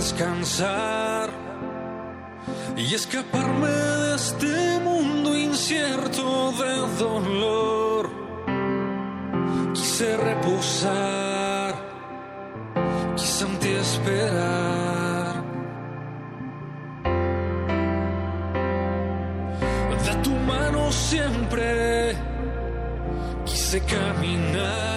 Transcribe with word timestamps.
Descansar 0.00 1.28
y 2.74 2.94
escaparme 2.94 3.68
de 3.68 4.14
este 4.14 4.80
mundo 4.82 5.36
incierto 5.36 6.52
de 6.52 6.74
dolor. 7.04 8.10
Quise 9.74 10.16
reposar, 10.16 11.74
quise 13.14 13.44
ante 13.44 13.78
esperar. 13.78 15.44
De 20.06 20.14
tu 20.24 20.30
mano 20.30 20.90
siempre 20.90 22.16
quise 23.44 23.78
caminar, 23.82 24.89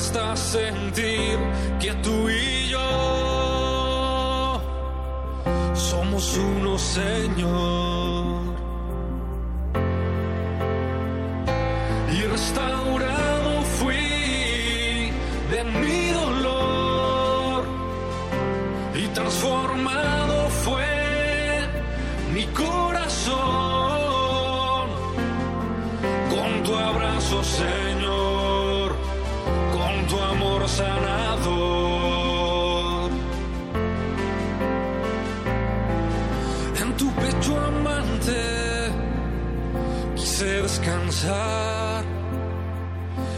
hasta 0.00 0.34
sentir 0.34 1.38
que 1.78 1.92
tú 2.02 2.30
y 2.30 2.68
yo 2.70 4.62
somos 5.74 6.38
uno, 6.38 6.78
Señor. 6.78 7.99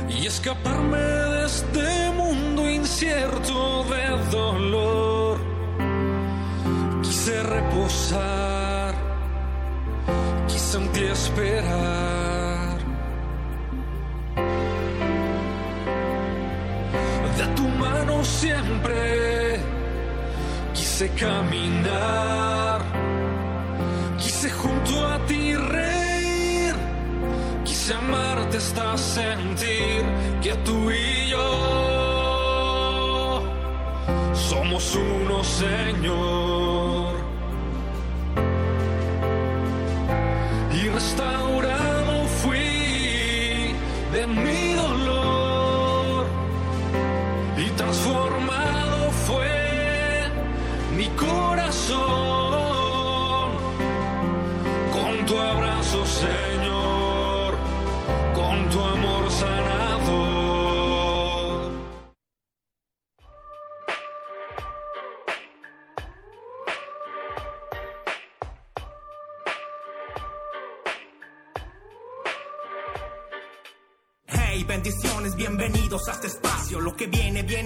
Y 0.09 0.27
escaparme 0.27 0.99
de 0.99 1.47
este 1.47 2.11
mundo 2.13 2.71
incierto 2.71 3.85
de 3.85 4.31
dolor. 4.31 5.39
Quise 7.03 7.43
reposar, 7.43 8.95
quise 10.47 10.79
en 10.79 10.93
ti 10.93 11.05
esperar. 11.05 12.79
De 17.37 17.47
tu 17.57 17.67
mano 17.69 18.23
siempre 18.23 19.59
quise 20.73 21.09
caminar, 21.15 22.72
amarte 28.53 28.57
hasta 28.57 28.99
sentir 28.99 30.03
que 30.43 30.55
tú 30.65 30.91
y 30.91 31.31
yo 31.31 33.43
somos 34.35 34.97
uno, 34.97 35.45
Señor. 35.45 37.13
Y 40.73 40.89
restaurado 40.89 42.27
fui 42.43 43.75
de 44.13 44.27
mi 44.27 44.75
dolor 44.75 46.27
y 47.57 47.71
transformado 47.77 49.11
fue 49.27 50.31
mi 50.97 51.07
corazón 51.09 52.22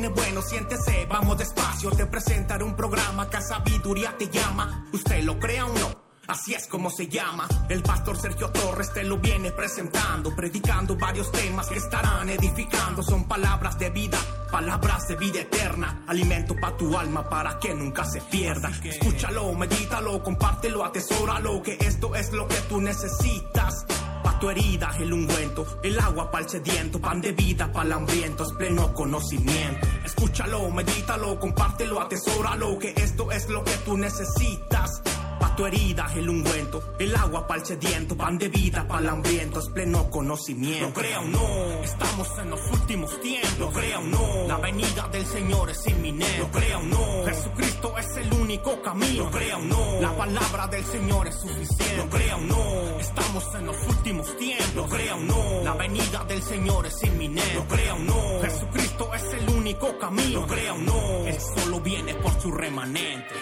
viene, 0.07 0.09
bueno, 0.09 0.43
siéntese, 0.43 1.07
vamos 1.07 1.39
despacio. 1.39 1.91
Te 1.91 2.07
presentaré 2.07 2.65
un 2.65 2.75
programa 2.75 3.29
que 3.29 3.37
a 3.37 3.41
sabiduría 3.41 4.17
te 4.17 4.29
llama. 4.29 4.87
Usted 4.93 5.23
lo 5.25 5.39
crea 5.39 5.67
o 5.67 5.73
no. 5.73 6.07
Así 6.29 6.55
es 6.55 6.67
como 6.67 6.91
se 6.91 7.07
llama. 7.07 7.47
El 7.69 7.83
pastor 7.83 8.21
Sergio 8.21 8.51
Torres 8.51 8.93
te 8.93 9.05
lo 9.05 9.19
viene 9.19 9.53
presentando, 9.53 10.35
predicando 10.35 10.97
varios 10.97 11.31
temas 11.31 11.69
que 11.69 11.79
estarán 11.79 12.29
edificando. 12.29 13.01
Son 13.03 13.29
palabras 13.29 13.79
de 13.79 13.91
vida, 13.91 14.19
palabras 14.51 15.07
de 15.07 15.15
vida 15.15 15.41
eterna. 15.41 16.03
Alimento 16.09 16.57
para 16.61 16.77
tu 16.77 16.99
alma 16.99 17.29
para 17.29 17.61
que 17.61 17.73
nunca 17.75 18.05
se 18.05 18.21
pierda. 18.23 18.71
Escúchalo, 18.83 19.53
medítalo, 19.55 20.21
compártelo, 20.23 20.85
atesóralo. 20.85 21.63
Que 21.63 21.79
esto 21.81 22.17
es 22.17 22.33
lo 22.33 22.49
que 22.49 22.57
tú 22.69 22.81
necesitas. 22.81 23.87
Pa' 24.27 24.41
tu 24.41 24.51
herida 24.51 24.91
el 24.99 25.13
ungüento, 25.13 25.65
el 25.85 25.97
agua 26.01 26.29
pa'l 26.29 26.49
sediento, 26.49 27.01
pan 27.01 27.21
de 27.21 27.31
vida 27.31 27.71
pa'l 27.73 27.93
hambriento, 27.93 28.43
es 28.43 28.53
pleno 28.55 28.93
conocimiento. 28.93 29.87
Escúchalo, 30.05 30.69
medítalo, 30.73 31.39
compártelo, 31.39 32.01
atesóralo, 32.01 32.77
que 32.77 32.93
esto 32.97 33.31
es 33.31 33.49
lo 33.49 33.63
que 33.63 33.77
tú 33.85 33.97
necesitas. 33.97 35.01
Pa' 35.47 35.55
tu 35.55 35.65
herida 35.65 36.09
el 36.17 36.29
ungüento, 36.29 36.97
el 36.99 37.15
agua 37.15 37.47
pa'l 37.47 37.65
sediento, 37.65 38.17
pan 38.17 38.37
de 38.37 38.49
vida 38.49 38.85
pa'l 38.89 39.09
hambriento, 39.09 39.61
es 39.61 39.69
pleno 39.69 40.11
conocimiento. 40.11 40.87
Lo 40.87 40.93
crea 40.93 41.21
o 41.21 41.25
no, 41.25 41.83
estamos 41.85 42.29
en 42.41 42.51
los 42.51 42.61
últimos 42.73 43.21
tiempos. 43.21 43.59
Lo 43.61 43.71
crea 43.71 44.01
o 44.01 44.03
no, 44.03 44.49
la 44.49 44.57
venida 44.57 45.07
del 45.13 45.25
Señor 45.25 45.71
es 45.71 45.87
inminente. 45.87 46.39
Lo 46.39 46.51
crea 46.51 46.79
o 46.79 46.83
no, 46.83 47.25
Jesucristo 47.27 47.97
es 47.97 48.17
el 48.17 48.33
único 48.33 48.83
camino. 48.83 49.23
Lo 49.23 49.31
crea 49.31 49.57
o 49.57 49.63
no, 49.63 50.01
la 50.01 50.17
palabra 50.17 50.67
del 50.67 50.85
Señor 50.85 51.29
es 51.29 51.37
suficiente. 51.37 51.97
Lo 51.97 52.11
crea 52.11 52.37
o 52.37 52.41
no, 52.41 52.99
estamos 52.99 53.55
en 53.55 53.67
los 53.67 53.77
últimos 53.87 54.37
tiempos. 54.39 54.75
Lo 54.75 54.89
crea 54.89 55.15
o 55.15 55.21
no, 55.21 55.63
la 55.63 55.75
venida 55.75 56.25
del 56.25 56.43
Señor 56.43 56.87
es 56.87 57.05
inminente. 57.05 57.55
Lo 57.55 57.69
crea 57.69 57.95
o 57.95 57.99
no, 58.01 58.41
Jesucristo 58.43 59.15
es 59.15 59.33
el 59.33 59.49
único 59.51 59.97
camino. 59.97 60.41
Lo 60.41 60.47
crea 60.49 60.75
o 60.75 60.79
no, 60.79 61.25
Él 61.25 61.39
solo 61.41 61.81
viene 61.81 62.15
por 62.15 62.33
su 62.43 62.51
remanente. 62.51 63.35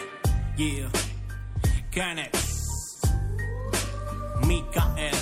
Yeah. 0.58 0.90
Kenneth, 1.94 2.36
Mikael. 4.48 5.14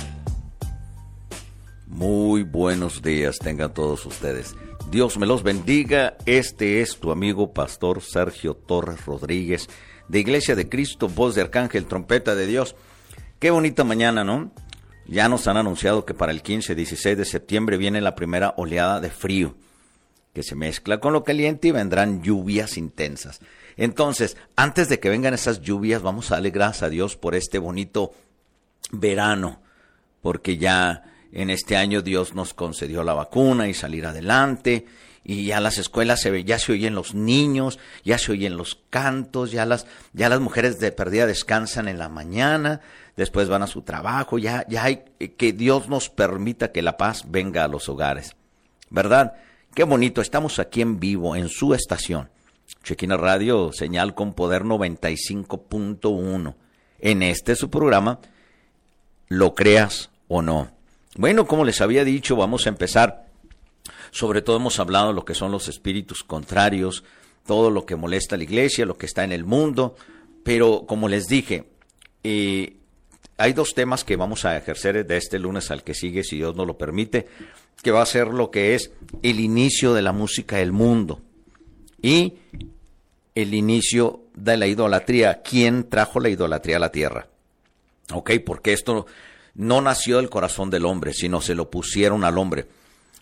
Muy 1.85 2.41
buenos 2.41 3.03
días 3.03 3.37
tengan 3.37 3.71
todos 3.75 4.03
ustedes. 4.07 4.55
Dios 4.89 5.19
me 5.19 5.27
los 5.27 5.43
bendiga. 5.43 6.17
Este 6.25 6.81
es 6.81 6.97
tu 6.97 7.11
amigo 7.11 7.53
pastor 7.53 8.01
Sergio 8.01 8.55
Torres 8.55 9.05
Rodríguez 9.05 9.69
de 10.07 10.19
Iglesia 10.19 10.55
de 10.55 10.67
Cristo, 10.67 11.07
voz 11.07 11.35
de 11.35 11.41
Arcángel, 11.41 11.85
trompeta 11.85 12.33
de 12.33 12.47
Dios. 12.47 12.75
Qué 13.37 13.51
bonita 13.51 13.83
mañana, 13.83 14.23
¿no? 14.23 14.51
Ya 15.05 15.29
nos 15.29 15.47
han 15.47 15.57
anunciado 15.57 16.05
que 16.05 16.15
para 16.15 16.31
el 16.31 16.41
15-16 16.41 17.15
de 17.15 17.25
septiembre 17.25 17.77
viene 17.77 18.01
la 18.01 18.15
primera 18.15 18.55
oleada 18.57 18.99
de 18.99 19.11
frío, 19.11 19.55
que 20.33 20.41
se 20.41 20.55
mezcla 20.55 20.99
con 20.99 21.13
lo 21.13 21.23
caliente 21.23 21.67
y 21.67 21.71
vendrán 21.71 22.23
lluvias 22.23 22.77
intensas. 22.77 23.41
Entonces, 23.77 24.37
antes 24.55 24.89
de 24.89 24.99
que 24.99 25.09
vengan 25.09 25.33
esas 25.33 25.61
lluvias, 25.61 26.01
vamos 26.01 26.31
a 26.31 26.35
darle 26.35 26.51
gracias 26.51 26.83
a 26.83 26.89
Dios 26.89 27.15
por 27.15 27.35
este 27.35 27.57
bonito 27.57 28.13
verano, 28.91 29.61
porque 30.21 30.57
ya 30.57 31.03
en 31.31 31.49
este 31.49 31.75
año 31.75 32.01
Dios 32.01 32.35
nos 32.35 32.53
concedió 32.53 33.03
la 33.03 33.13
vacuna 33.13 33.67
y 33.67 33.73
salir 33.73 34.05
adelante, 34.05 34.85
y 35.23 35.45
ya 35.45 35.61
las 35.61 35.77
escuelas 35.77 36.21
se 36.21 36.31
ve, 36.31 36.43
ya 36.43 36.59
se 36.59 36.73
oyen 36.73 36.95
los 36.95 37.15
niños, 37.15 37.79
ya 38.03 38.17
se 38.17 38.33
oyen 38.33 38.57
los 38.57 38.79
cantos, 38.89 39.51
ya 39.51 39.65
las, 39.65 39.87
ya 40.11 40.29
las 40.29 40.41
mujeres 40.41 40.79
de 40.79 40.91
perdida 40.91 41.25
descansan 41.25 41.87
en 41.87 41.97
la 41.97 42.09
mañana, 42.09 42.81
después 43.15 43.47
van 43.47 43.63
a 43.63 43.67
su 43.67 43.83
trabajo, 43.83 44.37
ya, 44.37 44.65
ya 44.67 44.83
hay 44.83 45.05
que 45.37 45.53
Dios 45.53 45.87
nos 45.87 46.09
permita 46.09 46.71
que 46.71 46.81
la 46.81 46.97
paz 46.97 47.23
venga 47.27 47.63
a 47.63 47.69
los 47.69 47.87
hogares. 47.87 48.35
¿Verdad? 48.89 49.33
Qué 49.73 49.83
bonito, 49.85 50.21
estamos 50.21 50.59
aquí 50.59 50.81
en 50.81 50.99
vivo, 50.99 51.35
en 51.35 51.47
su 51.49 51.73
estación. 51.73 52.29
Chequina 52.83 53.15
Radio, 53.15 53.71
señal 53.71 54.13
con 54.13 54.33
poder 54.33 54.63
95.1. 54.63 56.55
En 56.99 57.23
este 57.23 57.55
su 57.55 57.69
programa, 57.69 58.19
lo 59.29 59.55
creas 59.55 60.09
o 60.27 60.41
no. 60.41 60.71
Bueno, 61.15 61.47
como 61.47 61.63
les 61.63 61.81
había 61.81 62.03
dicho, 62.03 62.35
vamos 62.35 62.65
a 62.65 62.69
empezar. 62.69 63.27
Sobre 64.11 64.41
todo 64.41 64.57
hemos 64.57 64.79
hablado 64.79 65.09
de 65.09 65.13
lo 65.13 65.25
que 65.25 65.33
son 65.33 65.51
los 65.51 65.67
espíritus 65.67 66.23
contrarios, 66.23 67.03
todo 67.45 67.69
lo 67.71 67.85
que 67.85 67.95
molesta 67.95 68.35
a 68.35 68.37
la 68.37 68.43
iglesia, 68.43 68.85
lo 68.85 68.97
que 68.97 69.05
está 69.05 69.23
en 69.23 69.31
el 69.31 69.45
mundo. 69.45 69.95
Pero 70.43 70.85
como 70.85 71.07
les 71.07 71.27
dije, 71.27 71.69
eh, 72.23 72.77
hay 73.37 73.53
dos 73.53 73.73
temas 73.73 74.03
que 74.03 74.17
vamos 74.17 74.45
a 74.45 74.57
ejercer 74.57 75.05
de 75.05 75.17
este 75.17 75.39
lunes 75.39 75.71
al 75.71 75.83
que 75.83 75.93
sigue, 75.93 76.23
si 76.23 76.37
Dios 76.37 76.55
nos 76.55 76.67
lo 76.67 76.77
permite, 76.77 77.27
que 77.81 77.91
va 77.91 78.01
a 78.01 78.05
ser 78.05 78.27
lo 78.27 78.51
que 78.51 78.75
es 78.75 78.91
el 79.21 79.39
inicio 79.39 79.93
de 79.93 80.01
la 80.01 80.11
música 80.11 80.57
del 80.57 80.71
mundo 80.71 81.21
y 82.03 82.33
el 83.33 83.55
inicio 83.55 84.25
de 84.35 84.57
la 84.57 84.67
idolatría. 84.67 85.41
¿Quién 85.41 85.89
trajo 85.89 86.19
la 86.19 86.29
idolatría 86.29 86.77
a 86.77 86.81
la 86.81 86.91
tierra? 86.91 87.27
Ok, 88.11 88.31
porque 88.45 88.73
esto 88.73 89.07
no 89.55 89.81
nació 89.81 90.17
del 90.17 90.29
corazón 90.29 90.69
del 90.69 90.85
hombre, 90.85 91.13
sino 91.13 91.41
se 91.41 91.55
lo 91.55 91.71
pusieron 91.71 92.23
al 92.23 92.37
hombre. 92.37 92.67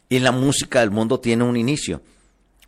Y 0.10 0.20
la 0.20 0.34
música 0.34 0.82
del 0.82 0.92
mundo 0.92 1.22
tiene 1.22 1.46
un 1.46 1.56
inicio. 1.56 2.02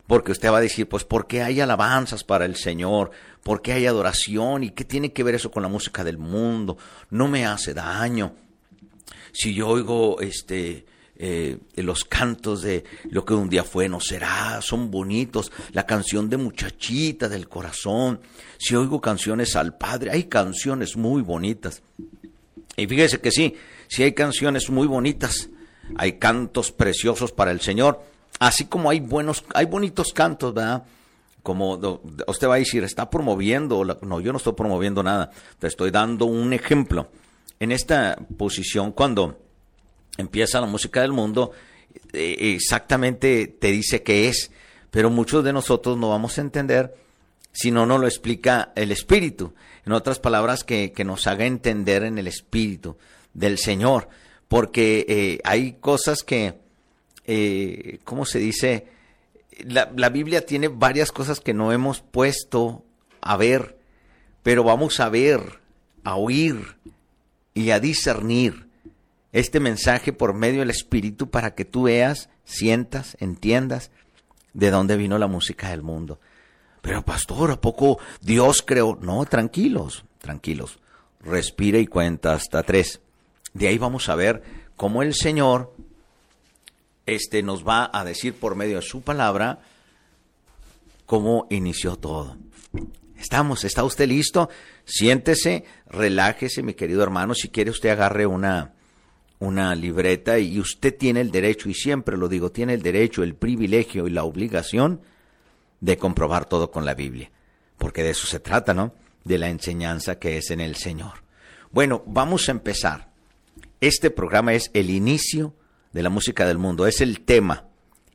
Porque 0.06 0.32
usted 0.32 0.50
va 0.50 0.58
a 0.58 0.62
decir, 0.62 0.88
pues, 0.88 1.04
¿por 1.04 1.26
qué 1.26 1.42
hay 1.42 1.60
alabanzas 1.60 2.24
para 2.24 2.44
el 2.44 2.56
Señor? 2.56 3.10
¿Por 3.42 3.62
qué 3.62 3.72
hay 3.72 3.86
adoración? 3.86 4.62
¿Y 4.62 4.70
qué 4.70 4.84
tiene 4.84 5.12
que 5.12 5.22
ver 5.22 5.34
eso 5.34 5.50
con 5.50 5.62
la 5.62 5.68
música 5.68 6.04
del 6.04 6.18
mundo? 6.18 6.76
No 7.10 7.26
me 7.26 7.46
hace 7.46 7.74
daño. 7.74 8.34
Si 9.32 9.54
yo 9.54 9.68
oigo 9.68 10.20
este, 10.20 10.84
eh, 11.16 11.58
los 11.76 12.04
cantos 12.04 12.62
de 12.62 12.84
lo 13.10 13.24
que 13.24 13.34
un 13.34 13.48
día 13.48 13.64
fue, 13.64 13.88
no 13.88 14.00
será, 14.00 14.60
son 14.60 14.90
bonitos. 14.90 15.52
La 15.72 15.86
canción 15.86 16.28
de 16.28 16.36
muchachita 16.36 17.28
del 17.28 17.48
corazón. 17.48 18.20
Si 18.58 18.74
oigo 18.74 19.00
canciones 19.00 19.56
al 19.56 19.76
Padre, 19.76 20.10
hay 20.10 20.24
canciones 20.24 20.96
muy 20.96 21.22
bonitas. 21.22 21.82
Y 22.76 22.86
fíjese 22.86 23.20
que 23.20 23.30
sí, 23.30 23.54
sí 23.88 24.02
hay 24.02 24.12
canciones 24.12 24.68
muy 24.70 24.86
bonitas, 24.86 25.48
hay 25.96 26.18
cantos 26.18 26.72
preciosos 26.72 27.32
para 27.32 27.52
el 27.52 27.60
Señor, 27.60 28.02
así 28.40 28.66
como 28.66 28.90
hay 28.90 29.00
buenos, 29.00 29.44
hay 29.54 29.66
bonitos 29.66 30.12
cantos, 30.12 30.54
¿verdad? 30.54 30.84
Como 31.42 31.74
usted 32.26 32.48
va 32.48 32.54
a 32.54 32.58
decir, 32.58 32.82
está 32.82 33.10
promoviendo, 33.10 33.84
no, 34.02 34.20
yo 34.20 34.32
no 34.32 34.38
estoy 34.38 34.54
promoviendo 34.54 35.02
nada, 35.02 35.30
te 35.58 35.68
estoy 35.68 35.90
dando 35.90 36.26
un 36.26 36.52
ejemplo. 36.52 37.08
En 37.60 37.70
esta 37.70 38.16
posición, 38.36 38.92
cuando 38.92 39.38
empieza 40.16 40.60
la 40.60 40.66
música 40.66 41.02
del 41.02 41.12
mundo, 41.12 41.52
eh, 42.12 42.54
exactamente 42.54 43.46
te 43.46 43.70
dice 43.70 44.02
qué 44.02 44.28
es, 44.28 44.50
pero 44.90 45.10
muchos 45.10 45.44
de 45.44 45.52
nosotros 45.52 45.96
no 45.98 46.10
vamos 46.10 46.38
a 46.38 46.42
entender 46.42 46.94
si 47.52 47.70
no 47.70 47.86
nos 47.86 48.00
lo 48.00 48.06
explica 48.06 48.72
el 48.74 48.92
Espíritu. 48.92 49.54
En 49.86 49.92
otras 49.92 50.18
palabras, 50.18 50.64
que, 50.64 50.92
nos 51.04 51.26
haga 51.26 51.46
entender 51.46 52.02
en 52.02 52.18
el 52.18 52.26
Espíritu 52.26 52.96
del 53.32 53.58
Señor. 53.58 54.08
Porque 54.48 55.06
eh, 55.08 55.40
hay 55.44 55.74
cosas 55.74 56.22
que, 56.22 56.54
eh, 57.26 57.98
¿cómo 58.04 58.24
se 58.24 58.38
dice? 58.38 58.88
La, 59.64 59.90
la 59.96 60.08
Biblia 60.08 60.44
tiene 60.44 60.68
varias 60.68 61.12
cosas 61.12 61.40
que 61.40 61.54
no 61.54 61.72
hemos 61.72 62.00
puesto 62.00 62.84
a 63.20 63.36
ver, 63.36 63.78
pero 64.42 64.64
vamos 64.64 64.98
a 65.00 65.08
ver, 65.08 65.60
a 66.02 66.16
oír 66.16 66.76
y 67.54 67.70
a 67.70 67.78
discernir 67.78 68.63
este 69.34 69.58
mensaje 69.58 70.12
por 70.12 70.32
medio 70.32 70.60
del 70.60 70.70
Espíritu 70.70 71.28
para 71.28 71.56
que 71.56 71.64
tú 71.64 71.82
veas, 71.82 72.30
sientas, 72.44 73.16
entiendas 73.18 73.90
de 74.52 74.70
dónde 74.70 74.96
vino 74.96 75.18
la 75.18 75.26
música 75.26 75.70
del 75.70 75.82
mundo. 75.82 76.20
Pero 76.80 77.04
pastor, 77.04 77.50
¿a 77.50 77.60
poco 77.60 77.98
Dios 78.20 78.62
creó? 78.64 78.96
No, 79.02 79.24
tranquilos, 79.24 80.04
tranquilos. 80.18 80.78
Respira 81.20 81.78
y 81.80 81.86
cuenta 81.88 82.32
hasta 82.32 82.62
tres. 82.62 83.00
De 83.54 83.66
ahí 83.66 83.76
vamos 83.76 84.08
a 84.08 84.14
ver 84.14 84.44
cómo 84.76 85.02
el 85.02 85.14
Señor 85.14 85.74
este, 87.04 87.42
nos 87.42 87.66
va 87.66 87.90
a 87.92 88.04
decir 88.04 88.34
por 88.34 88.54
medio 88.54 88.76
de 88.76 88.82
su 88.82 89.02
palabra 89.02 89.58
cómo 91.06 91.48
inició 91.50 91.96
todo. 91.96 92.36
Estamos, 93.18 93.64
¿está 93.64 93.82
usted 93.82 94.06
listo? 94.06 94.48
Siéntese, 94.84 95.64
relájese, 95.86 96.62
mi 96.62 96.74
querido 96.74 97.02
hermano. 97.02 97.34
Si 97.34 97.48
quiere 97.48 97.72
usted 97.72 97.88
agarre 97.88 98.26
una, 98.26 98.73
una 99.44 99.74
libreta 99.74 100.38
y 100.38 100.58
usted 100.58 100.96
tiene 100.96 101.20
el 101.20 101.30
derecho, 101.30 101.68
y 101.68 101.74
siempre 101.74 102.16
lo 102.16 102.28
digo, 102.28 102.50
tiene 102.50 102.74
el 102.74 102.82
derecho, 102.82 103.22
el 103.22 103.34
privilegio 103.34 104.06
y 104.06 104.10
la 104.10 104.24
obligación 104.24 105.00
de 105.80 105.98
comprobar 105.98 106.46
todo 106.46 106.70
con 106.70 106.84
la 106.84 106.94
Biblia, 106.94 107.30
porque 107.78 108.02
de 108.02 108.10
eso 108.10 108.26
se 108.26 108.40
trata, 108.40 108.74
¿no? 108.74 108.94
De 109.24 109.38
la 109.38 109.48
enseñanza 109.48 110.18
que 110.18 110.38
es 110.38 110.50
en 110.50 110.60
el 110.60 110.76
Señor. 110.76 111.22
Bueno, 111.70 112.02
vamos 112.06 112.48
a 112.48 112.52
empezar. 112.52 113.10
Este 113.80 114.10
programa 114.10 114.54
es 114.54 114.70
el 114.74 114.90
inicio 114.90 115.54
de 115.92 116.02
la 116.02 116.10
música 116.10 116.46
del 116.46 116.58
mundo, 116.58 116.86
es 116.86 117.00
el 117.00 117.20
tema, 117.20 117.64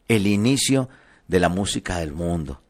el 0.07 0.27
inicio 0.27 0.89
de 1.27 1.39
la 1.39 1.49
música 1.49 1.99
del 1.99 2.11
mundo, 2.11 2.61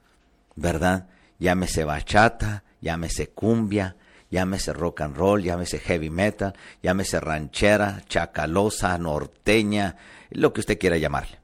¿verdad? 0.56 1.08
Llámese 1.40 1.86
bachata, 1.86 2.64
llámese 2.82 3.30
cumbia, 3.30 3.96
llámese 4.30 4.74
rock 4.74 5.02
and 5.02 5.16
roll, 5.16 5.42
llámese 5.42 5.80
heavy 5.80 6.10
metal, 6.10 6.54
llámese 6.82 7.20
ranchera, 7.20 8.04
chacalosa, 8.08 8.98
norteña, 8.98 9.98
lo 10.30 10.54
que 10.54 10.62
usted 10.62 10.78
quiera 10.78 10.98
llamarle. 10.98 11.40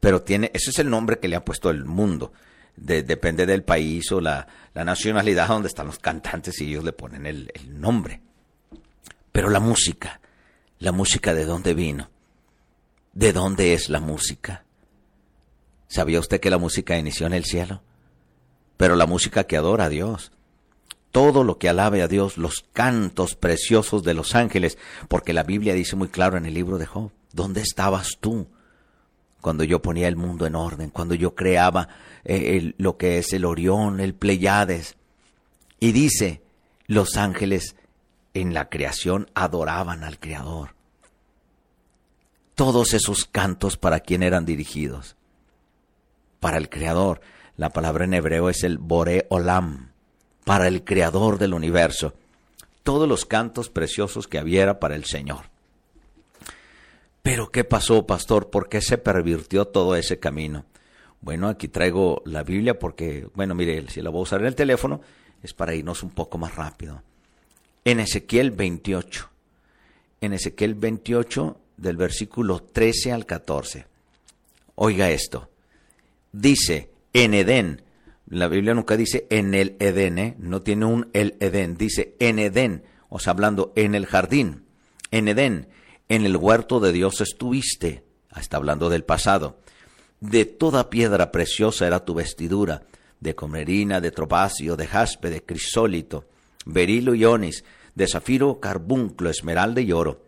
Pero 0.00 0.22
tiene, 0.22 0.50
ese 0.54 0.70
es 0.70 0.78
el 0.78 0.90
nombre 0.90 1.18
que 1.18 1.28
le 1.28 1.36
ha 1.36 1.44
puesto 1.44 1.70
el 1.70 1.84
mundo 1.84 2.32
depende 2.76 3.46
del 3.46 3.62
país 3.62 4.10
o 4.12 4.20
la, 4.20 4.46
nacionalidad 4.74 5.48
donde 5.48 5.68
están 5.68 5.86
los 5.86 5.98
cantantes 5.98 6.60
y 6.60 6.70
ellos 6.70 6.84
le 6.84 6.92
ponen 6.92 7.26
el, 7.26 7.50
el 7.54 7.80
nombre. 7.80 8.20
Pero 9.30 9.50
la 9.50 9.60
música, 9.60 10.20
la 10.78 10.92
música 10.92 11.34
de 11.34 11.44
dónde 11.44 11.74
vino, 11.74 12.10
de 13.12 13.32
dónde 13.32 13.74
es 13.74 13.88
la 13.88 14.00
música. 14.00 14.64
¿Sabía 15.88 16.20
usted 16.20 16.40
que 16.40 16.50
la 16.50 16.58
música 16.58 16.96
inició 16.96 17.26
en 17.26 17.34
el 17.34 17.44
cielo? 17.44 17.82
Pero 18.76 18.96
la 18.96 19.06
música 19.06 19.44
que 19.44 19.56
adora 19.56 19.84
a 19.84 19.88
Dios, 19.90 20.32
todo 21.12 21.44
lo 21.44 21.58
que 21.58 21.68
alabe 21.68 22.02
a 22.02 22.08
Dios, 22.08 22.36
los 22.36 22.64
cantos 22.72 23.36
preciosos 23.36 24.02
de 24.02 24.14
los 24.14 24.34
ángeles, 24.34 24.76
porque 25.08 25.32
la 25.32 25.44
Biblia 25.44 25.74
dice 25.74 25.94
muy 25.94 26.08
claro 26.08 26.36
en 26.36 26.46
el 26.46 26.54
libro 26.54 26.78
de 26.78 26.86
Job, 26.86 27.12
¿dónde 27.32 27.60
estabas 27.60 28.16
tú? 28.20 28.48
cuando 29.42 29.64
yo 29.64 29.82
ponía 29.82 30.08
el 30.08 30.16
mundo 30.16 30.46
en 30.46 30.54
orden, 30.54 30.90
cuando 30.90 31.16
yo 31.16 31.34
creaba 31.34 31.88
eh, 32.24 32.74
lo 32.78 32.96
que 32.96 33.18
es 33.18 33.32
el 33.32 33.44
Orión, 33.44 33.98
el 33.98 34.14
Pleiades. 34.14 34.96
Y 35.80 35.90
dice, 35.90 36.42
los 36.86 37.16
ángeles 37.16 37.74
en 38.34 38.54
la 38.54 38.68
creación 38.68 39.28
adoraban 39.34 40.04
al 40.04 40.20
Creador. 40.20 40.76
Todos 42.54 42.94
esos 42.94 43.24
cantos 43.24 43.76
para 43.76 43.98
quién 43.98 44.22
eran 44.22 44.46
dirigidos. 44.46 45.16
Para 46.38 46.56
el 46.56 46.70
Creador. 46.70 47.20
La 47.56 47.70
palabra 47.70 48.04
en 48.04 48.14
hebreo 48.14 48.48
es 48.48 48.62
el 48.62 48.78
Bore 48.78 49.26
Olam, 49.28 49.91
para 50.44 50.68
el 50.68 50.84
Creador 50.84 51.38
del 51.38 51.54
universo. 51.54 52.14
Todos 52.82 53.08
los 53.08 53.26
cantos 53.26 53.70
preciosos 53.70 54.26
que 54.26 54.40
hubiera 54.40 54.80
para 54.80 54.96
el 54.96 55.04
Señor. 55.04 55.46
Pero 57.22 57.50
¿qué 57.50 57.64
pasó, 57.64 58.04
pastor? 58.06 58.50
¿Por 58.50 58.68
qué 58.68 58.80
se 58.80 58.98
pervirtió 58.98 59.66
todo 59.66 59.94
ese 59.94 60.18
camino? 60.18 60.64
Bueno, 61.20 61.48
aquí 61.48 61.68
traigo 61.68 62.20
la 62.24 62.42
Biblia 62.42 62.78
porque, 62.78 63.28
bueno, 63.34 63.54
mire, 63.54 63.88
si 63.88 64.02
la 64.02 64.10
voy 64.10 64.20
a 64.20 64.22
usar 64.22 64.40
en 64.40 64.48
el 64.48 64.56
teléfono, 64.56 65.00
es 65.40 65.54
para 65.54 65.74
irnos 65.74 66.02
un 66.02 66.10
poco 66.10 66.36
más 66.36 66.56
rápido. 66.56 67.02
En 67.84 68.00
Ezequiel 68.00 68.50
28, 68.50 69.30
en 70.20 70.32
Ezequiel 70.32 70.74
28, 70.74 71.58
del 71.76 71.96
versículo 71.96 72.60
13 72.60 73.12
al 73.12 73.24
14. 73.24 73.86
Oiga 74.74 75.10
esto. 75.10 75.48
Dice, 76.32 76.90
en 77.12 77.34
Edén, 77.34 77.82
la 78.32 78.48
Biblia 78.48 78.72
nunca 78.72 78.96
dice 78.96 79.26
en 79.28 79.52
el 79.52 79.76
Edén, 79.78 80.18
¿eh? 80.18 80.36
no 80.38 80.62
tiene 80.62 80.86
un 80.86 81.10
el 81.12 81.36
Edén, 81.40 81.76
dice 81.76 82.16
en 82.18 82.38
Edén, 82.38 82.82
o 83.10 83.18
sea, 83.18 83.32
hablando 83.32 83.74
en 83.76 83.94
el 83.94 84.06
jardín, 84.06 84.64
en 85.10 85.28
Edén 85.28 85.68
en 86.08 86.24
el 86.24 86.38
huerto 86.38 86.80
de 86.80 86.92
Dios 86.92 87.20
estuviste, 87.20 88.04
está 88.34 88.56
hablando 88.56 88.88
del 88.88 89.04
pasado. 89.04 89.58
De 90.20 90.46
toda 90.46 90.88
piedra 90.88 91.30
preciosa 91.30 91.86
era 91.86 92.06
tu 92.06 92.14
vestidura, 92.14 92.84
de 93.20 93.34
comerina, 93.34 94.00
de 94.00 94.10
tropacio, 94.10 94.76
de 94.76 94.86
jaspe, 94.86 95.28
de 95.28 95.44
crisólito, 95.44 96.24
berilo 96.64 97.14
y 97.14 97.26
onis, 97.26 97.64
de 97.94 98.08
zafiro, 98.08 98.60
carbunclo, 98.60 99.28
esmeralda 99.28 99.82
y 99.82 99.92
oro. 99.92 100.22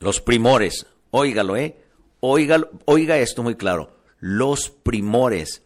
Los 0.00 0.22
primores, 0.22 0.86
óigalo, 1.10 1.58
¿eh? 1.58 1.76
Óigalo, 2.20 2.70
oiga 2.86 3.18
esto 3.18 3.42
muy 3.42 3.54
claro. 3.54 3.98
Los 4.18 4.70
primores 4.70 5.62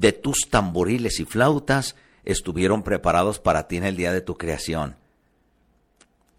de 0.00 0.12
tus 0.12 0.48
tamboriles 0.50 1.20
y 1.20 1.24
flautas 1.24 1.94
estuvieron 2.24 2.82
preparados 2.82 3.38
para 3.38 3.68
ti 3.68 3.76
en 3.76 3.84
el 3.84 3.96
día 3.96 4.12
de 4.12 4.20
tu 4.20 4.36
creación. 4.36 4.96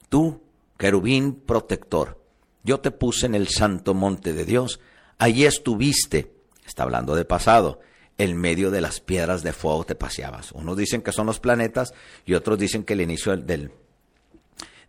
Tú, 0.10 0.42
querubín 0.78 1.34
protector, 1.34 2.22
yo 2.64 2.80
te 2.80 2.92
puse 2.92 3.28
en 3.28 3.36
el 3.36 3.48
santo 3.48 3.94
monte 3.94 4.34
de 4.34 4.46
Dios, 4.46 4.80
allí 5.18 5.46
estuviste, 5.46 6.34
está 6.66 6.84
hablando 6.84 7.16
de 7.16 7.26
pasado, 7.26 7.80
en 8.18 8.38
medio 8.38 8.72
de 8.72 8.82
las 8.82 9.00
piedras 9.00 9.44
de 9.44 9.54
fuego 9.54 9.86
te 9.86 9.96
paseabas. 9.96 10.52
Unos 10.52 10.78
dicen 10.78 11.02
que 11.02 11.12
son 11.12 11.28
los 11.28 11.40
planetas 11.40 11.94
y 12.26 12.34
otros 12.34 12.58
dicen 12.58 12.84
que 12.84 12.94
el 12.94 13.02
inicio 13.02 13.36
del, 13.38 13.72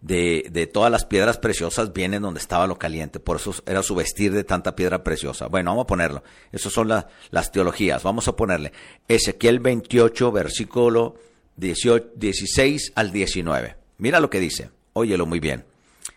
de, 0.06 0.46
de, 0.52 0.68
todas 0.68 0.90
las 0.90 1.04
piedras 1.04 1.36
preciosas 1.38 1.92
viene 1.92 2.20
donde 2.20 2.38
estaba 2.38 2.68
lo 2.68 2.78
caliente, 2.78 3.18
por 3.18 3.38
eso 3.38 3.54
era 3.66 3.82
su 3.82 3.96
vestir 3.96 4.32
de 4.32 4.44
tanta 4.44 4.76
piedra 4.76 5.02
preciosa. 5.02 5.48
Bueno, 5.48 5.72
vamos 5.72 5.84
a 5.84 5.86
ponerlo. 5.88 6.22
Esas 6.52 6.72
son 6.72 6.88
las 6.88 7.52
teologías. 7.52 8.04
Vamos 8.04 8.28
a 8.28 8.36
ponerle 8.36 8.72
Ezequiel 9.08 9.58
28, 9.58 10.30
versículo 10.30 11.16
16 11.56 12.92
al 12.94 13.10
19. 13.10 13.76
Mira 13.98 14.20
lo 14.20 14.30
que 14.30 14.38
dice. 14.38 14.70
óyelo 14.92 15.26
muy 15.26 15.40
bien, 15.40 15.64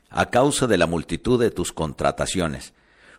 a 0.09 0.29
causa 0.29 0.67
de 0.67 0.77
la 0.77 0.85
multitud 0.85 1.39
de 1.39 1.49
tus 1.49 1.73
contrataciones. 1.73 2.73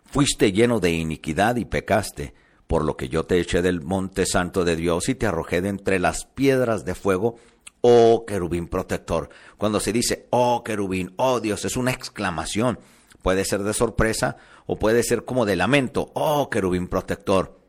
Fuiste 0.05 0.53
lleno 0.53 0.79
de 0.79 0.91
iniquidad 0.91 1.57
y 1.57 1.65
pecaste, 1.65 2.33
por 2.67 2.85
lo 2.85 2.95
que 2.95 3.09
yo 3.09 3.25
te 3.25 3.41
eché 3.41 3.61
del 3.61 3.81
monte 3.81 4.25
santo 4.25 4.63
de 4.63 4.77
Dios 4.77 5.09
y 5.09 5.15
te 5.15 5.25
arrojé 5.25 5.61
de 5.61 5.67
entre 5.69 5.99
las 5.99 6.25
piedras 6.25 6.85
de 6.85 6.95
fuego, 6.95 7.35
oh 7.81 8.25
querubín 8.25 8.67
protector. 8.67 9.29
Cuando 9.57 9.79
se 9.79 9.91
dice, 9.91 10.27
oh 10.29 10.63
querubín, 10.63 11.13
oh 11.17 11.39
Dios, 11.39 11.65
es 11.65 11.75
una 11.75 11.91
exclamación. 11.91 12.79
Puede 13.21 13.45
ser 13.45 13.63
de 13.63 13.73
sorpresa 13.73 14.37
o 14.65 14.79
puede 14.79 15.03
ser 15.03 15.25
como 15.25 15.45
de 15.45 15.55
lamento, 15.55 16.11
oh 16.13 16.49
querubín 16.49 16.87
protector. 16.87 17.59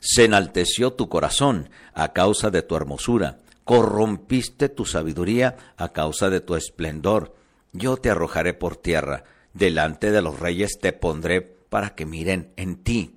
Se 0.00 0.24
enalteció 0.24 0.94
tu 0.94 1.08
corazón 1.08 1.70
a 1.92 2.12
causa 2.12 2.50
de 2.50 2.62
tu 2.62 2.74
hermosura, 2.74 3.38
corrompiste 3.64 4.68
tu 4.68 4.86
sabiduría 4.86 5.56
a 5.76 5.90
causa 5.90 6.30
de 6.30 6.40
tu 6.40 6.56
esplendor. 6.56 7.34
Yo 7.72 7.96
te 7.98 8.10
arrojaré 8.10 8.54
por 8.54 8.76
tierra, 8.76 9.24
delante 9.52 10.10
de 10.10 10.22
los 10.22 10.40
reyes 10.40 10.78
te 10.80 10.92
pondré 10.92 11.42
para 11.42 11.94
que 11.94 12.06
miren 12.06 12.52
en 12.56 12.76
ti. 12.82 13.14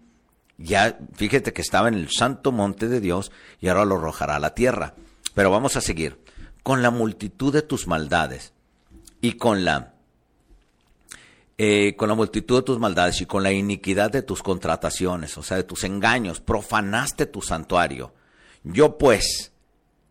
Ya 0.57 0.99
fíjate 1.15 1.53
que 1.53 1.61
estaba 1.61 1.87
en 1.87 1.95
el 1.95 2.09
santo 2.09 2.51
monte 2.51 2.87
de 2.87 2.99
Dios 2.99 3.31
y 3.59 3.69
ahora 3.69 3.85
lo 3.85 3.95
arrojará 3.95 4.35
a 4.35 4.39
la 4.39 4.53
tierra. 4.53 4.93
Pero 5.33 5.51
vamos 5.51 5.75
a 5.75 5.81
seguir. 5.81 6.19
Con 6.61 6.81
la 6.81 6.91
multitud 6.91 7.51
de 7.51 7.61
tus 7.61 7.87
maldades 7.87 8.53
y 9.19 9.33
con 9.33 9.65
la 9.65 9.93
eh, 11.57 11.95
con 11.95 12.09
la 12.09 12.15
multitud 12.15 12.57
de 12.57 12.63
tus 12.63 12.79
maldades 12.79 13.21
y 13.21 13.25
con 13.25 13.43
la 13.43 13.51
iniquidad 13.51 14.11
de 14.11 14.23
tus 14.23 14.41
contrataciones, 14.41 15.37
o 15.37 15.43
sea, 15.43 15.57
de 15.57 15.63
tus 15.63 15.83
engaños, 15.83 16.41
profanaste 16.41 17.27
tu 17.27 17.41
santuario. 17.41 18.13
Yo 18.63 18.97
pues 18.97 19.51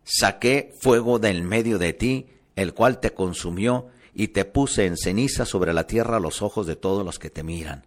saqué 0.05 0.73
fuego 0.79 1.19
del 1.19 1.43
medio 1.43 1.79
de 1.79 1.93
ti, 1.93 2.27
el 2.55 2.73
cual 2.73 2.99
te 2.99 3.13
consumió, 3.13 3.87
y 4.13 4.29
te 4.29 4.45
puse 4.45 4.85
en 4.85 4.95
ceniza 4.95 5.45
sobre 5.45 5.73
la 5.73 5.85
tierra 5.85 6.17
a 6.17 6.21
los 6.21 6.41
ojos 6.41 6.65
de 6.65 6.75
todos 6.75 7.03
los 7.03 7.19
que 7.19 7.29
te 7.29 7.43
miran. 7.43 7.85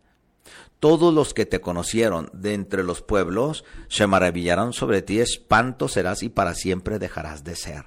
Todos 0.80 1.12
los 1.14 1.32
que 1.32 1.46
te 1.46 1.60
conocieron 1.60 2.30
de 2.32 2.54
entre 2.54 2.84
los 2.84 3.00
pueblos 3.00 3.64
se 3.88 4.06
maravillarán 4.06 4.72
sobre 4.72 5.02
ti, 5.02 5.20
espanto 5.20 5.88
serás 5.88 6.22
y 6.22 6.28
para 6.28 6.54
siempre 6.54 6.98
dejarás 6.98 7.44
de 7.44 7.56
ser. 7.56 7.86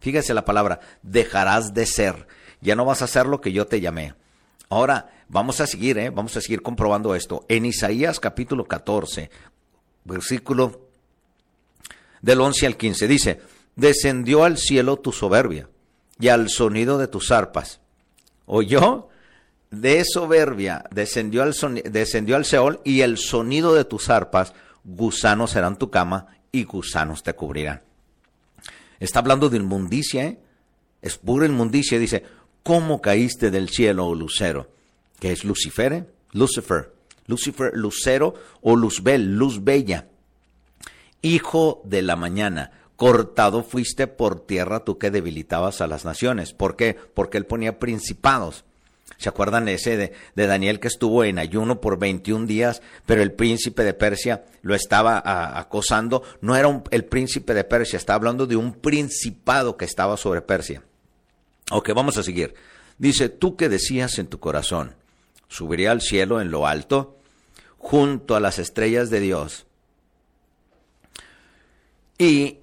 Fíjese 0.00 0.34
la 0.34 0.44
palabra, 0.44 0.80
dejarás 1.02 1.72
de 1.74 1.86
ser. 1.86 2.26
Ya 2.60 2.74
no 2.74 2.84
vas 2.84 3.02
a 3.02 3.06
ser 3.06 3.26
lo 3.26 3.40
que 3.40 3.52
yo 3.52 3.66
te 3.66 3.80
llamé. 3.80 4.14
Ahora, 4.68 5.10
vamos 5.28 5.60
a 5.60 5.66
seguir, 5.66 5.98
¿eh? 5.98 6.10
vamos 6.10 6.36
a 6.36 6.40
seguir 6.40 6.62
comprobando 6.62 7.14
esto. 7.14 7.44
En 7.48 7.64
Isaías 7.64 8.18
capítulo 8.18 8.64
14, 8.64 9.30
versículo 10.04 10.88
del 12.22 12.40
11 12.40 12.66
al 12.66 12.76
15, 12.76 13.08
dice, 13.08 13.40
descendió 13.76 14.44
al 14.44 14.58
cielo 14.58 14.96
tu 14.98 15.12
soberbia 15.12 15.68
y 16.18 16.28
al 16.28 16.48
sonido 16.48 16.98
de 16.98 17.08
tus 17.08 17.30
arpas. 17.30 17.80
¿Oyó? 18.46 19.08
De 19.70 20.02
soberbia 20.04 20.84
descendió 20.90 21.42
al, 21.42 21.54
descendió 21.84 22.36
al 22.36 22.44
Seol 22.44 22.80
y 22.84 23.02
el 23.02 23.18
sonido 23.18 23.74
de 23.74 23.84
tus 23.84 24.10
arpas, 24.10 24.52
gusanos 24.84 25.52
serán 25.52 25.78
tu 25.78 25.90
cama 25.90 26.26
y 26.50 26.64
gusanos 26.64 27.22
te 27.22 27.34
cubrirán. 27.34 27.82
Está 28.98 29.20
hablando 29.20 29.48
de 29.48 29.58
inmundicia, 29.58 30.24
¿eh? 30.24 30.38
Es 31.00 31.16
pura 31.16 31.46
inmundicia. 31.46 31.98
Dice, 31.98 32.24
¿Cómo 32.62 33.00
caíste 33.00 33.50
del 33.50 33.68
cielo, 33.68 34.06
oh 34.06 34.14
lucero? 34.14 34.68
¿Qué 35.18 35.32
es 35.32 35.44
Lucifer? 35.44 35.92
Eh? 35.92 36.04
Lucifer. 36.32 36.92
Lucifer, 37.26 37.72
lucero 37.74 38.34
o 38.60 38.76
luzbel, 38.76 39.36
luz 39.36 39.62
bella. 39.62 40.08
Hijo 41.22 41.80
de 41.84 42.02
la 42.02 42.16
mañana, 42.16 42.72
cortado 42.96 43.62
fuiste 43.62 44.06
por 44.08 44.46
tierra 44.46 44.84
tú 44.84 44.98
que 44.98 45.10
debilitabas 45.10 45.80
a 45.80 45.86
las 45.86 46.04
naciones. 46.04 46.52
¿Por 46.52 46.76
qué? 46.76 46.96
Porque 47.14 47.38
él 47.38 47.46
ponía 47.46 47.78
principados. 47.78 48.64
¿Se 49.20 49.28
acuerdan 49.28 49.68
ese 49.68 49.98
de, 49.98 50.46
Daniel 50.46 50.80
que 50.80 50.88
estuvo 50.88 51.24
en 51.24 51.38
ayuno 51.38 51.82
por 51.82 51.98
21 51.98 52.46
días, 52.46 52.80
pero 53.04 53.20
el 53.20 53.32
príncipe 53.32 53.84
de 53.84 53.92
Persia 53.92 54.46
lo 54.62 54.74
estaba 54.74 55.20
acosando? 55.58 56.22
No 56.40 56.56
era 56.56 56.82
el 56.90 57.04
príncipe 57.04 57.52
de 57.52 57.64
Persia, 57.64 57.98
estaba 57.98 58.16
hablando 58.16 58.46
de 58.46 58.56
un 58.56 58.72
principado 58.72 59.76
que 59.76 59.84
estaba 59.84 60.16
sobre 60.16 60.40
Persia. 60.40 60.82
Ok, 61.70 61.90
vamos 61.94 62.16
a 62.16 62.22
seguir. 62.22 62.54
Dice, 62.96 63.28
tú 63.28 63.56
que 63.56 63.68
decías 63.68 64.18
en 64.18 64.26
tu 64.26 64.40
corazón, 64.40 64.94
subiré 65.48 65.88
al 65.88 66.00
cielo 66.00 66.40
en 66.40 66.50
lo 66.50 66.66
alto, 66.66 67.18
junto 67.76 68.36
a 68.36 68.40
las 68.40 68.58
estrellas 68.58 69.10
de 69.10 69.20
Dios, 69.20 69.66
y 72.16 72.56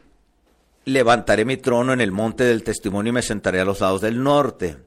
levantaré 0.86 1.46
mi 1.46 1.58
trono 1.58 1.94
en 1.94 2.02
el 2.02 2.12
monte 2.12 2.46
del 2.46 2.64
testimonio 2.64 3.12
y 3.12 3.14
me 3.14 3.22
sentaré 3.22 3.60
a 3.60 3.66
los 3.66 3.80
lados 3.80 4.02
del 4.02 4.24
norte. 4.24 4.87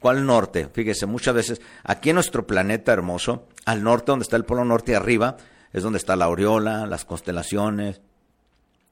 ¿Cuál 0.00 0.26
norte? 0.26 0.68
Fíjese, 0.72 1.06
muchas 1.06 1.34
veces 1.34 1.60
aquí 1.82 2.10
en 2.10 2.14
nuestro 2.14 2.46
planeta 2.46 2.92
hermoso, 2.92 3.48
al 3.64 3.82
norte 3.82 4.12
donde 4.12 4.24
está 4.24 4.36
el 4.36 4.44
polo 4.44 4.64
norte 4.64 4.94
arriba, 4.94 5.36
es 5.72 5.82
donde 5.82 5.98
está 5.98 6.16
la 6.16 6.26
aureola, 6.26 6.86
las 6.86 7.04
constelaciones, 7.04 8.00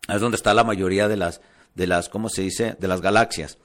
es 0.08 0.20
donde 0.20 0.36
está 0.36 0.54
la 0.54 0.64
mayoría 0.64 1.08
de 1.08 1.16
las, 1.16 1.40
de 1.74 1.86
las, 1.86 2.08
¿cómo 2.08 2.28
se 2.28 2.42
dice? 2.42 2.76
De 2.78 2.88
las 2.88 3.00
galaxias. 3.00 3.58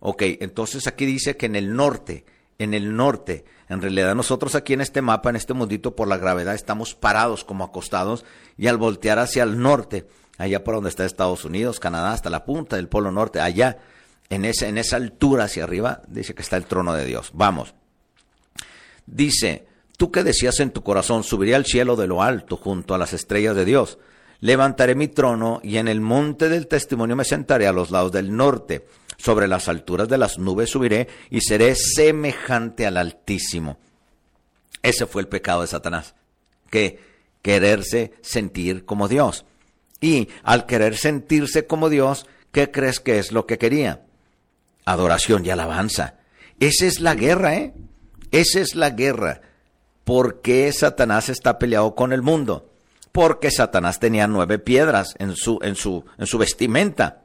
Ok, 0.00 0.22
entonces 0.40 0.86
aquí 0.86 1.06
dice 1.06 1.36
que 1.36 1.46
en 1.46 1.56
el 1.56 1.74
norte, 1.74 2.24
en 2.58 2.74
el 2.74 2.94
norte, 2.94 3.44
en 3.68 3.80
realidad 3.80 4.14
nosotros 4.14 4.54
aquí 4.54 4.74
en 4.74 4.80
este 4.80 5.00
mapa, 5.00 5.30
en 5.30 5.36
este 5.36 5.54
mundito, 5.54 5.96
por 5.96 6.08
la 6.08 6.18
gravedad, 6.18 6.54
estamos 6.54 6.94
parados 6.94 7.44
como 7.44 7.64
acostados 7.64 8.24
y 8.56 8.66
al 8.66 8.76
voltear 8.76 9.18
hacia 9.18 9.42
el 9.42 9.60
norte, 9.60 10.06
allá 10.36 10.62
por 10.62 10.74
donde 10.74 10.90
está 10.90 11.04
Estados 11.04 11.44
Unidos, 11.44 11.80
Canadá, 11.80 12.12
hasta 12.12 12.30
la 12.30 12.44
punta 12.44 12.76
del 12.76 12.88
Polo 12.88 13.10
Norte, 13.10 13.40
allá, 13.40 13.78
en 14.30 14.44
esa, 14.44 14.68
en 14.68 14.78
esa 14.78 14.96
altura 14.96 15.44
hacia 15.44 15.64
arriba, 15.64 16.02
dice 16.08 16.34
que 16.34 16.42
está 16.42 16.56
el 16.56 16.66
trono 16.66 16.94
de 16.94 17.04
Dios. 17.04 17.30
Vamos. 17.34 17.74
Dice, 19.06 19.66
tú 19.96 20.10
que 20.10 20.22
decías 20.22 20.60
en 20.60 20.70
tu 20.70 20.82
corazón, 20.82 21.24
subiré 21.24 21.54
al 21.54 21.66
cielo 21.66 21.96
de 21.96 22.06
lo 22.06 22.22
alto 22.22 22.56
junto 22.56 22.94
a 22.94 22.98
las 22.98 23.12
estrellas 23.12 23.54
de 23.54 23.64
Dios. 23.64 23.98
Levantaré 24.40 24.94
mi 24.94 25.08
trono 25.08 25.60
y 25.62 25.76
en 25.76 25.88
el 25.88 26.00
monte 26.00 26.48
del 26.48 26.66
testimonio 26.66 27.16
me 27.16 27.24
sentaré 27.24 27.66
a 27.66 27.72
los 27.72 27.90
lados 27.90 28.12
del 28.12 28.34
norte 28.34 28.84
sobre 29.16 29.48
las 29.48 29.68
alturas 29.68 30.08
de 30.08 30.18
las 30.18 30.38
nubes 30.38 30.70
subiré 30.70 31.08
y 31.30 31.40
seré 31.40 31.74
semejante 31.74 32.86
al 32.86 32.96
Altísimo. 32.96 33.78
Ese 34.82 35.06
fue 35.06 35.22
el 35.22 35.28
pecado 35.28 35.62
de 35.62 35.68
Satanás, 35.68 36.14
que 36.70 37.00
quererse 37.40 38.12
sentir 38.20 38.84
como 38.84 39.08
Dios. 39.08 39.46
Y 40.00 40.28
al 40.42 40.66
querer 40.66 40.96
sentirse 40.96 41.66
como 41.66 41.88
Dios, 41.88 42.26
¿qué 42.52 42.70
crees 42.70 43.00
que 43.00 43.18
es 43.18 43.32
lo 43.32 43.46
que 43.46 43.56
quería? 43.56 44.04
Adoración 44.84 45.44
y 45.44 45.50
alabanza. 45.50 46.14
Esa 46.60 46.86
es 46.86 47.00
la 47.00 47.14
guerra, 47.14 47.54
¿eh? 47.56 47.74
Esa 48.30 48.60
es 48.60 48.74
la 48.74 48.90
guerra. 48.90 49.40
¿Por 50.04 50.40
qué 50.42 50.70
Satanás 50.72 51.28
está 51.28 51.58
peleado 51.58 51.94
con 51.94 52.12
el 52.12 52.22
mundo? 52.22 52.70
Porque 53.12 53.50
Satanás 53.50 54.00
tenía 54.00 54.26
nueve 54.26 54.58
piedras 54.58 55.14
en 55.18 55.36
su, 55.36 55.58
en 55.62 55.76
su, 55.76 56.04
en 56.18 56.26
su 56.26 56.36
vestimenta. 56.38 57.22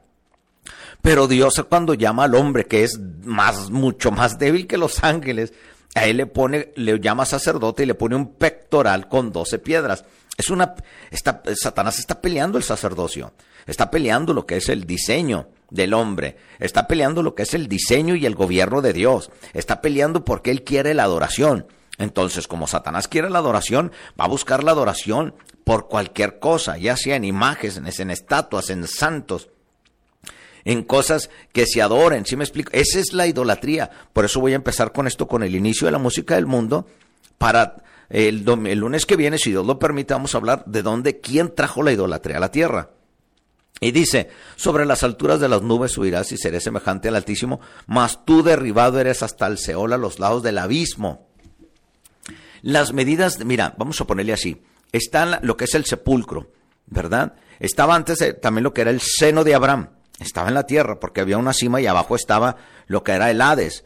Pero 1.02 1.28
Dios 1.28 1.64
cuando 1.68 1.94
llama 1.94 2.24
al 2.24 2.34
hombre 2.34 2.66
que 2.66 2.84
es 2.84 2.98
más, 3.24 3.70
mucho 3.70 4.10
más 4.10 4.38
débil 4.38 4.66
que 4.66 4.78
los 4.78 5.02
ángeles, 5.02 5.52
a 5.94 6.06
él 6.06 6.18
le 6.18 6.26
pone, 6.26 6.72
le 6.76 7.00
llama 7.00 7.24
sacerdote 7.24 7.82
y 7.82 7.86
le 7.86 7.94
pone 7.94 8.16
un 8.16 8.34
pectoral 8.34 9.08
con 9.08 9.32
doce 9.32 9.58
piedras. 9.58 10.04
Es 10.36 10.50
una, 10.50 10.74
está, 11.10 11.42
Satanás 11.54 11.98
está 11.98 12.20
peleando 12.20 12.56
el 12.56 12.64
sacerdocio, 12.64 13.32
está 13.66 13.90
peleando 13.90 14.32
lo 14.32 14.46
que 14.46 14.56
es 14.56 14.68
el 14.68 14.86
diseño 14.86 15.48
del 15.70 15.94
hombre, 15.94 16.36
está 16.58 16.86
peleando 16.86 17.22
lo 17.22 17.34
que 17.34 17.42
es 17.42 17.54
el 17.54 17.68
diseño 17.68 18.14
y 18.14 18.26
el 18.26 18.34
gobierno 18.34 18.82
de 18.82 18.92
Dios, 18.92 19.30
está 19.52 19.80
peleando 19.80 20.24
porque 20.24 20.50
él 20.50 20.64
quiere 20.64 20.94
la 20.94 21.04
adoración. 21.04 21.66
Entonces, 21.98 22.48
como 22.48 22.66
Satanás 22.66 23.08
quiere 23.08 23.28
la 23.28 23.38
adoración, 23.38 23.92
va 24.18 24.24
a 24.24 24.28
buscar 24.28 24.64
la 24.64 24.70
adoración 24.70 25.34
por 25.64 25.88
cualquier 25.88 26.38
cosa, 26.38 26.78
ya 26.78 26.96
sea 26.96 27.16
en 27.16 27.24
imágenes, 27.24 28.00
en 28.00 28.10
estatuas, 28.10 28.70
en 28.70 28.86
santos 28.86 29.48
en 30.64 30.82
cosas 30.82 31.30
que 31.52 31.66
se 31.66 31.82
adoren, 31.82 32.26
¿sí 32.26 32.36
me 32.36 32.44
explico? 32.44 32.70
Esa 32.72 32.98
es 32.98 33.12
la 33.12 33.26
idolatría. 33.26 33.90
Por 34.12 34.24
eso 34.24 34.40
voy 34.40 34.52
a 34.52 34.56
empezar 34.56 34.92
con 34.92 35.06
esto, 35.06 35.26
con 35.26 35.42
el 35.42 35.54
inicio 35.54 35.86
de 35.86 35.92
la 35.92 35.98
música 35.98 36.34
del 36.34 36.46
mundo, 36.46 36.86
para 37.38 37.76
el, 38.08 38.46
el 38.66 38.78
lunes 38.78 39.06
que 39.06 39.16
viene, 39.16 39.38
si 39.38 39.50
Dios 39.50 39.66
lo 39.66 39.78
permite, 39.78 40.14
vamos 40.14 40.34
a 40.34 40.38
hablar 40.38 40.64
de 40.66 40.82
dónde, 40.82 41.20
quién 41.20 41.54
trajo 41.54 41.82
la 41.82 41.92
idolatría 41.92 42.36
a 42.36 42.40
la 42.40 42.50
tierra. 42.50 42.90
Y 43.78 43.92
dice, 43.92 44.28
sobre 44.56 44.84
las 44.84 45.02
alturas 45.02 45.40
de 45.40 45.48
las 45.48 45.62
nubes 45.62 45.92
subirás 45.92 46.32
y 46.32 46.36
seré 46.36 46.60
semejante 46.60 47.08
al 47.08 47.16
Altísimo, 47.16 47.60
mas 47.86 48.24
tú 48.24 48.42
derribado 48.42 49.00
eres 49.00 49.22
hasta 49.22 49.46
el 49.46 49.56
Seol 49.56 49.92
a 49.92 49.98
los 49.98 50.18
lados 50.18 50.42
del 50.42 50.58
abismo. 50.58 51.28
Las 52.62 52.92
medidas, 52.92 53.42
mira, 53.44 53.74
vamos 53.78 53.98
a 54.00 54.06
ponerle 54.06 54.34
así, 54.34 54.62
está 54.92 55.40
lo 55.42 55.56
que 55.56 55.64
es 55.64 55.74
el 55.74 55.86
sepulcro, 55.86 56.50
¿verdad? 56.86 57.34
Estaba 57.58 57.94
antes 57.94 58.18
también 58.40 58.64
lo 58.64 58.74
que 58.74 58.82
era 58.82 58.90
el 58.90 59.00
seno 59.00 59.44
de 59.44 59.54
Abraham. 59.54 59.90
Estaba 60.18 60.48
en 60.48 60.54
la 60.54 60.66
tierra 60.66 61.00
porque 61.00 61.22
había 61.22 61.38
una 61.38 61.54
cima 61.54 61.80
y 61.80 61.86
abajo 61.86 62.16
estaba 62.16 62.56
lo 62.86 63.02
que 63.02 63.12
era 63.12 63.30
el 63.30 63.40
Hades. 63.40 63.84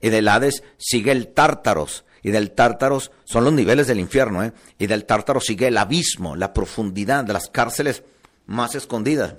Y 0.00 0.08
del 0.08 0.28
Hades 0.28 0.64
sigue 0.76 1.12
el 1.12 1.28
Tártaros. 1.28 2.04
Y 2.22 2.30
del 2.30 2.50
Tártaros 2.52 3.12
son 3.24 3.44
los 3.44 3.52
niveles 3.52 3.86
del 3.86 4.00
infierno. 4.00 4.42
¿eh? 4.42 4.52
Y 4.78 4.86
del 4.86 5.04
Tártaro 5.04 5.40
sigue 5.40 5.68
el 5.68 5.78
abismo, 5.78 6.34
la 6.34 6.52
profundidad 6.52 7.24
de 7.24 7.32
las 7.32 7.48
cárceles 7.48 8.02
más 8.48 8.74
escondidas. 8.74 9.34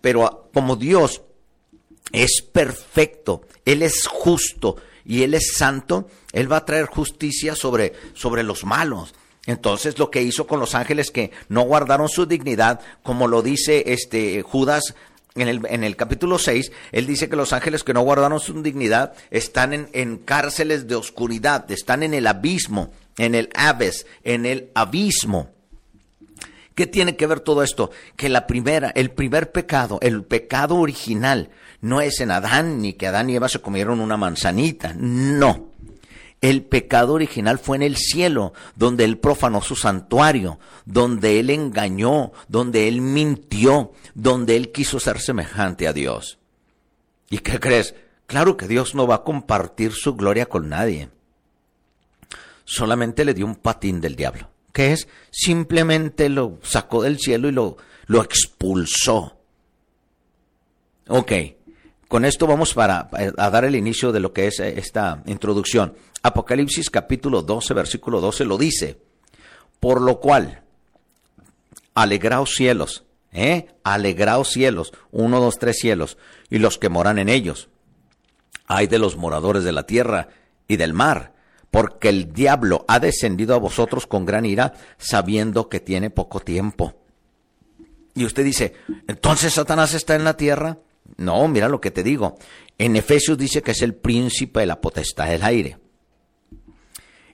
Pero 0.00 0.48
como 0.54 0.76
Dios 0.76 1.20
es 2.12 2.40
perfecto, 2.40 3.42
Él 3.66 3.82
es 3.82 4.06
justo 4.06 4.76
y 5.04 5.24
Él 5.24 5.34
es 5.34 5.54
santo, 5.56 6.08
Él 6.32 6.50
va 6.50 6.58
a 6.58 6.64
traer 6.64 6.86
justicia 6.86 7.54
sobre, 7.54 7.92
sobre 8.14 8.42
los 8.42 8.64
malos. 8.64 9.14
Entonces 9.44 9.98
lo 9.98 10.10
que 10.10 10.22
hizo 10.22 10.46
con 10.46 10.60
los 10.60 10.74
ángeles 10.74 11.10
que 11.10 11.32
no 11.48 11.62
guardaron 11.62 12.08
su 12.08 12.24
dignidad, 12.26 12.80
como 13.02 13.26
lo 13.26 13.42
dice 13.42 13.82
este 13.88 14.42
Judas 14.42 14.94
en 15.34 15.48
el, 15.48 15.66
en 15.66 15.82
el 15.82 15.96
capítulo 15.96 16.38
6, 16.38 16.70
él 16.92 17.06
dice 17.06 17.28
que 17.28 17.36
los 17.36 17.52
ángeles 17.52 17.82
que 17.82 17.94
no 17.94 18.02
guardaron 18.02 18.38
su 18.38 18.62
dignidad 18.62 19.14
están 19.30 19.72
en, 19.72 19.88
en 19.92 20.18
cárceles 20.18 20.86
de 20.86 20.94
oscuridad, 20.94 21.68
están 21.72 22.04
en 22.04 22.14
el 22.14 22.28
abismo, 22.28 22.92
en 23.18 23.34
el 23.34 23.48
aves, 23.54 24.06
en 24.22 24.46
el 24.46 24.70
abismo. 24.74 25.51
¿Qué 26.74 26.86
tiene 26.86 27.16
que 27.16 27.26
ver 27.26 27.40
todo 27.40 27.62
esto? 27.62 27.90
Que 28.16 28.28
la 28.28 28.46
primera, 28.46 28.90
el 28.94 29.10
primer 29.10 29.52
pecado, 29.52 29.98
el 30.00 30.24
pecado 30.24 30.76
original, 30.76 31.50
no 31.80 32.00
es 32.00 32.20
en 32.20 32.30
Adán, 32.30 32.80
ni 32.80 32.94
que 32.94 33.06
Adán 33.06 33.28
y 33.28 33.36
Eva 33.36 33.48
se 33.48 33.60
comieron 33.60 34.00
una 34.00 34.16
manzanita, 34.16 34.94
no. 34.96 35.70
El 36.40 36.64
pecado 36.64 37.12
original 37.12 37.58
fue 37.58 37.76
en 37.76 37.82
el 37.82 37.96
cielo, 37.96 38.52
donde 38.74 39.04
él 39.04 39.18
profanó 39.18 39.62
su 39.62 39.76
santuario, 39.76 40.58
donde 40.86 41.38
él 41.38 41.50
engañó, 41.50 42.32
donde 42.48 42.88
él 42.88 43.00
mintió, 43.00 43.92
donde 44.14 44.56
él 44.56 44.72
quiso 44.72 44.98
ser 44.98 45.20
semejante 45.20 45.86
a 45.86 45.92
Dios. 45.92 46.38
¿Y 47.30 47.38
qué 47.38 47.60
crees? 47.60 47.94
Claro 48.26 48.56
que 48.56 48.66
Dios 48.66 48.94
no 48.94 49.06
va 49.06 49.16
a 49.16 49.24
compartir 49.24 49.92
su 49.92 50.16
gloria 50.16 50.46
con 50.46 50.68
nadie. 50.68 51.10
Solamente 52.64 53.24
le 53.24 53.34
dio 53.34 53.46
un 53.46 53.56
patín 53.56 54.00
del 54.00 54.16
diablo 54.16 54.51
que 54.72 54.92
es 54.92 55.08
simplemente 55.30 56.28
lo 56.28 56.58
sacó 56.62 57.02
del 57.02 57.18
cielo 57.18 57.48
y 57.48 57.52
lo, 57.52 57.76
lo 58.06 58.22
expulsó. 58.22 59.36
Ok, 61.08 61.32
con 62.08 62.24
esto 62.24 62.46
vamos 62.46 62.74
para, 62.74 63.08
a 63.36 63.50
dar 63.50 63.64
el 63.64 63.76
inicio 63.76 64.12
de 64.12 64.20
lo 64.20 64.32
que 64.32 64.46
es 64.46 64.60
esta 64.60 65.22
introducción. 65.26 65.94
Apocalipsis 66.22 66.90
capítulo 66.90 67.42
12, 67.42 67.74
versículo 67.74 68.20
12 68.20 68.44
lo 68.44 68.58
dice. 68.58 68.98
Por 69.80 70.00
lo 70.00 70.20
cual, 70.20 70.62
alegraos 71.94 72.54
cielos, 72.54 73.04
¿eh? 73.32 73.68
Alegraos 73.82 74.50
cielos, 74.50 74.92
uno, 75.10 75.40
dos, 75.40 75.58
tres 75.58 75.78
cielos, 75.78 76.18
y 76.50 76.58
los 76.58 76.78
que 76.78 76.88
moran 76.88 77.18
en 77.18 77.28
ellos. 77.28 77.68
Hay 78.66 78.86
de 78.86 78.98
los 78.98 79.16
moradores 79.16 79.64
de 79.64 79.72
la 79.72 79.84
tierra 79.84 80.28
y 80.68 80.76
del 80.76 80.92
mar, 80.92 81.32
porque 81.72 82.10
el 82.10 82.34
diablo 82.34 82.84
ha 82.86 83.00
descendido 83.00 83.54
a 83.54 83.58
vosotros 83.58 84.06
con 84.06 84.26
gran 84.26 84.44
ira, 84.44 84.74
sabiendo 84.98 85.70
que 85.70 85.80
tiene 85.80 86.10
poco 86.10 86.38
tiempo. 86.38 86.94
Y 88.14 88.26
usted 88.26 88.44
dice, 88.44 88.74
¿entonces 89.08 89.54
Satanás 89.54 89.94
está 89.94 90.14
en 90.14 90.24
la 90.24 90.36
tierra? 90.36 90.80
No, 91.16 91.48
mira 91.48 91.70
lo 91.70 91.80
que 91.80 91.90
te 91.90 92.02
digo. 92.02 92.36
En 92.76 92.94
Efesios 92.94 93.38
dice 93.38 93.62
que 93.62 93.70
es 93.70 93.80
el 93.80 93.94
príncipe 93.94 94.60
de 94.60 94.66
la 94.66 94.82
potestad 94.82 95.30
del 95.30 95.42
aire. 95.42 95.78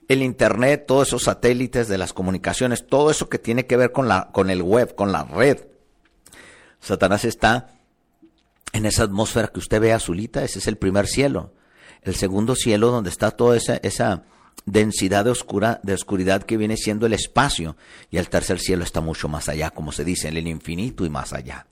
El 0.07 0.23
Internet, 0.23 0.85
todos 0.87 1.09
esos 1.09 1.23
satélites 1.23 1.89
de 1.89 1.97
las 1.97 2.13
comunicaciones, 2.13 2.87
todo 2.87 3.11
eso 3.11 3.27
que 3.27 3.39
tiene 3.39 3.65
que 3.65 3.75
ver 3.75 3.91
con, 3.91 4.07
la, 4.07 4.29
con 4.31 4.49
el 4.49 4.63
web, 4.63 4.95
con 4.95 5.11
la 5.11 5.25
red. 5.25 5.67
Satanás 6.79 7.25
está 7.25 7.75
en 8.71 8.85
esa 8.85 9.03
atmósfera 9.03 9.49
que 9.49 9.59
usted 9.59 9.81
ve 9.81 9.91
azulita, 9.91 10.45
ese 10.45 10.59
es 10.59 10.67
el 10.67 10.77
primer 10.77 11.07
cielo 11.07 11.51
el 12.03 12.15
segundo 12.15 12.55
cielo 12.55 12.91
donde 12.91 13.09
está 13.09 13.31
toda 13.31 13.57
esa, 13.57 14.23
densidad 14.65 15.25
de, 15.25 15.31
oscura, 15.31 15.79
de 15.83 15.93
oscuridad 15.93 16.43
que 16.43 16.57
viene 16.57 16.77
siendo 16.77 17.05
el 17.05 17.13
espacio, 17.13 17.75
y 18.11 18.17
el 18.17 18.29
tercer 18.29 18.59
cielo 18.59 18.83
está 18.83 19.01
mucho 19.01 19.27
más 19.27 19.49
allá, 19.49 19.71
como 19.71 19.91
se 19.91 20.03
dice, 20.03 20.27
en 20.27 20.37
el 20.37 20.47
infinito 20.47 21.05
y 21.05 21.09
más 21.09 21.33
allá. 21.33 21.65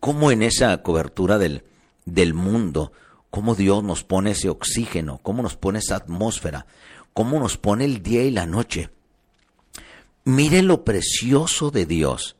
¿Cómo 0.00 0.30
en 0.30 0.42
esa 0.42 0.82
cobertura 0.82 1.38
del 1.38 2.34
mundo, 2.34 2.92
cómo 3.30 3.54
Dios 3.54 3.82
nos 3.84 4.04
pone 4.04 4.32
ese 4.32 4.48
oxígeno, 4.48 5.18
cómo 5.22 5.42
nos 5.42 5.56
pone 5.56 5.78
esa 5.78 5.96
atmósfera, 5.96 6.66
cómo 7.12 7.38
nos 7.38 7.56
pone 7.56 7.84
el 7.84 8.02
día 8.02 8.24
y 8.24 8.30
la 8.30 8.46
noche? 8.46 8.90
Mire 10.24 10.62
lo 10.62 10.84
precioso 10.84 11.70
de 11.70 11.86
Dios. 11.86 12.36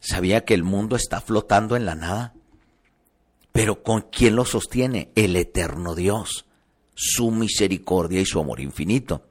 ¿Sabía 0.00 0.44
que 0.44 0.54
el 0.54 0.64
mundo 0.64 0.96
está 0.96 1.20
flotando 1.20 1.76
en 1.76 1.86
la 1.86 1.94
nada? 1.94 2.33
Pero 3.54 3.84
¿con 3.84 4.06
quién 4.10 4.34
lo 4.34 4.44
sostiene? 4.44 5.12
El 5.14 5.36
eterno 5.36 5.94
Dios, 5.94 6.44
su 6.96 7.30
misericordia 7.30 8.20
y 8.20 8.26
su 8.26 8.40
amor 8.40 8.58
infinito. 8.58 9.22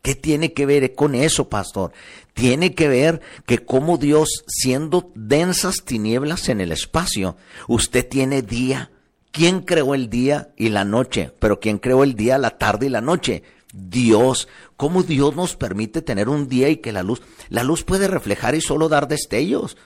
¿Qué 0.00 0.14
tiene 0.14 0.54
que 0.54 0.64
ver 0.64 0.94
con 0.94 1.14
eso, 1.14 1.50
pastor? 1.50 1.92
Tiene 2.32 2.74
que 2.74 2.88
ver 2.88 3.20
que 3.44 3.58
como 3.58 3.98
Dios, 3.98 4.42
siendo 4.46 5.12
densas 5.14 5.84
tinieblas 5.84 6.48
en 6.48 6.62
el 6.62 6.72
espacio, 6.72 7.36
usted 7.68 8.08
tiene 8.08 8.40
día. 8.40 8.90
¿Quién 9.32 9.60
creó 9.60 9.94
el 9.94 10.08
día 10.08 10.48
y 10.56 10.70
la 10.70 10.86
noche? 10.86 11.30
Pero 11.38 11.60
¿quién 11.60 11.76
creó 11.76 12.04
el 12.04 12.14
día, 12.14 12.38
la 12.38 12.56
tarde 12.56 12.86
y 12.86 12.88
la 12.88 13.02
noche? 13.02 13.42
Dios. 13.74 14.48
¿Cómo 14.78 15.02
Dios 15.02 15.36
nos 15.36 15.56
permite 15.56 16.00
tener 16.00 16.30
un 16.30 16.48
día 16.48 16.70
y 16.70 16.78
que 16.78 16.90
la 16.90 17.02
luz, 17.02 17.20
la 17.50 17.64
luz 17.64 17.84
puede 17.84 18.08
reflejar 18.08 18.54
y 18.54 18.62
solo 18.62 18.88
dar 18.88 19.08
destellos? 19.08 19.76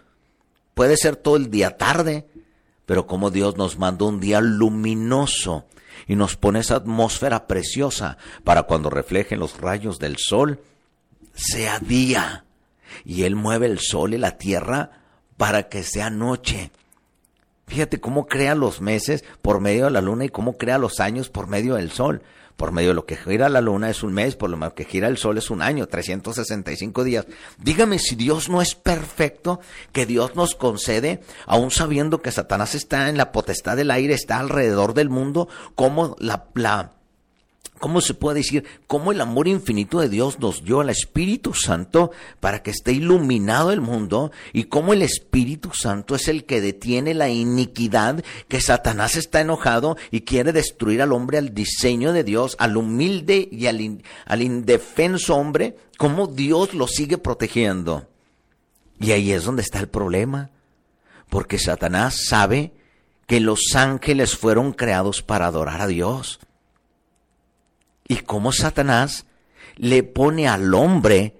Puede 0.74 0.96
ser 0.96 1.16
todo 1.16 1.34
el 1.34 1.50
día 1.50 1.76
tarde, 1.76 2.26
pero 2.86 3.06
como 3.06 3.30
Dios 3.30 3.56
nos 3.56 3.78
mandó 3.78 4.06
un 4.06 4.20
día 4.20 4.40
luminoso 4.40 5.66
y 6.06 6.14
nos 6.16 6.36
pone 6.36 6.60
esa 6.60 6.76
atmósfera 6.76 7.46
preciosa 7.46 8.16
para 8.44 8.62
cuando 8.62 8.90
reflejen 8.90 9.40
los 9.40 9.60
rayos 9.60 9.98
del 9.98 10.16
sol, 10.18 10.60
sea 11.34 11.78
día. 11.80 12.44
Y 13.04 13.24
Él 13.24 13.34
mueve 13.34 13.66
el 13.66 13.80
sol 13.80 14.14
y 14.14 14.18
la 14.18 14.38
tierra 14.38 15.02
para 15.36 15.68
que 15.68 15.82
sea 15.82 16.10
noche. 16.10 16.70
Fíjate 17.66 18.00
cómo 18.00 18.26
crea 18.26 18.54
los 18.54 18.80
meses 18.80 19.24
por 19.42 19.60
medio 19.60 19.86
de 19.86 19.90
la 19.90 20.00
luna 20.00 20.24
y 20.24 20.28
cómo 20.28 20.56
crea 20.56 20.78
los 20.78 21.00
años 21.00 21.28
por 21.28 21.48
medio 21.48 21.74
del 21.74 21.90
sol 21.90 22.22
por 22.56 22.72
medio 22.72 22.88
de 22.88 22.94
lo 22.94 23.06
que 23.06 23.16
gira 23.16 23.48
la 23.48 23.60
luna 23.60 23.90
es 23.90 24.02
un 24.02 24.12
mes, 24.12 24.36
por 24.36 24.50
lo 24.50 24.74
que 24.74 24.84
gira 24.84 25.08
el 25.08 25.18
sol 25.18 25.38
es 25.38 25.50
un 25.50 25.62
año, 25.62 25.86
365 25.86 27.04
días. 27.04 27.26
Dígame 27.58 27.98
si 27.98 28.16
Dios 28.16 28.48
no 28.48 28.62
es 28.62 28.74
perfecto, 28.74 29.60
que 29.92 30.06
Dios 30.06 30.34
nos 30.34 30.54
concede, 30.54 31.20
aún 31.46 31.70
sabiendo 31.70 32.22
que 32.22 32.32
Satanás 32.32 32.74
está 32.74 33.08
en 33.08 33.18
la 33.18 33.32
potestad 33.32 33.76
del 33.76 33.90
aire, 33.90 34.14
está 34.14 34.38
alrededor 34.38 34.94
del 34.94 35.10
mundo, 35.10 35.48
como 35.74 36.16
la, 36.18 36.46
la 36.54 36.92
¿Cómo 37.78 38.00
se 38.00 38.14
puede 38.14 38.38
decir? 38.38 38.64
¿Cómo 38.86 39.12
el 39.12 39.20
amor 39.20 39.48
infinito 39.48 40.00
de 40.00 40.08
Dios 40.08 40.38
nos 40.38 40.64
dio 40.64 40.80
al 40.80 40.88
Espíritu 40.88 41.52
Santo 41.52 42.10
para 42.40 42.62
que 42.62 42.70
esté 42.70 42.92
iluminado 42.92 43.70
el 43.70 43.82
mundo? 43.82 44.32
Y 44.54 44.64
cómo 44.64 44.94
el 44.94 45.02
Espíritu 45.02 45.72
Santo 45.74 46.14
es 46.14 46.28
el 46.28 46.44
que 46.44 46.62
detiene 46.62 47.12
la 47.12 47.28
iniquidad 47.28 48.24
que 48.48 48.62
Satanás 48.62 49.16
está 49.16 49.42
enojado 49.42 49.98
y 50.10 50.22
quiere 50.22 50.52
destruir 50.52 51.02
al 51.02 51.12
hombre 51.12 51.36
al 51.36 51.52
diseño 51.52 52.14
de 52.14 52.24
Dios, 52.24 52.56
al 52.58 52.78
humilde 52.78 53.46
y 53.52 53.66
al, 53.66 54.42
indefenso 54.42 55.36
hombre, 55.36 55.76
cómo 55.98 56.28
Dios 56.28 56.72
lo 56.72 56.88
sigue 56.88 57.18
protegiendo. 57.18 58.08
Y 58.98 59.12
ahí 59.12 59.32
es 59.32 59.44
donde 59.44 59.60
está 59.60 59.80
el 59.80 59.88
problema, 59.88 60.48
porque 61.28 61.58
Satanás 61.58 62.24
sabe 62.26 62.72
que 63.26 63.40
los 63.40 63.74
ángeles 63.74 64.34
fueron 64.34 64.72
creados 64.72 65.20
para 65.20 65.46
adorar 65.46 65.82
a 65.82 65.86
Dios 65.86 66.40
y 68.08 68.16
cómo 68.18 68.52
Satanás 68.52 69.26
le 69.76 70.02
pone 70.02 70.48
al 70.48 70.72
hombre 70.74 71.36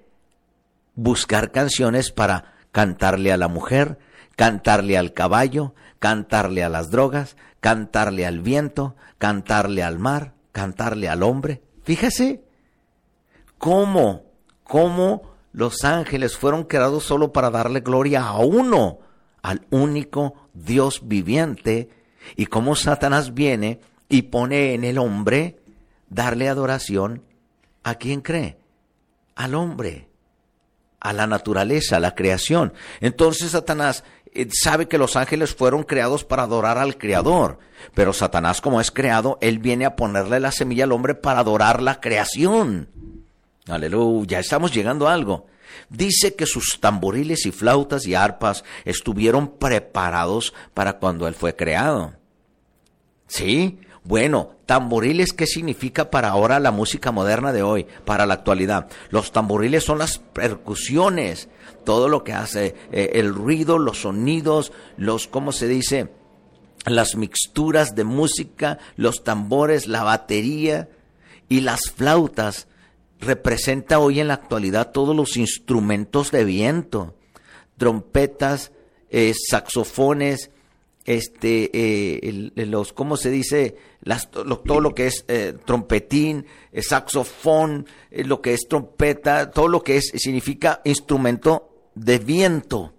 buscar 0.94 1.52
canciones 1.52 2.10
para 2.10 2.54
cantarle 2.72 3.32
a 3.32 3.36
la 3.36 3.48
mujer, 3.48 3.98
cantarle 4.34 4.98
al 4.98 5.12
caballo, 5.12 5.74
cantarle 5.98 6.62
a 6.62 6.68
las 6.68 6.90
drogas, 6.90 7.36
cantarle 7.60 8.26
al 8.26 8.40
viento, 8.40 8.96
cantarle 9.18 9.82
al 9.82 9.98
mar, 9.98 10.34
cantarle 10.52 11.08
al 11.08 11.22
hombre. 11.22 11.62
Fíjese 11.84 12.42
cómo, 13.58 14.24
cómo 14.64 15.34
los 15.52 15.84
ángeles 15.84 16.36
fueron 16.36 16.64
creados 16.64 17.04
solo 17.04 17.32
para 17.32 17.50
darle 17.50 17.80
gloria 17.80 18.24
a 18.26 18.38
uno, 18.38 18.98
al 19.42 19.66
único 19.70 20.34
Dios 20.52 21.02
viviente, 21.04 21.88
y 22.34 22.46
cómo 22.46 22.74
Satanás 22.74 23.34
viene 23.34 23.80
y 24.08 24.22
pone 24.22 24.74
en 24.74 24.84
el 24.84 24.98
hombre 24.98 25.60
darle 26.08 26.48
adoración 26.48 27.22
a 27.82 27.96
quien 27.96 28.20
cree, 28.20 28.58
al 29.34 29.54
hombre, 29.54 30.08
a 31.00 31.12
la 31.12 31.26
naturaleza, 31.26 31.96
a 31.96 32.00
la 32.00 32.14
creación. 32.14 32.72
Entonces 33.00 33.52
Satanás 33.52 34.04
eh, 34.32 34.48
sabe 34.52 34.88
que 34.88 34.98
los 34.98 35.16
ángeles 35.16 35.54
fueron 35.54 35.82
creados 35.82 36.24
para 36.24 36.42
adorar 36.42 36.78
al 36.78 36.98
Creador, 36.98 37.58
pero 37.94 38.12
Satanás 38.12 38.60
como 38.60 38.80
es 38.80 38.90
creado, 38.90 39.38
él 39.40 39.58
viene 39.58 39.86
a 39.86 39.96
ponerle 39.96 40.40
la 40.40 40.52
semilla 40.52 40.84
al 40.84 40.92
hombre 40.92 41.14
para 41.14 41.40
adorar 41.40 41.82
la 41.82 42.00
creación. 42.00 42.90
Aleluya, 43.68 44.38
estamos 44.38 44.72
llegando 44.72 45.08
a 45.08 45.14
algo. 45.14 45.46
Dice 45.88 46.34
que 46.34 46.46
sus 46.46 46.80
tamboriles 46.80 47.46
y 47.46 47.52
flautas 47.52 48.06
y 48.06 48.14
arpas 48.14 48.64
estuvieron 48.84 49.58
preparados 49.58 50.54
para 50.74 50.98
cuando 50.98 51.26
él 51.28 51.34
fue 51.34 51.56
creado. 51.56 52.14
¿Sí? 53.26 53.80
Bueno, 54.06 54.52
tamboriles, 54.66 55.32
¿qué 55.32 55.46
significa 55.46 56.10
para 56.10 56.28
ahora 56.28 56.60
la 56.60 56.70
música 56.70 57.10
moderna 57.10 57.52
de 57.52 57.62
hoy, 57.62 57.86
para 58.04 58.24
la 58.24 58.34
actualidad? 58.34 58.88
Los 59.10 59.32
tamboriles 59.32 59.82
son 59.82 59.98
las 59.98 60.18
percusiones, 60.18 61.48
todo 61.84 62.08
lo 62.08 62.22
que 62.22 62.32
hace 62.32 62.76
eh, 62.92 63.10
el 63.14 63.34
ruido, 63.34 63.78
los 63.78 64.02
sonidos, 64.02 64.72
los, 64.96 65.26
¿cómo 65.26 65.50
se 65.50 65.66
dice? 65.66 66.08
las 66.86 67.16
mixturas 67.16 67.94
de 67.94 68.04
música, 68.04 68.78
los 68.96 69.24
tambores, 69.24 69.88
la 69.88 70.04
batería 70.04 70.88
y 71.48 71.60
las 71.60 71.90
flautas 71.90 72.68
representa 73.20 73.98
hoy 73.98 74.20
en 74.20 74.28
la 74.28 74.34
actualidad 74.34 74.92
todos 74.92 75.16
los 75.16 75.36
instrumentos 75.36 76.30
de 76.30 76.44
viento, 76.44 77.14
trompetas, 77.76 78.72
eh, 79.10 79.32
saxofones, 79.34 80.50
este, 81.06 81.70
eh, 81.72 82.50
los, 82.56 82.92
¿cómo 82.92 83.16
se 83.16 83.30
dice? 83.30 83.76
Las, 84.02 84.28
todo 84.30 84.80
lo 84.80 84.94
que 84.94 85.06
es 85.06 85.24
eh, 85.28 85.56
trompetín, 85.64 86.46
saxofón, 86.76 87.86
lo 88.10 88.42
que 88.42 88.54
es 88.54 88.66
trompeta, 88.68 89.50
todo 89.52 89.68
lo 89.68 89.82
que 89.82 89.96
es, 89.96 90.12
significa 90.16 90.80
instrumento 90.84 91.90
de 91.94 92.18
viento. 92.18 92.92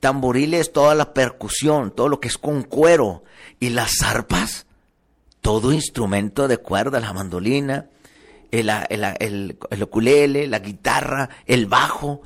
Tamboriles, 0.00 0.72
toda 0.72 0.94
la 0.94 1.12
percusión, 1.14 1.90
todo 1.90 2.08
lo 2.08 2.20
que 2.20 2.28
es 2.28 2.38
con 2.38 2.62
cuero. 2.62 3.22
Y 3.60 3.70
las 3.70 4.02
arpas, 4.02 4.66
todo 5.40 5.72
instrumento 5.72 6.48
de 6.48 6.58
cuerda, 6.58 7.00
la 7.00 7.12
mandolina, 7.12 7.88
el, 8.50 8.70
el, 8.88 9.58
el, 9.70 9.82
ukulele, 9.82 10.46
la 10.46 10.58
guitarra, 10.58 11.28
el 11.46 11.66
bajo. 11.66 12.22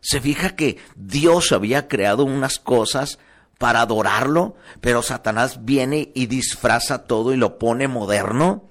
Se 0.00 0.20
fija 0.20 0.56
que 0.56 0.78
Dios 0.96 1.52
había 1.52 1.88
creado 1.88 2.24
unas 2.24 2.58
cosas 2.58 3.18
para 3.58 3.80
adorarlo, 3.82 4.56
pero 4.80 5.02
Satanás 5.02 5.64
viene 5.64 6.10
y 6.14 6.26
disfraza 6.26 7.04
todo 7.04 7.32
y 7.32 7.36
lo 7.36 7.58
pone 7.58 7.88
moderno. 7.88 8.64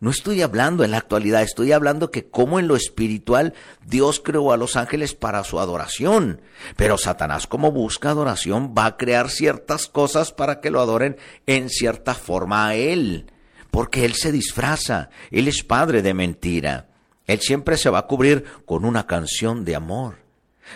No 0.00 0.10
estoy 0.10 0.42
hablando 0.42 0.82
en 0.82 0.90
la 0.90 0.96
actualidad, 0.96 1.42
estoy 1.42 1.70
hablando 1.70 2.10
que 2.10 2.28
como 2.28 2.58
en 2.58 2.66
lo 2.66 2.74
espiritual 2.74 3.54
Dios 3.86 4.20
creó 4.20 4.52
a 4.52 4.56
los 4.56 4.76
ángeles 4.76 5.14
para 5.14 5.44
su 5.44 5.60
adoración, 5.60 6.40
pero 6.76 6.98
Satanás 6.98 7.46
como 7.46 7.70
busca 7.70 8.10
adoración 8.10 8.74
va 8.76 8.86
a 8.86 8.96
crear 8.96 9.30
ciertas 9.30 9.86
cosas 9.86 10.32
para 10.32 10.60
que 10.60 10.70
lo 10.70 10.80
adoren 10.80 11.18
en 11.46 11.68
cierta 11.70 12.14
forma 12.14 12.66
a 12.66 12.74
Él 12.74 13.26
porque 13.72 14.04
Él 14.04 14.12
se 14.12 14.30
disfraza, 14.30 15.08
Él 15.30 15.48
es 15.48 15.64
padre 15.64 16.02
de 16.02 16.12
mentira. 16.12 16.88
Él 17.26 17.40
siempre 17.40 17.78
se 17.78 17.88
va 17.88 18.00
a 18.00 18.06
cubrir 18.06 18.44
con 18.66 18.84
una 18.84 19.06
canción 19.06 19.64
de 19.64 19.74
amor. 19.74 20.18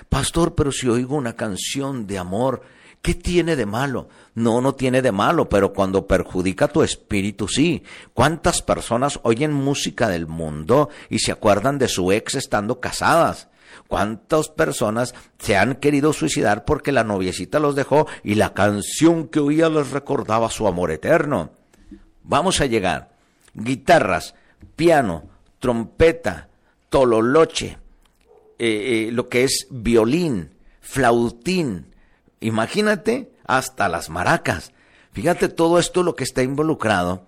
Pastor, 0.09 0.55
pero 0.55 0.73
si 0.73 0.89
oigo 0.89 1.15
una 1.15 1.35
canción 1.35 2.07
de 2.07 2.17
amor, 2.17 2.63
¿qué 3.07 3.15
tiene 3.15 3.55
de 3.55 3.67
malo? 3.67 4.09
No, 4.35 4.61
no 4.61 4.75
tiene 4.75 5.01
de 5.01 5.13
malo, 5.13 5.49
pero 5.49 5.73
cuando 5.73 6.09
perjudica 6.09 6.67
tu 6.67 6.83
espíritu, 6.83 7.47
sí. 7.47 7.85
¿Cuántas 8.13 8.63
personas 8.63 9.21
oyen 9.23 9.53
música 9.53 10.09
del 10.09 10.27
mundo 10.27 10.89
y 11.09 11.21
se 11.21 11.31
acuerdan 11.31 11.79
de 11.79 11.87
su 11.87 12.11
ex 12.11 12.35
estando 12.35 12.81
casadas? 12.81 13.47
¿Cuántas 13.87 14.49
personas 14.49 15.15
se 15.39 15.57
han 15.57 15.77
querido 15.77 16.13
suicidar 16.13 16.65
porque 16.65 16.91
la 16.91 17.05
noviecita 17.05 17.61
los 17.61 17.77
dejó 17.77 18.09
y 18.25 18.35
la 18.35 18.55
canción 18.55 19.29
que 19.29 19.39
oía 19.39 19.69
les 19.69 19.93
recordaba 19.93 20.51
su 20.51 20.67
amor 20.67 20.91
eterno? 20.91 21.53
Vamos 22.25 22.61
a 22.61 22.67
llegar. 22.67 23.13
Guitarras, 23.55 24.35
piano, 24.75 25.29
trompeta, 25.61 26.49
tololoche, 26.89 27.79
eh, 28.59 29.07
eh, 29.07 29.11
lo 29.13 29.29
que 29.29 29.45
es 29.45 29.69
violín, 29.71 30.51
flautín. 30.81 31.95
Imagínate 32.41 33.33
hasta 33.45 33.89
las 33.89 34.11
maracas. 34.11 34.73
Fíjate 35.13 35.49
todo 35.49 35.79
esto 35.79 36.03
lo 36.03 36.15
que 36.15 36.25
está 36.25 36.43
involucrado. 36.43 37.27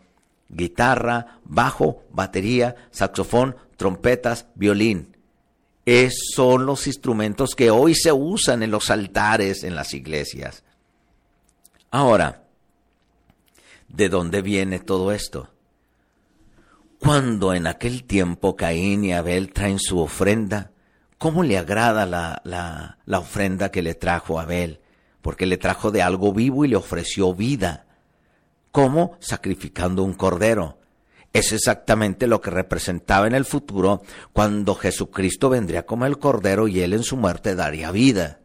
Guitarra, 0.49 1.39
bajo, 1.45 2.03
batería, 2.11 2.77
saxofón, 2.91 3.57
trompetas, 3.77 4.47
violín. 4.55 5.17
Esos 5.85 6.33
son 6.35 6.67
los 6.67 6.87
instrumentos 6.87 7.55
que 7.55 7.71
hoy 7.71 7.95
se 7.95 8.13
usan 8.13 8.63
en 8.63 8.71
los 8.71 8.91
altares 8.91 9.65
en 9.65 9.75
las 9.75 9.95
iglesias. 9.95 10.65
Ahora, 11.91 12.49
¿De 13.89 14.11
dónde 14.11 14.43
viene 14.43 14.79
todo 14.79 15.13
esto? 15.13 15.49
Cuando 17.01 17.55
en 17.55 17.67
aquel 17.67 18.05
tiempo 18.05 18.55
Caín 18.55 19.05
y 19.05 19.13
Abel 19.13 19.53
traen 19.53 19.79
su 19.79 19.99
ofrenda, 19.99 20.73
¿cómo 21.17 21.43
le 21.43 21.57
agrada 21.57 22.05
la, 22.05 22.43
la, 22.45 22.99
la 23.07 23.19
ofrenda 23.19 23.71
que 23.71 23.83
le 23.83 23.95
trajo 23.95 24.39
Abel? 24.39 24.81
Porque 25.23 25.47
le 25.47 25.59
trajo 25.59 25.91
de 25.91 26.03
algo 26.03 26.33
vivo 26.33 26.65
y 26.65 26.69
le 26.69 26.77
ofreció 26.77 27.35
vida. 27.35 27.87
¿Cómo? 28.73 29.17
Sacrificando 29.21 30.05
un 30.05 30.15
cordero. 30.15 30.79
Es 31.33 31.53
exactamente 31.53 32.27
lo 32.27 32.41
que 32.41 32.51
representaba 32.51 33.27
en 33.27 33.35
el 33.35 33.45
futuro 33.45 34.03
cuando 34.33 34.75
Jesucristo 34.75 35.51
vendría 35.51 35.85
como 35.85 36.07
el 36.07 36.19
cordero 36.19 36.69
y 36.69 36.81
él 36.81 36.93
en 36.93 37.03
su 37.03 37.17
muerte 37.17 37.55
daría 37.55 37.91
vida. 37.91 38.41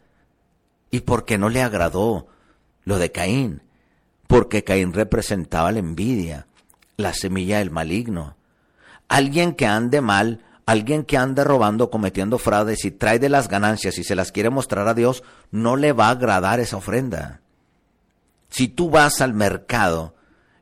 ¿Y 0.91 1.01
por 1.01 1.25
qué 1.25 1.37
no 1.37 1.49
le 1.49 1.61
agradó 1.61 2.27
lo 2.83 2.99
de 2.99 3.11
Caín? 3.11 3.61
porque 4.33 4.63
Caín 4.63 4.93
representaba 4.93 5.71
la 5.71 5.77
envidia, 5.77 6.47
la 6.97 7.13
semilla 7.13 7.59
del 7.59 7.69
maligno. 7.69 8.35
Alguien 9.07 9.53
que 9.53 9.67
ande 9.67 10.01
mal, 10.01 10.43
alguien 10.65 11.03
que 11.03 11.17
ande 11.17 11.43
robando, 11.43 11.89
cometiendo 11.89 12.37
fraudes 12.37 12.85
y 12.85 12.91
trae 12.91 13.19
de 13.19 13.29
las 13.29 13.47
ganancias 13.47 13.97
y 13.97 14.03
se 14.03 14.15
las 14.15 14.31
quiere 14.31 14.49
mostrar 14.49 14.87
a 14.87 14.93
Dios, 14.93 15.23
no 15.51 15.75
le 15.75 15.93
va 15.93 16.07
a 16.07 16.11
agradar 16.11 16.59
esa 16.59 16.77
ofrenda. 16.77 17.41
Si 18.49 18.67
tú 18.67 18.89
vas 18.89 19.21
al 19.21 19.33
mercado 19.33 20.15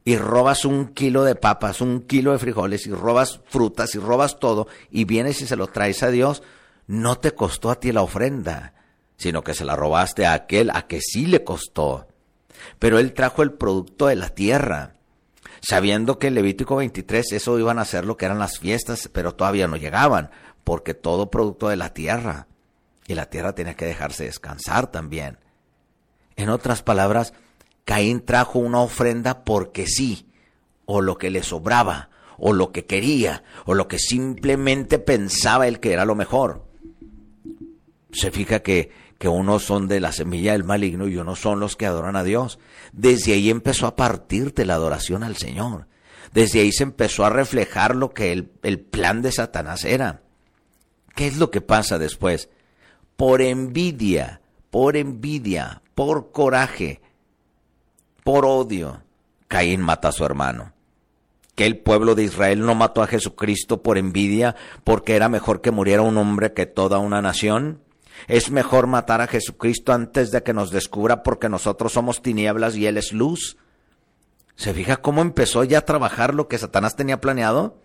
y 0.03 0.17
robas 0.17 0.65
un 0.65 0.87
kilo 0.87 1.23
de 1.23 1.35
papas, 1.35 1.81
un 1.81 2.01
kilo 2.01 2.31
de 2.31 2.39
frijoles 2.39 2.87
y 2.87 2.91
robas 2.91 3.41
frutas 3.45 3.95
y 3.95 3.99
robas 3.99 4.39
todo 4.39 4.67
y 4.89 5.05
vienes 5.05 5.41
y 5.41 5.47
se 5.47 5.55
lo 5.55 5.67
traes 5.67 6.03
a 6.03 6.09
Dios, 6.09 6.41
no 6.87 7.17
te 7.17 7.33
costó 7.33 7.69
a 7.69 7.79
ti 7.79 7.91
la 7.91 8.01
ofrenda, 8.01 8.73
sino 9.17 9.43
que 9.43 9.53
se 9.53 9.65
la 9.65 9.75
robaste 9.75 10.25
a 10.25 10.33
aquel 10.33 10.71
a 10.71 10.87
que 10.87 11.01
sí 11.01 11.25
le 11.25 11.43
costó 11.43 12.07
pero 12.79 12.99
él 12.99 13.13
trajo 13.13 13.43
el 13.43 13.53
producto 13.53 14.07
de 14.07 14.15
la 14.15 14.29
tierra, 14.29 14.95
sabiendo 15.61 16.19
que 16.19 16.31
Levítico 16.31 16.77
23 16.77 17.33
eso 17.33 17.59
iban 17.59 17.79
a 17.79 17.85
ser 17.85 18.05
lo 18.05 18.17
que 18.17 18.25
eran 18.25 18.39
las 18.39 18.59
fiestas, 18.59 19.09
pero 19.11 19.35
todavía 19.35 19.67
no 19.67 19.77
llegaban, 19.77 20.31
porque 20.63 20.93
todo 20.93 21.29
producto 21.29 21.69
de 21.69 21.77
la 21.77 21.93
tierra, 21.93 22.47
y 23.07 23.15
la 23.15 23.29
tierra 23.29 23.53
tenía 23.53 23.75
que 23.75 23.85
dejarse 23.85 24.25
descansar 24.25 24.91
también. 24.91 25.37
En 26.35 26.49
otras 26.49 26.81
palabras, 26.81 27.33
Caín 27.85 28.21
trajo 28.21 28.59
una 28.59 28.79
ofrenda 28.79 29.43
porque 29.43 29.85
sí, 29.87 30.29
o 30.85 31.01
lo 31.01 31.17
que 31.17 31.29
le 31.29 31.43
sobraba, 31.43 32.09
o 32.37 32.53
lo 32.53 32.71
que 32.71 32.85
quería, 32.85 33.43
o 33.65 33.73
lo 33.73 33.87
que 33.87 33.99
simplemente 33.99 34.97
pensaba 34.97 35.67
él 35.67 35.79
que 35.79 35.93
era 35.93 36.05
lo 36.05 36.15
mejor. 36.15 36.65
Se 38.11 38.31
fija 38.31 38.61
que 38.61 38.91
que 39.21 39.27
unos 39.27 39.63
son 39.63 39.87
de 39.87 39.99
la 39.99 40.11
semilla 40.11 40.53
del 40.53 40.63
maligno 40.63 41.07
y 41.07 41.15
unos 41.15 41.39
son 41.39 41.59
los 41.59 41.75
que 41.75 41.85
adoran 41.85 42.15
a 42.15 42.23
Dios. 42.23 42.57
Desde 42.91 43.33
ahí 43.33 43.51
empezó 43.51 43.85
a 43.85 43.95
partirte 43.95 44.65
la 44.65 44.73
adoración 44.73 45.21
al 45.21 45.37
Señor. 45.37 45.85
Desde 46.33 46.61
ahí 46.61 46.71
se 46.71 46.81
empezó 46.81 47.23
a 47.23 47.29
reflejar 47.29 47.95
lo 47.95 48.09
que 48.09 48.31
el, 48.31 48.51
el 48.63 48.79
plan 48.79 49.21
de 49.21 49.31
Satanás 49.31 49.85
era. 49.85 50.23
¿Qué 51.13 51.27
es 51.27 51.37
lo 51.37 51.51
que 51.51 51.61
pasa 51.61 51.99
después? 51.99 52.49
Por 53.15 53.43
envidia, 53.43 54.41
por 54.71 54.97
envidia, 54.97 55.83
por 55.93 56.31
coraje, 56.31 56.99
por 58.23 58.43
odio, 58.43 59.03
Caín 59.47 59.81
mata 59.81 60.07
a 60.07 60.13
su 60.13 60.25
hermano. 60.25 60.73
Que 61.53 61.67
el 61.67 61.77
pueblo 61.77 62.15
de 62.15 62.23
Israel 62.23 62.65
no 62.65 62.73
mató 62.73 63.03
a 63.03 63.07
Jesucristo 63.07 63.83
por 63.83 63.99
envidia, 63.99 64.55
porque 64.83 65.15
era 65.15 65.29
mejor 65.29 65.61
que 65.61 65.69
muriera 65.69 66.01
un 66.01 66.17
hombre 66.17 66.53
que 66.53 66.65
toda 66.65 66.97
una 66.97 67.21
nación. 67.21 67.81
Es 68.27 68.51
mejor 68.51 68.87
matar 68.87 69.21
a 69.21 69.27
Jesucristo 69.27 69.93
antes 69.93 70.31
de 70.31 70.43
que 70.43 70.53
nos 70.53 70.71
descubra 70.71 71.23
porque 71.23 71.49
nosotros 71.49 71.93
somos 71.93 72.21
tinieblas 72.21 72.75
y 72.75 72.87
Él 72.87 72.97
es 72.97 73.13
luz. 73.13 73.57
¿Se 74.55 74.73
fija 74.73 74.97
cómo 74.97 75.21
empezó 75.21 75.63
ya 75.63 75.79
a 75.79 75.85
trabajar 75.85 76.33
lo 76.33 76.47
que 76.47 76.57
Satanás 76.57 76.95
tenía 76.95 77.21
planeado? 77.21 77.77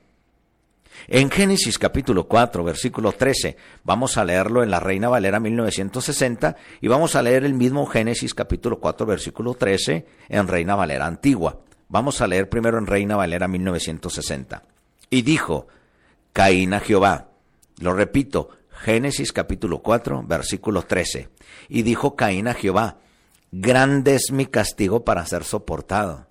En 1.09 1.31
Génesis 1.31 1.79
capítulo 1.79 2.27
4, 2.27 2.64
versículo 2.64 3.12
13, 3.12 3.57
vamos 3.85 4.16
a 4.16 4.25
leerlo 4.25 4.62
en 4.62 4.70
la 4.70 4.81
Reina 4.81 5.09
Valera 5.09 5.38
1960 5.38 6.57
y 6.81 6.88
vamos 6.88 7.14
a 7.14 7.22
leer 7.22 7.44
el 7.44 7.55
mismo 7.55 7.87
Génesis 7.87 8.35
capítulo 8.35 8.81
4, 8.81 9.07
versículo 9.07 9.55
13 9.55 10.07
en 10.29 10.49
Reina 10.49 10.75
Valera 10.75 11.07
antigua. 11.07 11.61
Vamos 11.88 12.20
a 12.20 12.27
leer 12.27 12.49
primero 12.49 12.79
en 12.79 12.87
Reina 12.87 13.14
Valera 13.14 13.46
1960. 13.46 14.62
Y 15.09 15.22
dijo, 15.22 15.68
Caín 16.33 16.75
a 16.75 16.81
Jehová, 16.81 17.29
lo 17.79 17.92
repito, 17.92 18.51
Génesis 18.77 19.33
capítulo 19.33 19.81
4, 19.83 20.25
versículo 20.27 20.83
13. 20.83 21.29
Y 21.69 21.83
dijo 21.83 22.15
Caín 22.15 22.47
a 22.47 22.55
Jehová, 22.55 22.99
grande 23.51 24.15
es 24.15 24.31
mi 24.33 24.47
castigo 24.47 25.05
para 25.05 25.25
ser 25.27 25.45
soportado. 25.45 26.27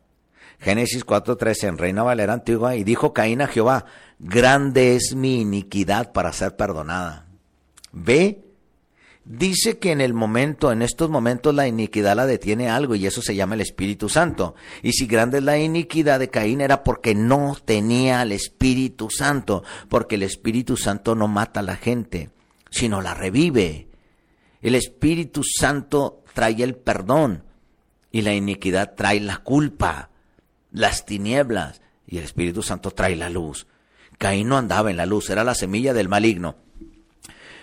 Génesis 0.60 1.06
4:13 1.06 1.68
en 1.68 1.78
Reina 1.78 2.04
Valera 2.04 2.34
Antigua, 2.34 2.76
y 2.76 2.84
dijo 2.84 3.14
Caín 3.14 3.42
a 3.42 3.48
Jehová, 3.48 3.86
grande 4.20 4.96
es 4.96 5.16
mi 5.16 5.42
iniquidad 5.42 6.12
para 6.14 6.32
ser 6.32 6.56
perdonada. 6.56 7.28
Ve, 7.92 8.46
dice 9.26 9.80
que 9.80 9.92
en 9.92 10.00
el 10.00 10.14
momento, 10.14 10.72
en 10.72 10.82
estos 10.82 11.10
momentos 11.10 11.54
la 11.54 11.68
iniquidad 11.68 12.16
la 12.16 12.26
detiene 12.26 12.70
algo 12.70 12.96
y 12.96 13.06
eso 13.06 13.22
se 13.22 13.36
llama 13.36 13.56
el 13.56 13.62
Espíritu 13.62 14.08
Santo. 14.08 14.56
Y 14.82 14.94
si 14.94 15.08
grande 15.08 15.40
es 15.40 15.44
la 15.44 15.58
iniquidad 15.58 16.20
de 16.20 16.30
Caín 16.30 16.62
era 16.62 16.84
porque 16.84 17.16
no 17.16 17.58
tenía 17.66 18.22
el 18.22 18.32
Espíritu 18.32 19.10
Santo, 19.10 19.64
porque 19.90 20.16
el 20.16 20.24
Espíritu 20.24 20.78
Santo 20.78 21.16
no 21.16 21.28
mata 21.28 21.60
a 21.60 21.64
la 21.64 21.76
gente 21.76 22.35
sino 22.70 23.02
la 23.02 23.14
revive. 23.14 23.88
El 24.62 24.76
Espíritu 24.76 25.42
Santo 25.44 26.24
trae 26.34 26.64
el 26.64 26.76
perdón. 26.76 27.44
y 28.12 28.22
la 28.22 28.34
iniquidad 28.34 28.96
trae 28.96 29.20
la 29.20 29.40
culpa, 29.40 30.10
las 30.72 31.06
tinieblas, 31.06 31.82
y 32.08 32.18
el 32.18 32.24
Espíritu 32.24 32.64
Santo 32.64 32.92
trae 32.92 33.16
la 33.18 33.30
luz. 33.30 33.68
Caín 34.18 34.48
no 34.48 34.58
andaba 34.58 34.90
en 34.90 34.96
la 34.96 35.06
luz, 35.06 35.30
era 35.30 35.44
la 35.44 35.54
semilla 35.54 35.94
del 35.94 36.08
maligno. 36.08 36.56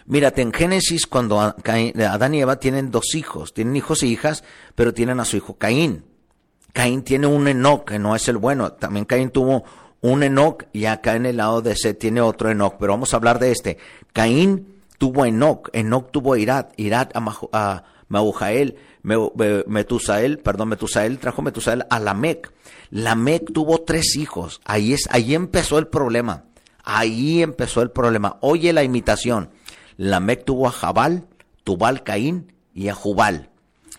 Mírate, 0.07 0.43
en 0.43 0.53
Génesis, 0.53 1.07
cuando 1.07 1.41
Adán 1.41 2.35
y 2.35 2.41
Eva 2.41 2.57
tienen 2.57 2.91
dos 2.91 3.15
hijos, 3.15 3.55
tienen 3.55 3.77
hijos 3.77 4.03
e 4.03 4.09
hijas, 4.09 4.45
pero 4.75 4.93
tienen 4.93 5.21
a 5.21 5.25
su 5.25 5.37
hijo 5.37 5.57
Caín. 5.57 6.05
Caín 6.73 7.03
tiene 7.03 7.27
un 7.27 7.49
Enoch, 7.49 7.85
que 7.85 7.99
no 7.99 8.17
es 8.17 8.29
el 8.29 8.37
bueno. 8.37 8.73
También 8.73 9.05
Caín 9.05 9.31
tuvo 9.31 9.65
un 10.01 10.23
Enoch 10.23 10.65
y 10.73 10.87
acá 10.87 11.15
en 11.17 11.27
el 11.27 11.37
lado 11.37 11.62
de 11.62 11.77
Seth 11.77 11.99
tiene 11.99 12.21
otro 12.21 12.51
Enoch, 12.51 12.77
pero 12.79 12.93
vamos 12.93 13.12
a 13.12 13.17
hablar 13.17 13.38
de 13.38 13.53
este. 13.53 13.79
Caín 14.12 14.72
tuvo 15.03 15.27
Enoch, 15.27 15.69
Enoch 15.73 16.12
tuvo 16.12 16.37
Irat, 16.37 16.79
Irat 16.79 17.11
a, 17.17 17.38
a 17.53 17.85
Mahujael, 18.07 18.77
Metusael, 19.03 20.38
perdón, 20.38 20.69
Metusael 20.69 21.19
trajo 21.19 21.43
Metusael 21.43 21.85
a 21.91 21.99
Lamec. 21.99 22.53
Lamec 22.91 23.53
tuvo 23.53 23.81
tres 23.81 24.15
hijos. 24.15 24.61
Ahí 24.65 24.93
es, 24.93 25.09
ahí 25.11 25.35
empezó 25.35 25.81
el 25.81 25.88
problema. 25.88 26.45
Ahí 26.85 27.43
empezó 27.43 27.83
el 27.83 27.91
problema. 27.91 28.37
Oye 28.43 28.73
la 28.73 28.85
imitación. 28.85 29.51
Lamec 29.97 30.45
tuvo 30.45 30.69
a 30.69 30.71
Jabal, 30.71 31.27
Tubal 31.65 32.05
Caín 32.05 32.53
y 32.73 32.87
a 32.87 32.95
Jubal. 32.95 33.51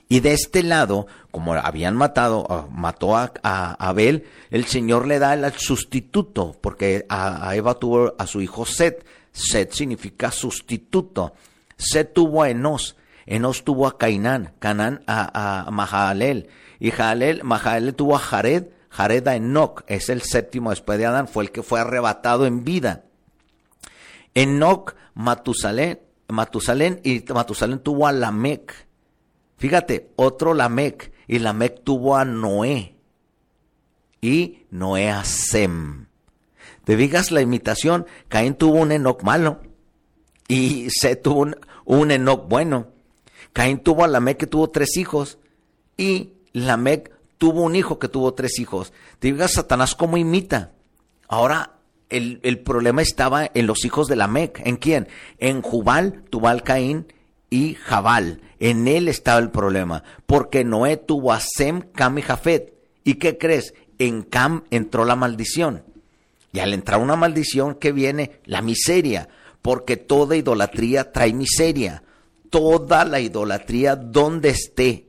Y 0.08 0.22
de 0.22 0.32
este 0.32 0.64
lado, 0.64 1.08
como 1.32 1.54
habían 1.54 1.98
matado, 1.98 2.48
ah, 2.50 2.68
mató 2.72 3.18
a, 3.18 3.34
Abel, 3.78 4.24
el 4.52 4.68
Señor 4.68 5.06
le 5.06 5.20
da 5.20 5.34
el 5.34 5.52
sustituto, 5.52 6.56
porque 6.62 7.06
a, 7.10 7.54
Eva 7.58 7.74
tuvo 7.74 8.16
a 8.18 8.26
su 8.26 8.40
hijo 8.40 8.66
Set. 8.66 9.06
Set 9.34 9.74
significa 9.74 10.32
sustituto. 10.32 11.34
Set 11.76 12.14
tuvo 12.14 12.44
a 12.44 12.50
Enos, 12.50 12.96
Enos 13.26 13.64
tuvo 13.64 13.88
a 13.88 13.98
Cainán, 13.98 14.54
Canán 14.60 15.04
a, 15.08 15.66
a 15.68 15.72
Mahalel, 15.72 16.50
y 16.80 16.92
Mahalel 17.44 17.96
tuvo 17.96 18.16
a 18.16 18.20
Jared, 18.20 18.68
Jared 18.90 19.28
a 19.28 19.36
Enoch, 19.36 19.84
es 19.88 20.10
el 20.10 20.22
séptimo 20.22 20.70
después 20.70 21.00
de 21.00 21.08
Adán, 21.08 21.28
fue 21.28 21.44
el 21.44 21.52
que 21.52 21.64
fue 21.64 21.80
arrebatado 21.80 22.46
en 22.46 22.64
vida. 22.64 23.06
Enoch, 24.36 24.96
Matusalén, 25.16 26.00
Matusalén 26.28 27.02
y 27.04 27.24
Matusalén 27.34 27.80
tuvo 27.80 28.08
a 28.08 28.12
Lamec. 28.12 28.88
Fíjate, 29.58 30.12
otro 30.16 30.54
Lamec, 30.54 31.12
y 31.28 31.40
Lamec 31.40 31.84
tuvo 31.84 32.16
a 32.16 32.26
Noé, 32.26 32.98
y 34.22 34.66
Noé 34.70 35.10
a 35.10 35.24
Sem. 35.24 36.08
Te 36.84 36.96
digas 36.96 37.32
la 37.32 37.42
imitación, 37.42 38.06
Caín 38.28 38.56
tuvo 38.56 38.80
un 38.80 38.92
Enoch 38.92 39.24
malo, 39.24 39.62
y 40.48 40.88
Se 41.02 41.16
tuvo 41.16 41.42
un, 41.42 41.56
un 41.86 42.12
Enoch 42.12 42.48
bueno. 42.48 42.88
Caín 43.52 43.80
tuvo 43.80 44.04
a 44.04 44.08
Lamec 44.08 44.38
que 44.38 44.48
tuvo 44.48 44.70
tres 44.70 44.98
hijos 44.98 45.38
y 45.98 46.32
Lamec 46.54 47.12
tuvo 47.38 47.62
un 47.62 47.76
hijo 47.76 48.00
que 48.00 48.08
tuvo 48.08 48.34
tres 48.34 48.60
hijos. 48.60 48.94
Te 49.20 49.28
digas 49.32 49.54
Satanás 49.54 49.96
cómo 49.96 50.18
imita. 50.18 50.72
Ahora 51.28 51.74
el, 52.10 52.40
el, 52.44 52.60
problema 52.60 53.02
estaba 53.02 53.50
en 53.54 53.68
los 53.68 53.86
hijos 53.86 54.08
de 54.08 54.16
Lamec. 54.16 54.62
¿En 54.66 54.78
quién? 54.78 55.08
En 55.38 55.62
Jubal, 55.62 56.24
Tubal, 56.30 56.64
Caín 56.64 57.08
y 57.50 57.76
Jabal. 57.76 58.42
En 58.60 58.88
él 58.88 59.08
estaba 59.08 59.40
el 59.40 59.52
problema. 59.52 60.04
Porque 60.26 60.64
Noé 60.64 60.98
tuvo 60.98 61.32
a 61.32 61.40
Sem, 61.40 61.82
Cam 61.82 62.18
y 62.18 62.22
Jafet. 62.24 62.74
¿Y 63.04 63.16
qué 63.16 63.38
crees? 63.38 63.74
En 64.00 64.24
Cam 64.24 64.64
entró 64.72 65.06
la 65.06 65.16
maldición. 65.16 65.84
Y 66.54 66.60
al 66.60 66.74
entrar 66.74 67.02
una 67.02 67.18
maldición, 67.18 67.76
¿qué 67.76 67.92
viene? 67.92 68.40
La 68.46 68.62
miseria. 68.62 69.28
Porque 69.62 69.98
toda 69.98 70.38
idolatría 70.38 71.12
trae 71.12 71.34
miseria 71.34 72.04
toda 72.54 73.04
la 73.04 73.20
idolatría 73.20 73.96
donde 73.96 74.50
esté 74.50 75.08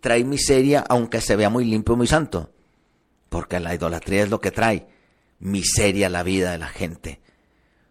trae 0.00 0.24
miseria 0.24 0.82
aunque 0.88 1.20
se 1.20 1.36
vea 1.36 1.50
muy 1.50 1.66
limpio, 1.66 1.94
muy 1.94 2.06
santo. 2.06 2.54
Porque 3.28 3.60
la 3.60 3.74
idolatría 3.74 4.22
es 4.22 4.30
lo 4.30 4.40
que 4.40 4.50
trae 4.50 4.86
miseria 5.38 6.06
a 6.06 6.10
la 6.10 6.22
vida 6.22 6.52
de 6.52 6.58
la 6.58 6.68
gente. 6.68 7.20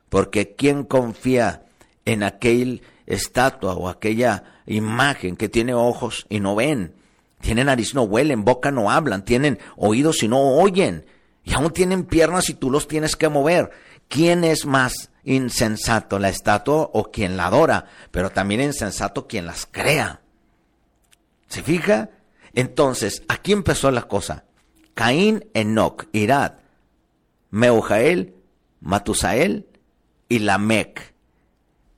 Porque 0.10 0.56
¿quién 0.56 0.86
confía 0.86 1.66
en 2.06 2.24
aquel 2.24 2.82
estatua 3.06 3.76
o 3.76 3.88
aquella 3.88 4.44
imagen 4.66 5.36
que 5.36 5.50
tiene 5.50 5.76
ojos 5.76 6.26
y 6.28 6.40
no 6.40 6.56
ven? 6.56 6.96
Tiene 7.42 7.64
nariz 7.64 7.94
no 7.94 8.02
huelen, 8.04 8.44
boca 8.44 8.72
no 8.72 8.90
hablan, 8.90 9.24
tienen 9.24 9.60
oídos 9.78 10.24
y 10.24 10.28
no 10.28 10.40
oyen. 10.56 11.06
Y 11.46 11.54
aún 11.54 11.72
tienen 11.72 12.04
piernas 12.04 12.50
y 12.50 12.56
tú 12.56 12.70
los 12.70 12.88
tienes 12.90 13.16
que 13.16 13.30
mover. 13.30 13.72
¿Quién 14.10 14.44
es 14.44 14.66
más 14.66 15.10
insensato 15.26 16.20
la 16.20 16.30
estatua 16.30 16.90
o 16.94 17.12
quien 17.12 17.36
la 17.36 17.48
adora, 17.48 17.86
pero 18.12 18.30
también 18.30 18.62
insensato 18.62 19.28
quien 19.28 19.46
las 19.46 19.66
crea. 19.66 20.22
¿Se 21.48 21.62
fija? 21.64 22.12
Entonces, 22.54 23.24
aquí 23.28 23.52
empezó 23.52 23.92
la 23.92 24.04
cosa. 24.04 24.46
Caín, 24.94 25.50
Enoch, 25.54 26.06
Irad, 26.14 26.54
Meujael, 27.50 28.36
Matusael 28.80 29.68
y 30.30 30.40
Lamec. 30.40 31.14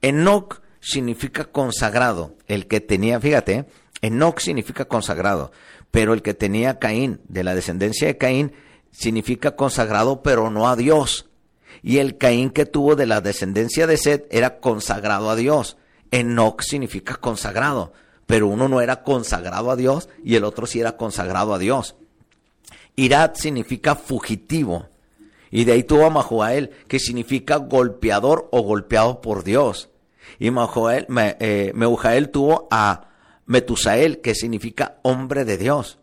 Enoch 0.02 0.62
significa 0.80 1.46
consagrado, 1.46 2.36
el 2.48 2.68
que 2.68 2.80
tenía, 2.80 3.20
fíjate, 3.20 3.66
Enoch 4.02 4.40
significa 4.40 4.86
consagrado, 4.86 5.52
pero 5.92 6.14
el 6.14 6.22
que 6.22 6.34
tenía 6.34 6.80
Caín, 6.80 7.20
de 7.28 7.44
la 7.44 7.56
descendencia 7.56 8.08
de 8.08 8.18
Caín, 8.18 8.54
significa 8.98 9.56
consagrado, 9.56 10.24
pero 10.24 10.50
no 10.50 10.68
a 10.68 10.76
Dios, 10.76 11.30
y 11.84 12.00
el 12.00 12.18
Caín 12.18 12.50
que 12.50 12.66
tuvo 12.66 12.96
de 12.96 13.06
la 13.06 13.22
descendencia 13.22 13.86
de 13.86 13.98
Seth 13.98 14.28
era 14.32 14.60
consagrado 14.60 15.30
a 15.30 15.36
Dios. 15.36 15.78
Enoch 16.10 16.62
significa 16.62 17.16
consagrado, 17.16 17.94
pero 18.26 18.48
uno 18.48 18.68
no 18.68 18.82
era 18.82 19.04
consagrado 19.04 19.70
a 19.70 19.76
Dios 19.76 20.10
y 20.24 20.36
el 20.36 20.44
otro 20.44 20.66
sí 20.66 20.80
era 20.80 20.98
consagrado 20.98 21.54
a 21.54 21.60
Dios. 21.60 21.96
Irat 22.96 23.36
significa 23.36 23.96
fugitivo. 23.96 24.90
Y 25.52 25.66
de 25.66 25.74
ahí 25.74 25.84
tuvo 25.84 26.06
a 26.06 26.10
Mahuael, 26.10 26.72
que 26.88 27.00
significa 27.00 27.58
golpeador 27.58 28.50
o 28.52 28.62
golpeado 28.62 29.22
por 29.22 29.44
Dios. 29.44 29.90
Y 30.40 30.50
Mahuael, 30.50 31.06
me, 31.08 31.38
eh, 31.40 31.72
tuvo 32.32 32.68
a 32.72 33.10
Metusael, 33.46 34.20
que 34.20 34.34
significa 34.34 34.98
hombre 35.04 35.46
de 35.46 35.58
Dios. 35.58 36.00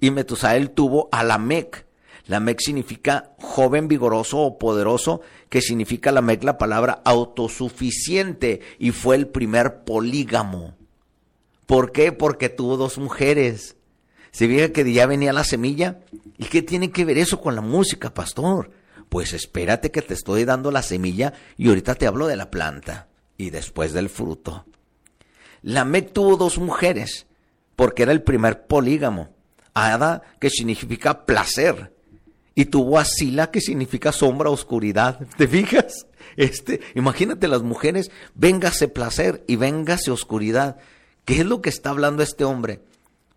Y 0.00 0.10
Metusael 0.10 0.70
tuvo 0.70 1.08
a 1.12 1.22
Lamec, 1.22 1.87
Lamec 2.28 2.60
significa 2.60 3.34
joven, 3.40 3.88
vigoroso 3.88 4.38
o 4.38 4.58
poderoso, 4.58 5.22
que 5.48 5.62
significa 5.62 6.12
Lamec 6.12 6.44
la 6.44 6.58
palabra 6.58 7.00
autosuficiente 7.04 8.60
y 8.78 8.90
fue 8.90 9.16
el 9.16 9.28
primer 9.28 9.82
polígamo. 9.84 10.76
¿Por 11.64 11.90
qué? 11.90 12.12
Porque 12.12 12.50
tuvo 12.50 12.76
dos 12.76 12.98
mujeres. 12.98 13.76
Se 14.30 14.46
veía 14.46 14.74
que 14.74 14.90
ya 14.92 15.06
venía 15.06 15.32
la 15.32 15.42
semilla. 15.42 16.00
¿Y 16.36 16.44
qué 16.44 16.60
tiene 16.60 16.90
que 16.90 17.06
ver 17.06 17.16
eso 17.16 17.40
con 17.40 17.54
la 17.54 17.62
música, 17.62 18.12
pastor? 18.12 18.72
Pues 19.08 19.32
espérate 19.32 19.90
que 19.90 20.02
te 20.02 20.12
estoy 20.12 20.44
dando 20.44 20.70
la 20.70 20.82
semilla 20.82 21.32
y 21.56 21.68
ahorita 21.68 21.94
te 21.94 22.06
hablo 22.06 22.26
de 22.26 22.36
la 22.36 22.50
planta 22.50 23.08
y 23.38 23.48
después 23.48 23.94
del 23.94 24.10
fruto. 24.10 24.66
Lamec 25.62 26.12
tuvo 26.12 26.36
dos 26.36 26.58
mujeres 26.58 27.26
porque 27.74 28.02
era 28.02 28.12
el 28.12 28.22
primer 28.22 28.66
polígamo. 28.66 29.30
Ada, 29.72 30.22
que 30.40 30.50
significa 30.50 31.24
placer, 31.24 31.94
y 32.58 32.64
tuvo 32.64 32.98
a 32.98 33.04
Sila, 33.04 33.52
que 33.52 33.60
significa 33.60 34.10
sombra, 34.10 34.50
oscuridad. 34.50 35.20
¿Te 35.36 35.46
fijas? 35.46 36.08
Este, 36.34 36.80
imagínate 36.96 37.46
las 37.46 37.62
mujeres, 37.62 38.10
véngase 38.34 38.88
placer 38.88 39.44
y 39.46 39.54
véngase 39.54 40.10
oscuridad. 40.10 40.76
¿Qué 41.24 41.34
es 41.34 41.46
lo 41.46 41.62
que 41.62 41.68
está 41.68 41.90
hablando 41.90 42.24
este 42.24 42.42
hombre? 42.42 42.80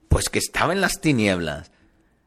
Pues 0.10 0.27
que 0.27 0.39
estaba 0.39 0.73
en 0.73 0.81
las 0.81 1.01
tinieblas. 1.01 1.71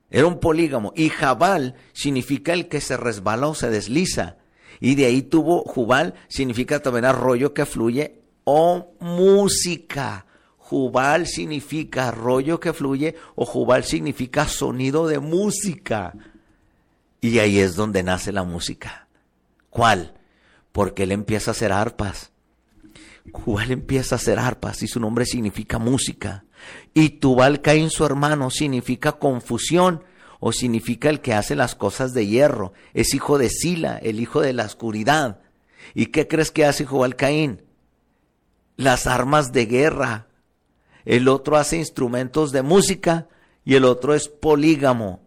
Era 0.08 0.28
un 0.28 0.38
polígamo. 0.38 0.92
Y 0.94 1.08
Jabal 1.08 1.74
significa 1.94 2.52
el 2.52 2.68
que 2.68 2.80
se 2.80 2.96
resbala 2.96 3.48
o 3.48 3.56
se 3.56 3.70
desliza. 3.70 4.36
Y 4.78 4.94
de 4.94 5.06
ahí 5.06 5.22
tuvo 5.22 5.64
Jubal, 5.64 6.14
significa 6.28 6.80
también 6.80 7.06
arroyo 7.06 7.54
que 7.54 7.66
fluye 7.66 8.20
o 8.44 8.94
música. 9.00 10.26
Jubal 10.58 11.26
significa 11.26 12.10
arroyo 12.10 12.60
que 12.60 12.72
fluye 12.72 13.16
o 13.34 13.44
Jubal 13.44 13.82
significa 13.82 14.46
sonido 14.46 15.08
de 15.08 15.18
música. 15.18 16.14
Y 17.24 17.38
ahí 17.38 17.58
es 17.58 17.74
donde 17.74 18.02
nace 18.02 18.32
la 18.32 18.44
música. 18.44 19.08
¿Cuál? 19.70 20.12
Porque 20.72 21.04
él 21.04 21.12
empieza 21.12 21.50
a 21.50 21.52
hacer 21.52 21.72
arpas. 21.72 22.32
Jubal 23.32 23.70
empieza 23.70 24.14
a 24.14 24.18
hacer 24.18 24.38
arpas 24.38 24.82
y 24.82 24.88
su 24.88 25.00
nombre 25.00 25.24
significa 25.24 25.78
música. 25.78 26.44
Y 26.92 27.20
Tubal 27.20 27.62
Caín, 27.62 27.88
su 27.88 28.04
hermano, 28.04 28.50
significa 28.50 29.12
confusión 29.12 30.04
o 30.38 30.52
significa 30.52 31.08
el 31.08 31.22
que 31.22 31.32
hace 31.32 31.56
las 31.56 31.74
cosas 31.74 32.12
de 32.12 32.26
hierro. 32.26 32.74
Es 32.92 33.14
hijo 33.14 33.38
de 33.38 33.48
Sila, 33.48 33.96
el 34.02 34.20
hijo 34.20 34.42
de 34.42 34.52
la 34.52 34.66
oscuridad. 34.66 35.40
¿Y 35.94 36.08
qué 36.08 36.28
crees 36.28 36.50
que 36.50 36.66
hace 36.66 36.84
Jubal 36.84 37.16
Caín? 37.16 37.62
Las 38.76 39.06
armas 39.06 39.50
de 39.50 39.64
guerra. 39.64 40.26
El 41.06 41.28
otro 41.28 41.56
hace 41.56 41.78
instrumentos 41.78 42.52
de 42.52 42.60
música 42.60 43.28
y 43.64 43.76
el 43.76 43.86
otro 43.86 44.12
es 44.12 44.28
polígamo. 44.28 45.23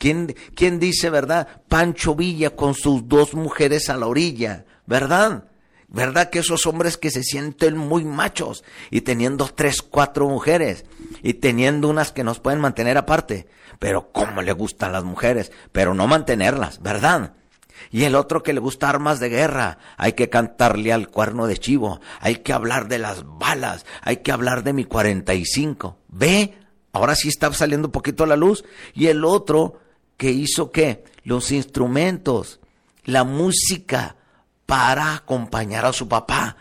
¿Quién, 0.00 0.80
dice, 0.80 1.10
verdad? 1.10 1.46
Pancho 1.68 2.14
Villa 2.14 2.56
con 2.56 2.72
sus 2.72 3.06
dos 3.06 3.34
mujeres 3.34 3.90
a 3.90 3.98
la 3.98 4.06
orilla, 4.06 4.64
¿verdad? 4.86 5.44
¿Verdad 5.88 6.30
que 6.30 6.38
esos 6.38 6.64
hombres 6.66 6.96
que 6.96 7.10
se 7.10 7.22
sienten 7.22 7.76
muy 7.76 8.06
machos 8.06 8.64
y 8.90 9.02
teniendo 9.02 9.44
tres, 9.54 9.82
cuatro 9.82 10.26
mujeres 10.26 10.86
y 11.22 11.34
teniendo 11.34 11.88
unas 11.88 12.12
que 12.12 12.24
nos 12.24 12.40
pueden 12.40 12.60
mantener 12.60 12.96
aparte? 12.96 13.46
Pero 13.78 14.10
cómo 14.10 14.40
le 14.40 14.52
gustan 14.52 14.92
las 14.92 15.04
mujeres, 15.04 15.52
pero 15.70 15.92
no 15.92 16.06
mantenerlas, 16.06 16.80
¿verdad? 16.80 17.34
Y 17.90 18.04
el 18.04 18.14
otro 18.14 18.42
que 18.42 18.54
le 18.54 18.60
gusta 18.60 18.88
armas 18.88 19.20
de 19.20 19.28
guerra, 19.28 19.76
hay 19.98 20.14
que 20.14 20.30
cantarle 20.30 20.94
al 20.94 21.08
cuerno 21.08 21.46
de 21.46 21.58
chivo, 21.58 22.00
hay 22.20 22.36
que 22.36 22.54
hablar 22.54 22.88
de 22.88 23.00
las 23.00 23.24
balas, 23.26 23.84
hay 24.00 24.18
que 24.18 24.32
hablar 24.32 24.64
de 24.64 24.72
mi 24.72 24.84
45. 24.84 25.98
¿Ve? 26.08 26.54
Ahora 26.92 27.14
sí 27.14 27.28
está 27.28 27.52
saliendo 27.52 27.88
un 27.88 27.92
poquito 27.92 28.24
la 28.24 28.36
luz. 28.36 28.64
Y 28.94 29.08
el 29.08 29.26
otro 29.26 29.78
que 30.20 30.30
hizo 30.30 30.70
qué? 30.70 31.02
Los 31.24 31.50
instrumentos, 31.50 32.60
la 33.06 33.24
música 33.24 34.16
para 34.66 35.14
acompañar 35.14 35.86
a 35.86 35.94
su 35.94 36.08
papá. 36.08 36.58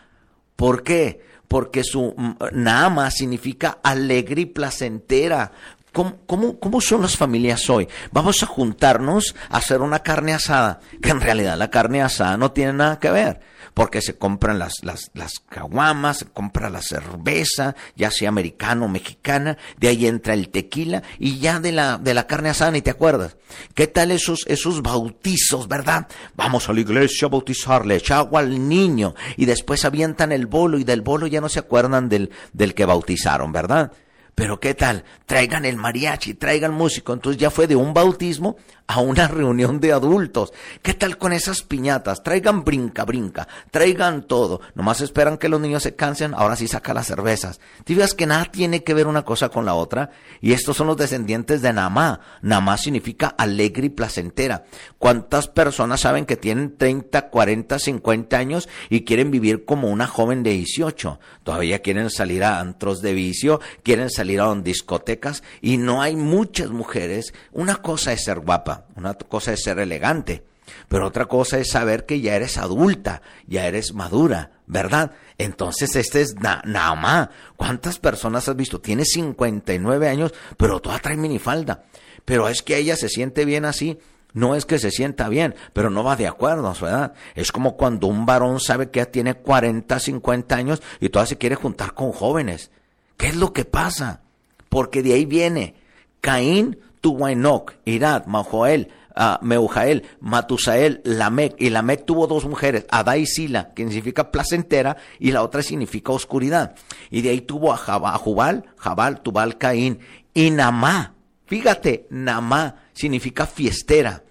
¿Por 0.56 0.82
qué? 0.82 1.26
Porque 1.50 1.84
su 1.84 2.16
nama 2.54 3.12
significa 3.12 3.80
alegre 3.84 4.44
y 4.44 4.46
placentera. 4.46 5.52
¿Cómo, 5.94 6.18
cómo, 6.26 6.60
cómo 6.60 6.82
son 6.82 7.02
las 7.02 7.18
familias 7.18 7.70
hoy? 7.70 7.88
Vamos 8.12 8.44
a 8.44 8.46
juntarnos 8.46 9.36
a 9.50 9.58
hacer 9.58 9.82
una 9.82 10.00
carne 10.00 10.34
asada, 10.34 10.80
que 11.02 11.10
en 11.10 11.22
realidad 11.22 11.58
la 11.58 11.70
carne 11.70 12.02
asada 12.02 12.38
no 12.38 12.52
tiene 12.52 12.74
nada 12.74 13.00
que 13.00 13.10
ver 13.10 13.42
porque 13.74 14.02
se 14.02 14.18
compran 14.18 14.60
las, 14.60 14.74
las, 14.82 15.10
las 15.14 15.40
caguamas, 15.48 16.18
se 16.18 16.26
compra 16.26 16.70
la 16.70 16.82
cerveza, 16.82 17.76
ya 17.96 18.12
sea 18.12 18.30
americana 18.30 18.86
o 18.86 18.90
mexicana, 18.90 19.58
de 19.78 19.88
ahí 19.88 20.06
entra 20.06 20.34
el 20.34 20.50
tequila 20.50 21.04
y 21.18 21.40
ya 21.40 21.60
de 21.60 21.72
la, 21.72 21.98
de 21.98 22.14
la 22.14 22.28
carne 22.28 22.50
asada 22.50 22.72
ni 22.72 22.82
te 22.82 22.90
acuerdas. 22.90 23.38
¿Qué 23.76 23.88
tal 23.88 24.12
esos, 24.12 24.42
esos 24.48 24.82
bautizos, 24.82 25.68
verdad? 25.68 26.08
Vamos 26.36 26.70
a 26.70 26.74
la 26.74 26.82
iglesia 26.82 27.28
a 27.28 27.32
bautizarle, 27.32 27.96
echa 27.96 28.18
agua 28.18 28.42
al 28.42 28.68
niño 28.68 29.16
y 29.38 29.46
después 29.46 29.86
avientan 29.86 30.32
el 30.32 30.46
bolo 30.46 30.78
y 30.78 30.84
del 30.84 31.02
bolo 31.02 31.28
ya 31.28 31.42
no 31.42 31.50
se 31.50 31.60
acuerdan 31.60 32.10
del, 32.10 32.32
del 32.54 32.74
que 32.74 32.86
bautizaron, 32.86 33.52
¿verdad? 33.52 33.92
Pero 34.36 34.60
¿qué 34.60 34.74
tal? 34.74 35.04
Traigan 35.26 35.66
el 35.66 35.76
mariachi, 35.76 36.34
traigan 36.34 36.74
músico. 36.74 37.14
Entonces 37.14 37.40
ya 37.40 37.50
fue 37.50 37.68
de 37.68 37.76
un 37.76 37.94
bautismo 37.94 38.58
a 38.90 39.02
una 39.02 39.28
reunión 39.28 39.80
de 39.80 39.94
adultos. 39.94 40.52
¿Qué 40.82 40.96
tal 40.96 41.20
con 41.20 41.32
esas 41.32 41.62
piñatas? 41.62 42.24
Traigan 42.24 42.66
brinca, 42.66 43.06
brinca, 43.06 43.48
traigan 43.70 44.24
todo. 44.24 44.62
Nomás 44.74 45.02
esperan 45.02 45.38
que 45.38 45.48
los 45.48 45.62
niños 45.62 45.84
se 45.84 45.96
cansen, 45.96 46.34
ahora 46.34 46.56
sí 46.56 46.68
saca 46.68 46.96
las 46.96 47.06
cervezas. 47.06 47.60
Fijas 47.86 48.16
que 48.16 48.26
nada 48.26 48.46
tiene 48.46 48.84
que 48.84 48.96
ver 48.96 49.06
una 49.06 49.24
cosa 49.24 49.50
con 49.50 49.64
la 49.64 49.76
otra. 49.76 50.10
Y 50.42 50.54
estos 50.54 50.76
son 50.76 50.88
los 50.88 50.98
descendientes 50.98 51.62
de 51.62 51.72
Namá. 51.72 52.20
Namá 52.42 52.78
significa 52.78 53.28
alegre 53.28 53.86
y 53.86 53.90
placentera. 53.90 54.66
¿Cuántas 54.98 55.48
personas 55.48 56.00
saben 56.02 56.26
que 56.26 56.36
tienen 56.36 56.76
30, 56.76 57.30
40, 57.30 57.78
50 57.78 58.38
años 58.38 58.70
y 58.90 59.06
quieren 59.06 59.30
vivir 59.30 59.66
como 59.66 59.90
una 59.90 60.08
joven 60.08 60.42
de 60.42 60.54
18? 60.54 61.20
Todavía 61.44 61.84
quieren 61.84 62.10
salir 62.10 62.44
a 62.44 62.60
antros 62.60 63.02
de 63.04 63.14
vicio, 63.14 63.62
quieren 63.84 64.10
salir 64.10 64.42
a 64.42 64.50
discotecas 64.56 65.44
y 65.62 65.78
no 65.78 66.02
hay 66.02 66.16
muchas 66.16 66.72
mujeres. 66.72 67.36
Una 67.52 67.76
cosa 67.76 68.14
es 68.14 68.24
ser 68.24 68.40
guapa 68.40 68.79
una 68.96 69.14
cosa 69.14 69.54
es 69.54 69.64
ser 69.64 69.80
elegante, 69.80 70.44
pero 70.88 71.08
otra 71.08 71.26
cosa 71.26 71.58
es 71.58 71.70
saber 71.72 72.06
que 72.06 72.22
ya 72.22 72.36
eres 72.36 72.58
adulta, 72.58 73.22
ya 73.48 73.66
eres 73.66 73.94
madura, 73.94 74.52
¿verdad? 74.68 75.12
Entonces 75.38 75.96
este 75.96 76.22
es 76.22 76.36
nada 76.36 76.96
más. 76.96 77.30
¿Cuántas 77.56 78.00
personas 78.00 78.48
has 78.50 78.56
visto? 78.56 78.82
Tiene 78.82 79.06
59 79.06 80.08
años, 80.08 80.34
pero 80.58 80.80
toda 80.80 81.00
trae 81.00 81.18
minifalda. 81.18 81.84
Pero 82.26 82.48
es 82.48 82.62
que 82.62 82.78
ella 82.78 82.96
se 82.96 83.10
siente 83.10 83.46
bien 83.46 83.66
así. 83.66 83.98
No 84.34 84.54
es 84.56 84.66
que 84.66 84.78
se 84.78 84.92
sienta 84.92 85.28
bien, 85.28 85.56
pero 85.74 85.90
no 85.90 86.04
va 86.04 86.16
de 86.16 86.28
acuerdo, 86.28 86.72
¿verdad? 86.80 87.14
Es 87.34 87.52
como 87.52 87.76
cuando 87.76 88.06
un 88.06 88.28
varón 88.28 88.60
sabe 88.60 88.92
que 88.92 89.00
ya 89.00 89.08
tiene 89.08 89.34
40, 89.34 90.00
50 90.00 90.56
años 90.56 90.84
y 91.00 91.10
todavía 91.10 91.30
se 91.30 91.38
quiere 91.40 91.56
juntar 91.56 91.96
con 91.96 92.12
jóvenes. 92.12 92.70
¿Qué 93.18 93.28
es 93.28 93.36
lo 93.36 93.54
que 93.54 93.66
pasa? 93.66 94.22
Porque 94.70 95.02
de 95.02 95.14
ahí 95.14 95.26
viene. 95.26 95.76
Caín 96.22 96.78
tuvo 97.02 97.26
a 97.26 97.32
Enoch, 97.32 97.74
Irad, 97.86 98.26
Majoel, 98.26 98.90
uh, 99.16 99.44
Meujael, 99.44 100.04
Matusael, 100.20 101.02
Lamec, 101.04 101.56
y 101.60 101.70
Lamec 101.70 102.06
tuvo 102.06 102.28
dos 102.28 102.46
mujeres, 102.46 102.86
Ada 102.90 103.18
y 103.18 103.26
Sila, 103.26 103.74
que 103.74 103.84
significa 103.84 104.32
placentera, 104.32 104.98
y 105.20 105.32
la 105.32 105.44
otra 105.44 105.62
significa 105.62 106.12
oscuridad. 106.12 106.76
Y 107.10 107.22
de 107.22 107.30
ahí 107.30 107.42
tuvo 107.42 107.74
a, 107.74 107.78
Jubal, 108.18 108.66
Jabal, 108.78 109.22
Tubal, 109.22 109.58
Caín, 109.58 110.00
y 110.34 110.52
Namá. 110.52 111.16
Fíjate, 111.46 112.08
Namá 112.10 112.76
significa 112.94 113.46
fiestera 113.46 114.24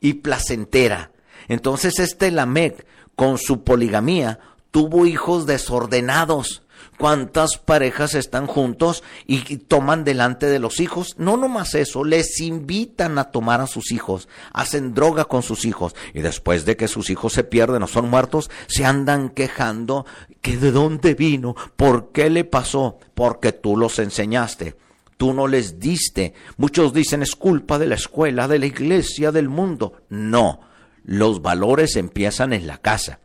y 0.00 0.14
placentera. 0.14 1.12
Entonces 1.48 1.98
este 1.98 2.30
Lamec, 2.30 2.86
con 3.14 3.38
su 3.38 3.62
poligamía, 3.62 4.40
tuvo 4.70 5.06
hijos 5.06 5.46
desordenados 5.46 6.62
cuántas 6.98 7.58
parejas 7.58 8.14
están 8.14 8.46
juntos 8.46 9.02
y 9.26 9.56
toman 9.58 10.04
delante 10.04 10.46
de 10.46 10.58
los 10.58 10.80
hijos. 10.80 11.14
No 11.18 11.36
nomás 11.36 11.74
eso, 11.74 12.04
les 12.04 12.40
invitan 12.40 13.18
a 13.18 13.30
tomar 13.30 13.60
a 13.60 13.66
sus 13.66 13.92
hijos, 13.92 14.28
hacen 14.52 14.94
droga 14.94 15.24
con 15.24 15.42
sus 15.42 15.64
hijos 15.64 15.94
y 16.14 16.20
después 16.20 16.64
de 16.64 16.76
que 16.76 16.88
sus 16.88 17.10
hijos 17.10 17.32
se 17.32 17.44
pierden 17.44 17.82
o 17.82 17.86
son 17.86 18.10
muertos, 18.10 18.50
se 18.66 18.84
andan 18.84 19.30
quejando 19.30 20.06
que 20.40 20.56
de 20.56 20.72
dónde 20.72 21.14
vino, 21.14 21.54
por 21.76 22.12
qué 22.12 22.30
le 22.30 22.44
pasó, 22.44 22.98
porque 23.14 23.52
tú 23.52 23.76
los 23.76 23.98
enseñaste. 23.98 24.76
Tú 25.16 25.32
no 25.32 25.46
les 25.48 25.80
diste. 25.80 26.34
Muchos 26.58 26.92
dicen 26.92 27.22
es 27.22 27.36
culpa 27.36 27.78
de 27.78 27.86
la 27.86 27.94
escuela, 27.94 28.48
de 28.48 28.58
la 28.58 28.66
iglesia, 28.66 29.32
del 29.32 29.48
mundo. 29.48 30.02
No, 30.10 30.60
los 31.04 31.40
valores 31.40 31.96
empiezan 31.96 32.52
en 32.52 32.66
la 32.66 32.78
casa. 32.78 33.20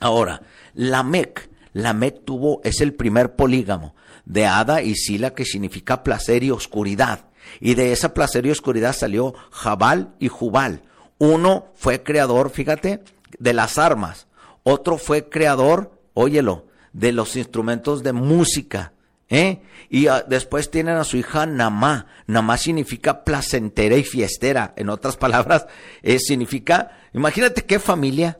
Ahora, 0.00 0.42
la 0.74 1.02
MEC 1.02 1.48
Lamec 1.74 2.24
tuvo, 2.24 2.62
es 2.64 2.80
el 2.80 2.94
primer 2.94 3.36
polígamo 3.36 3.94
de 4.24 4.46
Ada 4.46 4.80
y 4.80 4.94
Sila 4.94 5.34
que 5.34 5.44
significa 5.44 6.02
placer 6.02 6.42
y 6.42 6.50
oscuridad. 6.50 7.26
Y 7.60 7.74
de 7.74 7.92
esa 7.92 8.14
placer 8.14 8.46
y 8.46 8.50
oscuridad 8.50 8.94
salió 8.94 9.34
Jabal 9.50 10.14
y 10.18 10.28
Jubal. 10.28 10.82
Uno 11.18 11.66
fue 11.74 12.02
creador, 12.02 12.50
fíjate, 12.50 13.02
de 13.38 13.52
las 13.52 13.76
armas. 13.76 14.28
Otro 14.62 14.96
fue 14.96 15.28
creador, 15.28 16.00
óyelo, 16.14 16.66
de 16.92 17.12
los 17.12 17.36
instrumentos 17.36 18.02
de 18.02 18.12
música. 18.12 18.92
¿Eh? 19.28 19.62
Y 19.88 20.06
ah, 20.06 20.24
después 20.26 20.70
tienen 20.70 20.96
a 20.96 21.04
su 21.04 21.16
hija 21.16 21.44
Namá. 21.44 22.06
Namá 22.26 22.56
significa 22.56 23.24
placentera 23.24 23.96
y 23.96 24.04
fiestera. 24.04 24.72
En 24.76 24.88
otras 24.90 25.16
palabras, 25.16 25.66
eh, 26.02 26.18
significa, 26.18 26.98
imagínate 27.12 27.64
qué 27.64 27.78
familia 27.78 28.38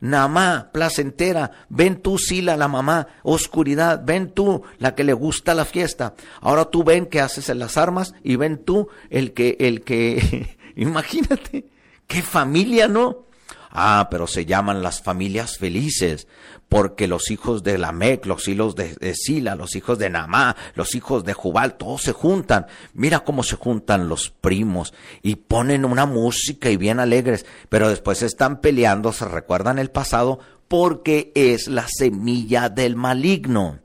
Namá, 0.00 0.70
placentera, 0.72 1.50
ven 1.68 2.00
tú, 2.00 2.18
Sila, 2.18 2.56
la 2.56 2.68
mamá, 2.68 3.08
oscuridad, 3.22 4.02
ven 4.04 4.30
tú, 4.30 4.62
la 4.78 4.94
que 4.94 5.04
le 5.04 5.12
gusta 5.12 5.54
la 5.54 5.64
fiesta. 5.64 6.14
Ahora 6.40 6.66
tú 6.66 6.84
ven 6.84 7.06
que 7.06 7.20
haces 7.20 7.48
en 7.48 7.58
las 7.58 7.76
armas 7.76 8.14
y 8.22 8.36
ven 8.36 8.58
tú 8.58 8.88
el 9.10 9.32
que, 9.32 9.56
el 9.58 9.82
que, 9.82 10.56
imagínate, 10.76 11.66
qué 12.06 12.22
familia, 12.22 12.86
¿no? 12.86 13.27
Ah, 13.70 14.08
pero 14.10 14.26
se 14.26 14.46
llaman 14.46 14.82
las 14.82 15.02
familias 15.02 15.58
felices, 15.58 16.26
porque 16.68 17.06
los 17.06 17.30
hijos 17.30 17.62
de 17.62 17.78
Lamec, 17.78 18.26
los 18.26 18.48
hijos 18.48 18.74
de, 18.76 19.14
Sila, 19.14 19.54
los 19.54 19.76
hijos 19.76 19.98
de 19.98 20.10
Namá, 20.10 20.56
los 20.74 20.94
hijos 20.94 21.24
de 21.24 21.34
Jubal, 21.34 21.74
todos 21.74 22.02
se 22.02 22.12
juntan. 22.12 22.66
Mira 22.94 23.20
cómo 23.20 23.42
se 23.42 23.56
juntan 23.56 24.08
los 24.08 24.30
primos 24.30 24.94
y 25.22 25.36
ponen 25.36 25.84
una 25.84 26.06
música 26.06 26.70
y 26.70 26.76
bien 26.76 27.00
alegres, 27.00 27.46
pero 27.68 27.88
después 27.88 28.22
están 28.22 28.60
peleando, 28.60 29.12
se 29.12 29.26
recuerdan 29.26 29.78
el 29.78 29.90
pasado, 29.90 30.38
porque 30.68 31.32
es 31.34 31.68
la 31.68 31.86
semilla 31.88 32.68
del 32.68 32.96
maligno. 32.96 33.78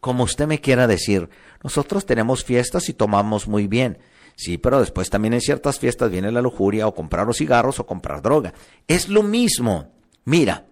Como 0.00 0.24
usted 0.24 0.46
me 0.46 0.60
quiera 0.60 0.86
decir, 0.86 1.30
nosotros 1.62 2.04
tenemos 2.04 2.44
fiestas 2.44 2.88
y 2.88 2.92
tomamos 2.92 3.48
muy 3.48 3.66
bien. 3.66 3.98
Sí, 4.36 4.58
pero 4.58 4.80
después 4.80 5.10
también 5.10 5.34
en 5.34 5.40
ciertas 5.40 5.78
fiestas 5.78 6.10
viene 6.10 6.32
la 6.32 6.42
lujuria 6.42 6.86
o 6.86 6.94
comprar 6.94 7.26
los 7.26 7.38
cigarros 7.38 7.78
o 7.78 7.86
comprar 7.86 8.20
droga. 8.20 8.52
Es 8.88 9.08
lo 9.08 9.22
mismo. 9.22 9.92
Mira, 10.24 10.66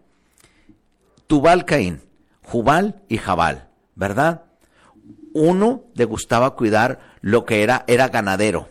Tubal 1.26 1.64
Caín, 1.64 2.00
Jubal 2.42 3.02
y 3.08 3.18
Jabal, 3.18 3.68
¿verdad? 3.94 4.44
Uno 5.32 5.84
le 5.94 6.04
gustaba 6.04 6.54
cuidar 6.56 6.98
lo 7.20 7.44
que 7.44 7.62
era, 7.62 7.84
era 7.86 8.08
ganadero, 8.08 8.68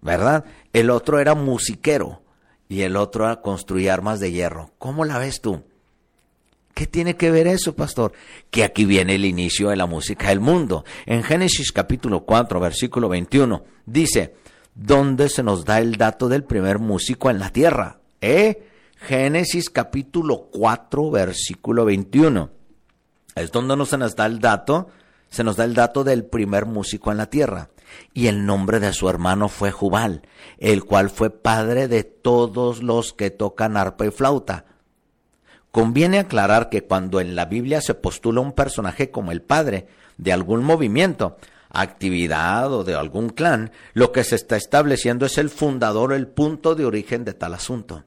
¿verdad? 0.00 0.44
El 0.72 0.90
otro 0.90 1.18
era 1.18 1.34
musiquero 1.34 2.22
y 2.68 2.82
el 2.82 2.96
otro 2.96 3.24
era 3.26 3.40
construir 3.40 3.90
armas 3.90 4.20
de 4.20 4.32
hierro. 4.32 4.70
¿Cómo 4.78 5.04
la 5.04 5.18
ves 5.18 5.40
tú? 5.40 5.64
¿Qué 6.76 6.86
tiene 6.86 7.16
que 7.16 7.30
ver 7.30 7.46
eso, 7.46 7.74
pastor? 7.74 8.12
Que 8.50 8.62
aquí 8.62 8.84
viene 8.84 9.14
el 9.14 9.24
inicio 9.24 9.70
de 9.70 9.76
la 9.76 9.86
música 9.86 10.28
del 10.28 10.40
mundo. 10.40 10.84
En 11.06 11.22
Génesis 11.22 11.72
capítulo 11.72 12.26
4, 12.26 12.60
versículo 12.60 13.08
21, 13.08 13.64
dice, 13.86 14.34
¿dónde 14.74 15.30
se 15.30 15.42
nos 15.42 15.64
da 15.64 15.78
el 15.78 15.96
dato 15.96 16.28
del 16.28 16.44
primer 16.44 16.78
músico 16.78 17.30
en 17.30 17.38
la 17.38 17.50
tierra? 17.50 18.00
¿Eh? 18.20 18.68
Génesis 18.98 19.70
capítulo 19.70 20.50
4, 20.52 21.10
versículo 21.10 21.86
21. 21.86 22.50
Es 23.34 23.50
donde 23.50 23.74
no 23.74 23.86
se 23.86 23.96
nos 23.96 24.14
da 24.14 24.26
el 24.26 24.38
dato, 24.38 24.88
se 25.30 25.44
nos 25.44 25.56
da 25.56 25.64
el 25.64 25.72
dato 25.72 26.04
del 26.04 26.26
primer 26.26 26.66
músico 26.66 27.10
en 27.10 27.16
la 27.16 27.30
tierra. 27.30 27.70
Y 28.12 28.26
el 28.26 28.44
nombre 28.44 28.80
de 28.80 28.92
su 28.92 29.08
hermano 29.08 29.48
fue 29.48 29.70
Jubal, 29.70 30.28
el 30.58 30.84
cual 30.84 31.08
fue 31.08 31.30
padre 31.30 31.88
de 31.88 32.04
todos 32.04 32.82
los 32.82 33.14
que 33.14 33.30
tocan 33.30 33.78
arpa 33.78 34.04
y 34.04 34.10
flauta 34.10 34.66
Conviene 35.76 36.18
aclarar 36.18 36.70
que 36.70 36.84
cuando 36.84 37.20
en 37.20 37.36
la 37.36 37.44
Biblia 37.44 37.82
se 37.82 37.92
postula 37.92 38.40
un 38.40 38.52
personaje 38.52 39.10
como 39.10 39.30
el 39.30 39.42
padre 39.42 39.86
de 40.16 40.32
algún 40.32 40.64
movimiento, 40.64 41.36
actividad 41.68 42.72
o 42.72 42.82
de 42.82 42.94
algún 42.94 43.28
clan, 43.28 43.72
lo 43.92 44.10
que 44.10 44.24
se 44.24 44.36
está 44.36 44.56
estableciendo 44.56 45.26
es 45.26 45.36
el 45.36 45.50
fundador, 45.50 46.14
el 46.14 46.28
punto 46.28 46.76
de 46.76 46.86
origen 46.86 47.26
de 47.26 47.34
tal 47.34 47.52
asunto. 47.52 48.04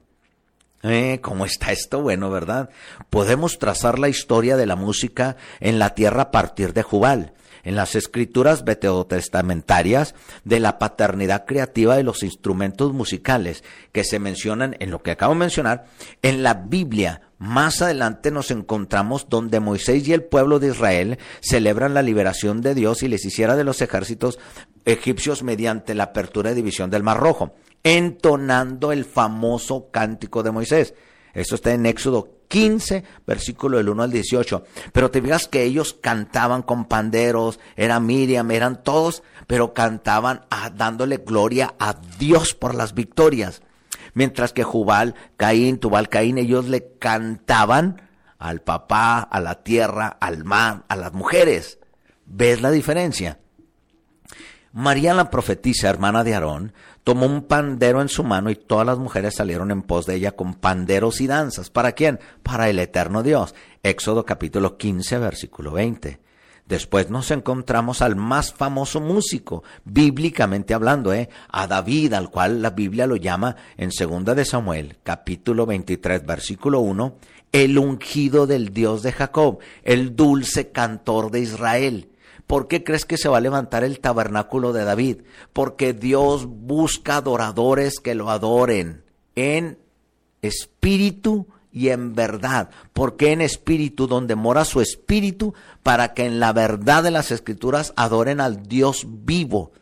Eh, 0.82 1.20
¿Cómo 1.22 1.44
está 1.44 1.70
esto? 1.70 2.02
Bueno, 2.02 2.28
¿verdad? 2.28 2.70
Podemos 3.08 3.60
trazar 3.60 4.00
la 4.00 4.08
historia 4.08 4.56
de 4.56 4.66
la 4.66 4.74
música 4.74 5.36
en 5.60 5.78
la 5.78 5.94
tierra 5.94 6.22
a 6.22 6.30
partir 6.32 6.72
de 6.72 6.82
Jubal, 6.82 7.34
en 7.62 7.76
las 7.76 7.94
escrituras 7.94 8.64
veterotestamentarias 8.64 10.16
de 10.42 10.58
la 10.58 10.80
paternidad 10.80 11.44
creativa 11.46 11.94
de 11.94 12.02
los 12.02 12.24
instrumentos 12.24 12.92
musicales 12.92 13.62
que 13.92 14.02
se 14.02 14.18
mencionan 14.18 14.74
en 14.80 14.90
lo 14.90 15.04
que 15.04 15.12
acabo 15.12 15.34
de 15.34 15.38
mencionar, 15.38 15.84
en 16.20 16.42
la 16.42 16.54
Biblia 16.54 17.29
más 17.40 17.80
adelante 17.80 18.30
nos 18.30 18.50
encontramos 18.50 19.30
donde 19.30 19.60
Moisés 19.60 20.06
y 20.06 20.12
el 20.12 20.22
pueblo 20.22 20.58
de 20.58 20.68
Israel 20.68 21.18
celebran 21.40 21.94
la 21.94 22.02
liberación 22.02 22.60
de 22.60 22.74
Dios 22.74 23.02
y 23.02 23.08
les 23.08 23.24
hiciera 23.24 23.56
de 23.56 23.64
los 23.64 23.80
ejércitos 23.80 24.38
egipcios 24.84 25.42
mediante 25.42 25.94
la 25.94 26.04
apertura 26.04 26.52
y 26.52 26.54
división 26.54 26.90
del 26.90 27.02
Mar 27.02 27.18
Rojo, 27.18 27.54
entonando 27.82 28.92
el 28.92 29.06
famoso 29.06 29.88
cántico 29.90 30.42
de 30.42 30.50
Moisés. 30.50 30.92
Esto 31.32 31.54
está 31.54 31.72
en 31.72 31.86
Éxodo 31.86 32.28
15, 32.48 33.04
versículo 33.26 33.78
del 33.78 33.88
1 33.88 34.02
al 34.02 34.12
18. 34.12 34.62
Pero 34.92 35.10
te 35.10 35.22
fijas 35.22 35.48
que 35.48 35.62
ellos 35.62 35.96
cantaban 35.98 36.60
con 36.60 36.84
panderos, 36.84 37.58
era 37.74 38.00
Miriam, 38.00 38.50
eran 38.50 38.82
todos, 38.82 39.22
pero 39.46 39.72
cantaban 39.72 40.42
dándole 40.74 41.16
gloria 41.16 41.74
a 41.78 41.96
Dios 42.18 42.52
por 42.52 42.74
las 42.74 42.92
victorias 42.92 43.62
mientras 44.14 44.52
que 44.52 44.64
Jubal, 44.64 45.14
Caín, 45.36 45.78
Tubal, 45.78 46.08
Caín, 46.08 46.38
ellos 46.38 46.68
le 46.68 46.96
cantaban 46.98 48.02
al 48.38 48.62
papá, 48.62 49.20
a 49.20 49.40
la 49.40 49.62
tierra, 49.62 50.16
al 50.20 50.44
mar, 50.44 50.84
a 50.88 50.96
las 50.96 51.12
mujeres. 51.12 51.78
¿Ves 52.24 52.62
la 52.62 52.70
diferencia? 52.70 53.38
María 54.72 55.14
la 55.14 55.30
profetisa, 55.30 55.90
hermana 55.90 56.22
de 56.22 56.34
Aarón, 56.34 56.72
tomó 57.02 57.26
un 57.26 57.42
pandero 57.42 58.00
en 58.00 58.08
su 58.08 58.22
mano 58.22 58.50
y 58.50 58.56
todas 58.56 58.86
las 58.86 58.98
mujeres 58.98 59.34
salieron 59.34 59.70
en 59.72 59.82
pos 59.82 60.06
de 60.06 60.14
ella 60.14 60.32
con 60.32 60.54
panderos 60.54 61.20
y 61.20 61.26
danzas. 61.26 61.70
¿Para 61.70 61.92
quién? 61.92 62.20
Para 62.42 62.68
el 62.68 62.78
eterno 62.78 63.22
Dios. 63.22 63.54
Éxodo 63.82 64.24
capítulo 64.24 64.78
15, 64.78 65.18
versículo 65.18 65.72
20. 65.72 66.20
Después 66.70 67.10
nos 67.10 67.32
encontramos 67.32 68.00
al 68.00 68.14
más 68.14 68.52
famoso 68.52 69.00
músico, 69.00 69.64
bíblicamente 69.84 70.72
hablando, 70.72 71.12
¿eh? 71.12 71.28
a 71.48 71.66
David, 71.66 72.12
al 72.12 72.30
cual 72.30 72.62
la 72.62 72.70
Biblia 72.70 73.08
lo 73.08 73.16
llama 73.16 73.56
en 73.76 73.90
segunda 73.90 74.36
de 74.36 74.44
Samuel, 74.44 74.96
capítulo 75.02 75.66
23, 75.66 76.24
versículo 76.24 76.78
1, 76.78 77.16
el 77.50 77.76
ungido 77.76 78.46
del 78.46 78.72
Dios 78.72 79.02
de 79.02 79.10
Jacob, 79.10 79.58
el 79.82 80.14
dulce 80.14 80.70
cantor 80.70 81.32
de 81.32 81.40
Israel. 81.40 82.08
¿Por 82.46 82.68
qué 82.68 82.84
crees 82.84 83.04
que 83.04 83.18
se 83.18 83.28
va 83.28 83.38
a 83.38 83.40
levantar 83.40 83.82
el 83.82 83.98
tabernáculo 83.98 84.72
de 84.72 84.84
David? 84.84 85.22
Porque 85.52 85.92
Dios 85.92 86.46
busca 86.46 87.16
adoradores 87.16 87.98
que 87.98 88.14
lo 88.14 88.30
adoren 88.30 89.02
en 89.34 89.76
espíritu 90.40 91.48
y 91.72 91.88
en 91.88 92.14
verdad. 92.14 92.70
porque 92.92 93.32
en 93.32 93.40
espíritu? 93.40 94.06
Donde 94.06 94.34
mora 94.34 94.64
su 94.64 94.80
espíritu, 94.80 95.54
para 95.82 96.14
que 96.14 96.26
en 96.26 96.40
la 96.40 96.52
verdad 96.52 97.02
de 97.02 97.10
las 97.10 97.30
escrituras 97.30 97.92
adoren 97.96 98.40
al 98.40 98.66
Dios 98.66 99.06
vivo. 99.08 99.72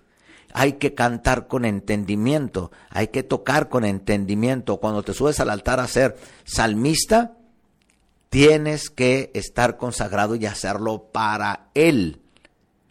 Hay 0.52 0.74
que 0.74 0.94
cantar 0.94 1.46
con 1.46 1.64
entendimiento, 1.64 2.70
hay 2.90 3.08
que 3.08 3.22
tocar 3.22 3.68
con 3.68 3.84
entendimiento. 3.84 4.78
Cuando 4.78 5.02
te 5.02 5.12
subes 5.12 5.40
al 5.40 5.50
altar 5.50 5.78
a 5.80 5.86
ser 5.86 6.16
salmista, 6.44 7.36
tienes 8.30 8.90
que 8.90 9.30
estar 9.34 9.76
consagrado 9.76 10.34
y 10.34 10.46
hacerlo 10.46 11.10
para 11.12 11.68
Él. 11.74 12.22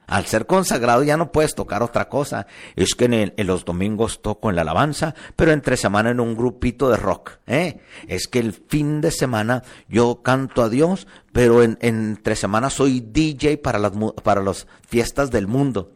Al 0.07 0.25
ser 0.25 0.47
consagrado 0.47 1.03
ya 1.03 1.17
no 1.17 1.33
puedes 1.33 1.53
tocar 1.53 1.83
otra 1.83 2.07
cosa. 2.07 2.47
Es 2.77 2.95
que 2.95 3.05
en, 3.05 3.33
los 3.45 3.65
domingos 3.65 4.21
toco 4.21 4.49
en 4.49 4.55
la 4.55 4.61
alabanza, 4.61 5.13
pero 5.35 5.51
entre 5.51 5.75
semana 5.75 6.11
en 6.11 6.21
un 6.21 6.35
grupito 6.35 6.89
de 6.89 6.95
rock. 6.95 7.39
¿eh? 7.45 7.81
Es 8.07 8.27
que 8.29 8.39
el 8.39 8.53
fin 8.53 9.01
de 9.01 9.11
semana 9.11 9.63
yo 9.89 10.21
canto 10.23 10.63
a 10.63 10.69
Dios, 10.69 11.07
pero 11.33 11.61
en, 11.61 11.77
entre 11.81 12.37
semana 12.37 12.69
soy 12.69 13.01
DJ 13.01 13.57
para 13.57 13.79
las, 13.79 13.91
para 14.23 14.41
las 14.41 14.65
fiestas 14.87 15.29
del 15.29 15.47
mundo. 15.47 15.91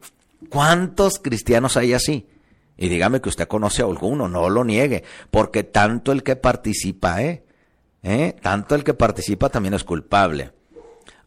¿Cuántos 0.50 1.20
cristianos 1.20 1.78
hay 1.78 1.94
así? 1.94 2.28
Y 2.76 2.90
dígame 2.90 3.22
que 3.22 3.30
usted 3.30 3.48
conoce 3.48 3.82
a 3.82 3.86
alguno, 3.86 4.28
no 4.28 4.50
lo 4.50 4.66
niegue, 4.66 5.04
porque 5.30 5.64
tanto 5.64 6.12
el 6.12 6.24
que 6.24 6.36
participa, 6.36 7.22
¿eh? 7.24 7.46
¿eh? 8.04 8.36
Tanto 8.42 8.76
el 8.76 8.84
que 8.84 8.94
participa 8.94 9.50
también 9.50 9.76
es 9.76 9.86
culpable. 9.86 10.52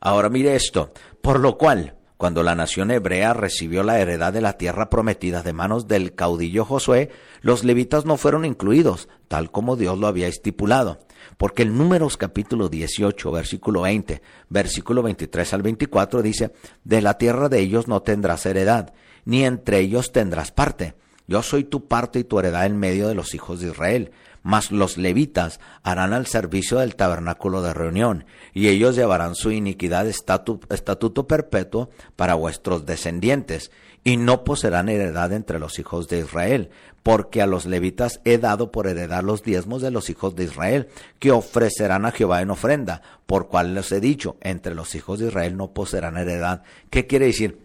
Ahora 0.00 0.28
mire 0.28 0.54
esto, 0.54 0.92
por 1.22 1.40
lo 1.40 1.56
cual, 1.56 1.94
cuando 2.24 2.42
la 2.42 2.54
nación 2.54 2.90
hebrea 2.90 3.34
recibió 3.34 3.82
la 3.82 4.00
heredad 4.00 4.32
de 4.32 4.40
la 4.40 4.54
tierra 4.54 4.88
prometida 4.88 5.42
de 5.42 5.52
manos 5.52 5.88
del 5.88 6.14
caudillo 6.14 6.64
Josué, 6.64 7.10
los 7.42 7.64
levitas 7.64 8.06
no 8.06 8.16
fueron 8.16 8.46
incluidos, 8.46 9.10
tal 9.28 9.50
como 9.50 9.76
Dios 9.76 9.98
lo 9.98 10.06
había 10.06 10.26
estipulado. 10.26 11.00
Porque 11.36 11.60
el 11.60 11.76
Números 11.76 12.16
capítulo 12.16 12.70
18, 12.70 13.30
versículo 13.30 13.82
20, 13.82 14.22
versículo 14.48 15.02
23 15.02 15.52
al 15.52 15.60
24 15.60 16.22
dice, 16.22 16.52
de 16.82 17.02
la 17.02 17.18
tierra 17.18 17.50
de 17.50 17.60
ellos 17.60 17.88
no 17.88 18.00
tendrás 18.00 18.46
heredad, 18.46 18.94
ni 19.26 19.44
entre 19.44 19.80
ellos 19.80 20.10
tendrás 20.10 20.50
parte. 20.50 20.94
Yo 21.26 21.42
soy 21.42 21.64
tu 21.64 21.88
parte 21.88 22.20
y 22.20 22.24
tu 22.24 22.38
heredad 22.38 22.64
en 22.64 22.78
medio 22.78 23.06
de 23.06 23.14
los 23.14 23.34
hijos 23.34 23.60
de 23.60 23.68
Israel 23.68 24.12
mas 24.44 24.70
los 24.70 24.96
levitas 24.96 25.58
harán 25.82 26.12
al 26.12 26.26
servicio 26.26 26.78
del 26.78 26.94
tabernáculo 26.94 27.62
de 27.62 27.74
reunión, 27.74 28.26
y 28.52 28.68
ellos 28.68 28.94
llevarán 28.94 29.34
su 29.34 29.50
iniquidad 29.50 30.06
estatuto 30.06 31.26
perpetuo 31.26 31.90
para 32.14 32.34
vuestros 32.34 32.86
descendientes, 32.86 33.72
y 34.04 34.18
no 34.18 34.44
poseerán 34.44 34.90
heredad 34.90 35.32
entre 35.32 35.58
los 35.58 35.78
hijos 35.78 36.08
de 36.08 36.20
Israel, 36.20 36.70
porque 37.02 37.40
a 37.40 37.46
los 37.46 37.64
levitas 37.64 38.20
he 38.24 38.36
dado 38.36 38.70
por 38.70 38.86
heredar 38.86 39.24
los 39.24 39.42
diezmos 39.42 39.80
de 39.80 39.90
los 39.90 40.10
hijos 40.10 40.36
de 40.36 40.44
Israel, 40.44 40.88
que 41.18 41.32
ofrecerán 41.32 42.04
a 42.04 42.12
Jehová 42.12 42.42
en 42.42 42.50
ofrenda, 42.50 43.00
por 43.26 43.48
cual 43.48 43.74
les 43.74 43.90
he 43.92 44.00
dicho, 44.00 44.36
entre 44.42 44.74
los 44.74 44.94
hijos 44.94 45.18
de 45.18 45.28
Israel 45.28 45.56
no 45.56 45.72
poseerán 45.72 46.18
heredad. 46.18 46.62
¿Qué 46.90 47.06
quiere 47.06 47.26
decir? 47.26 47.64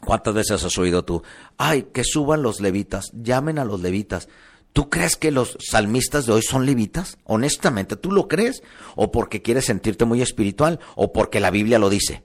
¿Cuántas 0.00 0.34
veces 0.34 0.64
has 0.64 0.78
oído 0.78 1.04
tú? 1.04 1.22
Ay, 1.58 1.88
que 1.92 2.04
suban 2.04 2.42
los 2.42 2.60
levitas, 2.60 3.10
llamen 3.12 3.58
a 3.58 3.64
los 3.64 3.80
levitas. 3.80 4.28
¿Tú 4.76 4.90
crees 4.90 5.16
que 5.16 5.30
los 5.30 5.56
salmistas 5.58 6.26
de 6.26 6.34
hoy 6.34 6.42
son 6.42 6.66
levitas? 6.66 7.16
Honestamente, 7.24 7.96
¿tú 7.96 8.12
lo 8.12 8.28
crees? 8.28 8.62
¿O 8.94 9.10
porque 9.10 9.40
quieres 9.40 9.64
sentirte 9.64 10.04
muy 10.04 10.20
espiritual? 10.20 10.80
¿O 10.96 11.14
porque 11.14 11.40
la 11.40 11.50
Biblia 11.50 11.78
lo 11.78 11.88
dice? 11.88 12.24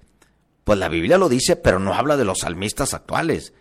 Pues 0.65 0.77
la 0.77 0.89
Biblia 0.89 1.17
lo 1.17 1.29
dice, 1.29 1.55
pero 1.55 1.79
no 1.79 1.93
habla 1.93 2.17
de 2.17 2.25
los 2.25 2.39
salmistas 2.39 2.93
actuales. 2.93 3.53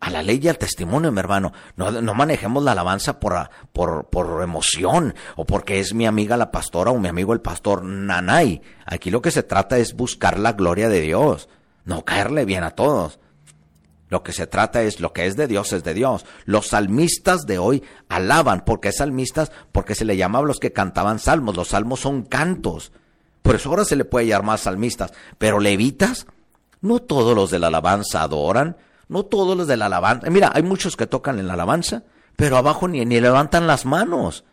A 0.00 0.10
la 0.10 0.20
ley 0.24 0.40
y 0.42 0.48
al 0.48 0.58
testimonio, 0.58 1.12
mi 1.12 1.20
hermano. 1.20 1.52
No, 1.76 2.12
manejemos 2.12 2.64
la 2.64 2.72
alabanza 2.72 3.20
por, 3.20 3.48
por 3.72 4.42
emoción 4.42 5.14
o 5.36 5.46
porque 5.46 5.78
es 5.78 5.94
mi 5.94 6.06
amiga 6.06 6.36
la 6.36 6.50
pastora 6.50 6.90
o 6.90 6.98
mi 6.98 7.06
amigo 7.06 7.34
el 7.34 7.40
pastor 7.40 7.84
Nanay. 7.84 8.62
Aquí 8.84 9.12
lo 9.12 9.22
que 9.22 9.30
se 9.30 9.44
trata 9.44 9.78
es 9.78 9.94
buscar 9.94 10.40
la 10.40 10.54
gloria 10.54 10.88
de 10.88 11.02
Dios, 11.02 11.48
no 11.84 12.04
caerle 12.04 12.44
bien 12.46 12.64
a 12.64 12.72
todos. 12.72 13.19
Lo 14.10 14.22
que 14.22 14.32
se 14.32 14.46
trata 14.46 14.82
es 14.82 15.00
lo 15.00 15.12
que 15.12 15.26
es 15.26 15.36
de 15.36 15.46
Dios 15.46 15.72
es 15.72 15.84
de 15.84 15.94
Dios. 15.94 16.26
Los 16.44 16.68
salmistas 16.68 17.46
de 17.46 17.58
hoy 17.58 17.82
alaban. 18.08 18.64
¿Por 18.64 18.80
qué 18.80 18.92
salmistas? 18.92 19.52
Porque 19.72 19.94
se 19.94 20.04
le 20.04 20.16
llamaba 20.16 20.46
los 20.46 20.58
que 20.58 20.72
cantaban 20.72 21.20
salmos. 21.20 21.56
Los 21.56 21.68
salmos 21.68 22.00
son 22.00 22.24
cantos. 22.24 22.92
Por 23.42 23.54
eso 23.54 23.70
ahora 23.70 23.84
se 23.84 23.96
le 23.96 24.04
puede 24.04 24.26
llamar 24.26 24.58
salmistas. 24.58 25.12
Pero 25.38 25.60
levitas, 25.60 26.26
no 26.80 26.98
todos 26.98 27.36
los 27.36 27.50
de 27.50 27.60
la 27.60 27.68
alabanza 27.68 28.22
adoran. 28.22 28.76
No 29.08 29.24
todos 29.24 29.56
los 29.56 29.66
de 29.66 29.76
la 29.76 29.86
alabanza. 29.86 30.28
Mira, 30.28 30.50
hay 30.54 30.62
muchos 30.62 30.96
que 30.96 31.06
tocan 31.06 31.38
en 31.38 31.46
la 31.48 31.54
alabanza, 31.54 32.04
pero 32.36 32.56
abajo 32.56 32.86
ni, 32.86 33.04
ni 33.04 33.20
levantan 33.20 33.66
las 33.66 33.84
manos. 33.84 34.44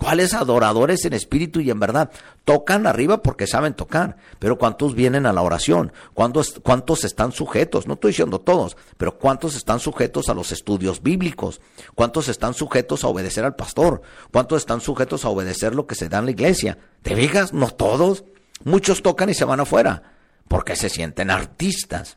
¿Cuáles 0.00 0.32
adoradores 0.32 1.04
en 1.04 1.12
espíritu 1.12 1.60
y 1.60 1.70
en 1.70 1.78
verdad? 1.78 2.10
Tocan 2.46 2.86
arriba 2.86 3.22
porque 3.22 3.46
saben 3.46 3.74
tocar, 3.74 4.16
pero 4.38 4.56
¿cuántos 4.56 4.94
vienen 4.94 5.26
a 5.26 5.32
la 5.34 5.42
oración? 5.42 5.92
¿Cuántos, 6.14 6.58
¿Cuántos 6.62 7.04
están 7.04 7.32
sujetos? 7.32 7.86
No 7.86 7.94
estoy 7.94 8.12
diciendo 8.12 8.40
todos, 8.40 8.78
pero 8.96 9.18
¿cuántos 9.18 9.54
están 9.56 9.78
sujetos 9.78 10.30
a 10.30 10.34
los 10.34 10.52
estudios 10.52 11.02
bíblicos? 11.02 11.60
¿Cuántos 11.94 12.28
están 12.28 12.54
sujetos 12.54 13.04
a 13.04 13.08
obedecer 13.08 13.44
al 13.44 13.56
pastor? 13.56 14.00
¿Cuántos 14.32 14.62
están 14.62 14.80
sujetos 14.80 15.26
a 15.26 15.28
obedecer 15.28 15.74
lo 15.74 15.86
que 15.86 15.94
se 15.94 16.08
da 16.08 16.20
en 16.20 16.24
la 16.24 16.30
iglesia? 16.30 16.78
¿Te 17.02 17.14
fijas? 17.14 17.52
No 17.52 17.68
todos. 17.68 18.24
Muchos 18.64 19.02
tocan 19.02 19.28
y 19.28 19.34
se 19.34 19.44
van 19.44 19.60
afuera 19.60 20.14
porque 20.48 20.76
se 20.76 20.88
sienten 20.88 21.30
artistas. 21.30 22.16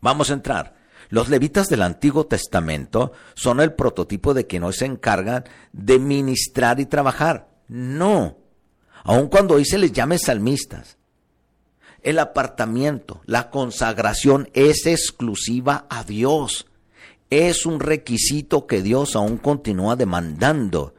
Vamos 0.00 0.28
a 0.30 0.34
entrar. 0.34 0.74
Los 1.08 1.28
levitas 1.28 1.68
del 1.68 1.82
Antiguo 1.82 2.26
Testamento 2.26 3.12
son 3.34 3.60
el 3.60 3.72
prototipo 3.72 4.34
de 4.34 4.46
quienes 4.46 4.76
se 4.76 4.86
encargan 4.86 5.44
de 5.72 5.98
ministrar 5.98 6.80
y 6.80 6.86
trabajar. 6.86 7.48
No, 7.68 8.38
aun 9.02 9.28
cuando 9.28 9.54
hoy 9.54 9.64
se 9.64 9.78
les 9.78 9.92
llame 9.92 10.18
salmistas. 10.18 10.96
El 12.02 12.18
apartamiento, 12.18 13.22
la 13.24 13.50
consagración 13.50 14.50
es 14.52 14.86
exclusiva 14.86 15.86
a 15.88 16.04
Dios. 16.04 16.66
Es 17.30 17.64
un 17.64 17.80
requisito 17.80 18.66
que 18.66 18.82
Dios 18.82 19.16
aún 19.16 19.38
continúa 19.38 19.96
demandando, 19.96 20.94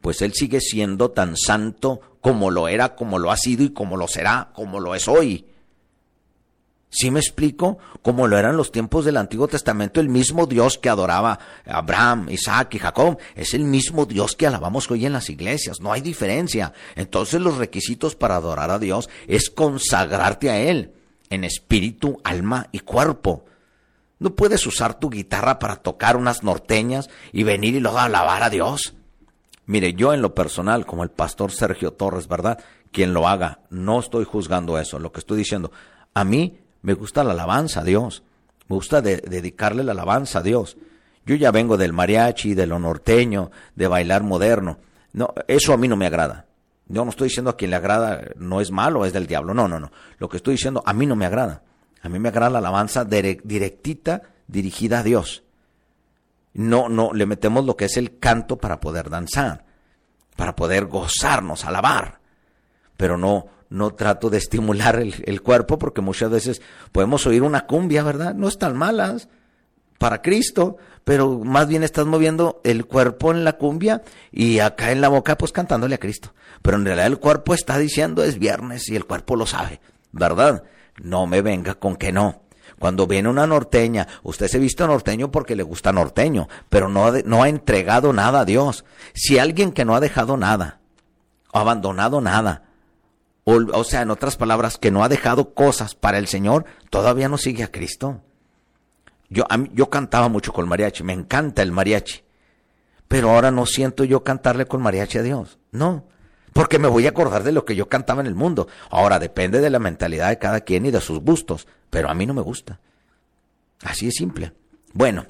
pues 0.00 0.22
Él 0.22 0.32
sigue 0.32 0.60
siendo 0.60 1.10
tan 1.10 1.36
santo 1.36 2.00
como 2.22 2.50
lo 2.50 2.68
era, 2.68 2.94
como 2.94 3.18
lo 3.18 3.30
ha 3.30 3.36
sido 3.36 3.64
y 3.64 3.70
como 3.70 3.96
lo 3.96 4.08
será, 4.08 4.50
como 4.54 4.80
lo 4.80 4.94
es 4.94 5.08
hoy. 5.08 5.46
¿Sí 6.88 7.10
me 7.10 7.20
explico? 7.20 7.78
Como 8.00 8.26
lo 8.26 8.38
eran 8.38 8.56
los 8.56 8.70
tiempos 8.70 9.04
del 9.04 9.16
Antiguo 9.16 9.48
Testamento, 9.48 10.00
el 10.00 10.08
mismo 10.08 10.46
Dios 10.46 10.78
que 10.78 10.88
adoraba 10.88 11.38
Abraham, 11.66 12.28
Isaac 12.30 12.74
y 12.74 12.78
Jacob, 12.78 13.18
es 13.34 13.54
el 13.54 13.64
mismo 13.64 14.06
Dios 14.06 14.36
que 14.36 14.46
alabamos 14.46 14.90
hoy 14.90 15.04
en 15.04 15.12
las 15.12 15.28
iglesias, 15.28 15.80
no 15.80 15.92
hay 15.92 16.00
diferencia. 16.00 16.72
Entonces 16.94 17.40
los 17.40 17.58
requisitos 17.58 18.14
para 18.14 18.36
adorar 18.36 18.70
a 18.70 18.78
Dios 18.78 19.10
es 19.26 19.50
consagrarte 19.50 20.50
a 20.50 20.58
Él 20.58 20.92
en 21.28 21.44
espíritu, 21.44 22.20
alma 22.24 22.68
y 22.72 22.80
cuerpo. 22.80 23.44
No 24.18 24.34
puedes 24.34 24.66
usar 24.66 24.98
tu 24.98 25.10
guitarra 25.10 25.58
para 25.58 25.76
tocar 25.76 26.16
unas 26.16 26.42
norteñas 26.42 27.10
y 27.32 27.42
venir 27.42 27.74
y 27.74 27.80
luego 27.80 27.98
alabar 27.98 28.42
a 28.42 28.50
Dios. 28.50 28.94
Mire, 29.66 29.92
yo 29.94 30.14
en 30.14 30.22
lo 30.22 30.34
personal, 30.34 30.86
como 30.86 31.02
el 31.02 31.10
pastor 31.10 31.50
Sergio 31.52 31.92
Torres, 31.92 32.28
¿verdad? 32.28 32.58
Quien 32.92 33.12
lo 33.12 33.28
haga, 33.28 33.60
no 33.68 33.98
estoy 33.98 34.24
juzgando 34.24 34.78
eso, 34.78 34.98
lo 34.98 35.12
que 35.12 35.20
estoy 35.20 35.38
diciendo. 35.38 35.72
A 36.14 36.24
mí 36.24 36.60
me 36.86 36.94
gusta 36.94 37.24
la 37.24 37.32
alabanza 37.32 37.80
a 37.80 37.82
Dios. 37.82 38.22
Me 38.68 38.76
gusta 38.76 39.02
dedicarle 39.02 39.82
la 39.82 39.90
alabanza 39.90 40.38
a 40.38 40.42
Dios. 40.42 40.76
Yo 41.24 41.34
ya 41.34 41.50
vengo 41.50 41.76
del 41.76 41.92
mariachi, 41.92 42.54
de 42.54 42.68
lo 42.68 42.78
norteño, 42.78 43.50
de 43.74 43.88
bailar 43.88 44.22
moderno. 44.22 44.78
No, 45.12 45.34
eso 45.48 45.72
a 45.72 45.78
mí 45.78 45.88
no 45.88 45.96
me 45.96 46.06
agrada. 46.06 46.46
Yo 46.86 47.04
no 47.04 47.10
estoy 47.10 47.26
diciendo 47.26 47.50
a 47.50 47.56
quien 47.56 47.70
le 47.70 47.76
agrada 47.76 48.30
no 48.36 48.60
es 48.60 48.70
malo, 48.70 49.04
es 49.04 49.12
del 49.12 49.26
diablo. 49.26 49.52
No, 49.52 49.66
no, 49.66 49.80
no. 49.80 49.90
Lo 50.18 50.28
que 50.28 50.36
estoy 50.36 50.54
diciendo 50.54 50.80
a 50.86 50.92
mí 50.92 51.06
no 51.06 51.16
me 51.16 51.26
agrada. 51.26 51.64
A 52.02 52.08
mí 52.08 52.20
me 52.20 52.28
agrada 52.28 52.50
la 52.50 52.58
alabanza 52.58 53.04
directita, 53.04 54.22
dirigida 54.46 55.00
a 55.00 55.02
Dios. 55.02 55.42
No, 56.54 56.88
no, 56.88 57.12
le 57.12 57.26
metemos 57.26 57.64
lo 57.64 57.76
que 57.76 57.86
es 57.86 57.96
el 57.96 58.20
canto 58.20 58.58
para 58.58 58.78
poder 58.78 59.10
danzar, 59.10 59.64
para 60.36 60.54
poder 60.54 60.86
gozarnos, 60.86 61.64
alabar. 61.64 62.20
Pero 62.96 63.18
no, 63.18 63.55
no 63.68 63.94
trato 63.94 64.30
de 64.30 64.38
estimular 64.38 64.96
el, 64.96 65.42
cuerpo 65.42 65.78
porque 65.78 66.00
muchas 66.00 66.30
veces 66.30 66.62
podemos 66.92 67.26
oír 67.26 67.42
una 67.42 67.66
cumbia, 67.66 68.02
¿verdad? 68.02 68.34
No 68.34 68.48
están 68.48 68.76
malas 68.76 69.28
para 69.98 70.22
Cristo, 70.22 70.76
pero 71.04 71.38
más 71.38 71.68
bien 71.68 71.82
estás 71.82 72.06
moviendo 72.06 72.60
el 72.64 72.86
cuerpo 72.86 73.30
en 73.30 73.44
la 73.44 73.54
cumbia 73.54 74.02
y 74.30 74.58
acá 74.58 74.92
en 74.92 75.00
la 75.00 75.08
boca 75.08 75.38
pues 75.38 75.52
cantándole 75.52 75.94
a 75.94 76.00
Cristo. 76.00 76.34
Pero 76.62 76.76
en 76.76 76.84
realidad 76.84 77.06
el 77.06 77.18
cuerpo 77.18 77.54
está 77.54 77.78
diciendo 77.78 78.22
es 78.22 78.38
viernes 78.38 78.88
y 78.88 78.96
el 78.96 79.04
cuerpo 79.04 79.36
lo 79.36 79.46
sabe, 79.46 79.80
¿verdad? 80.12 80.64
No 81.02 81.26
me 81.26 81.42
venga 81.42 81.74
con 81.74 81.96
que 81.96 82.12
no. 82.12 82.42
Cuando 82.78 83.06
viene 83.06 83.28
una 83.28 83.46
norteña, 83.46 84.06
usted 84.22 84.48
se 84.48 84.58
viste 84.58 84.86
norteño 84.86 85.30
porque 85.30 85.56
le 85.56 85.62
gusta 85.62 85.92
norteño, 85.92 86.48
pero 86.68 86.88
no, 86.88 87.10
no 87.24 87.42
ha 87.42 87.48
entregado 87.48 88.12
nada 88.12 88.40
a 88.40 88.44
Dios. 88.44 88.84
Si 89.14 89.38
alguien 89.38 89.72
que 89.72 89.86
no 89.86 89.94
ha 89.96 90.00
dejado 90.00 90.36
nada, 90.36 90.80
abandonado 91.52 92.20
nada, 92.20 92.65
o, 93.48 93.84
sea, 93.84 94.02
en 94.02 94.10
otras 94.10 94.36
palabras, 94.36 94.76
que 94.76 94.90
no 94.90 95.04
ha 95.04 95.08
dejado 95.08 95.54
cosas 95.54 95.94
para 95.94 96.18
el 96.18 96.26
Señor, 96.26 96.64
todavía 96.90 97.28
no 97.28 97.38
sigue 97.38 97.62
a 97.62 97.70
Cristo. 97.70 98.20
Yo, 99.28 99.44
yo 99.72 99.88
cantaba 99.88 100.28
mucho 100.28 100.52
con 100.52 100.68
mariachi, 100.68 101.04
me 101.04 101.12
encanta 101.12 101.62
el 101.62 101.70
mariachi, 101.70 102.24
pero 103.06 103.30
ahora 103.30 103.52
no 103.52 103.64
siento 103.64 104.02
yo 104.02 104.24
cantarle 104.24 104.66
con 104.66 104.82
mariachi 104.82 105.18
a 105.18 105.22
Dios. 105.22 105.58
No, 105.70 106.08
porque 106.52 106.80
me 106.80 106.88
voy 106.88 107.06
a 107.06 107.10
acordar 107.10 107.44
de 107.44 107.52
lo 107.52 107.64
que 107.64 107.76
yo 107.76 107.88
cantaba 107.88 108.20
en 108.20 108.26
el 108.26 108.34
mundo. 108.34 108.66
Ahora 108.90 109.20
depende 109.20 109.60
de 109.60 109.70
la 109.70 109.78
mentalidad 109.78 110.30
de 110.30 110.38
cada 110.38 110.62
quien 110.62 110.84
y 110.84 110.90
de 110.90 111.00
sus 111.00 111.20
gustos, 111.20 111.68
pero 111.88 112.10
a 112.10 112.14
mí 112.14 112.26
no 112.26 112.34
me 112.34 112.42
gusta. 112.42 112.80
Así 113.84 114.08
es 114.08 114.14
simple. 114.14 114.54
Bueno, 114.92 115.24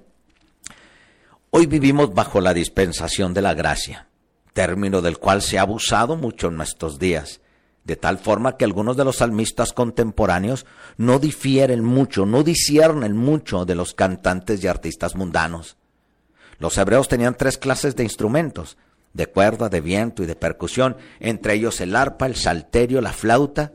hoy 1.51 1.67
vivimos 1.67 2.15
bajo 2.15 2.41
la 2.41 2.55
dispensación 2.55 3.35
de 3.35 3.43
la 3.43 3.53
gracia, 3.53 4.09
término 4.55 5.03
del 5.03 5.19
cual 5.19 5.43
se 5.43 5.59
ha 5.59 5.63
abusado 5.63 6.17
mucho 6.17 6.49
en 6.49 6.57
nuestros 6.57 6.99
días 6.99 7.43
de 7.87 7.95
tal 7.95 8.19
forma 8.19 8.57
que 8.57 8.65
algunos 8.65 8.97
de 8.97 9.05
los 9.05 9.17
salmistas 9.17 9.73
contemporáneos 9.73 10.67
no 10.97 11.21
difieren 11.21 11.85
mucho, 11.85 12.27
no 12.27 12.43
disciernen 12.43 13.17
mucho 13.17 13.65
de 13.65 13.77
los 13.77 13.95
cantantes 13.95 14.63
y 14.63 14.67
artistas 14.67 15.15
mundanos. 15.15 15.77
Los 16.59 16.77
hebreos 16.79 17.07
tenían 17.07 17.37
tres 17.37 17.59
clases 17.59 17.95
de 17.95 18.03
instrumentos, 18.03 18.77
de 19.13 19.29
cuerda, 19.29 19.69
de 19.69 19.81
viento 19.81 20.25
y 20.25 20.27
de 20.27 20.35
percusión, 20.35 20.97
entre 21.21 21.55
ellos 21.55 21.81
el 21.81 21.95
arpa, 21.95 22.27
el 22.27 22.35
salterio, 22.35 23.01
la 23.01 23.13
flauta. 23.13 23.73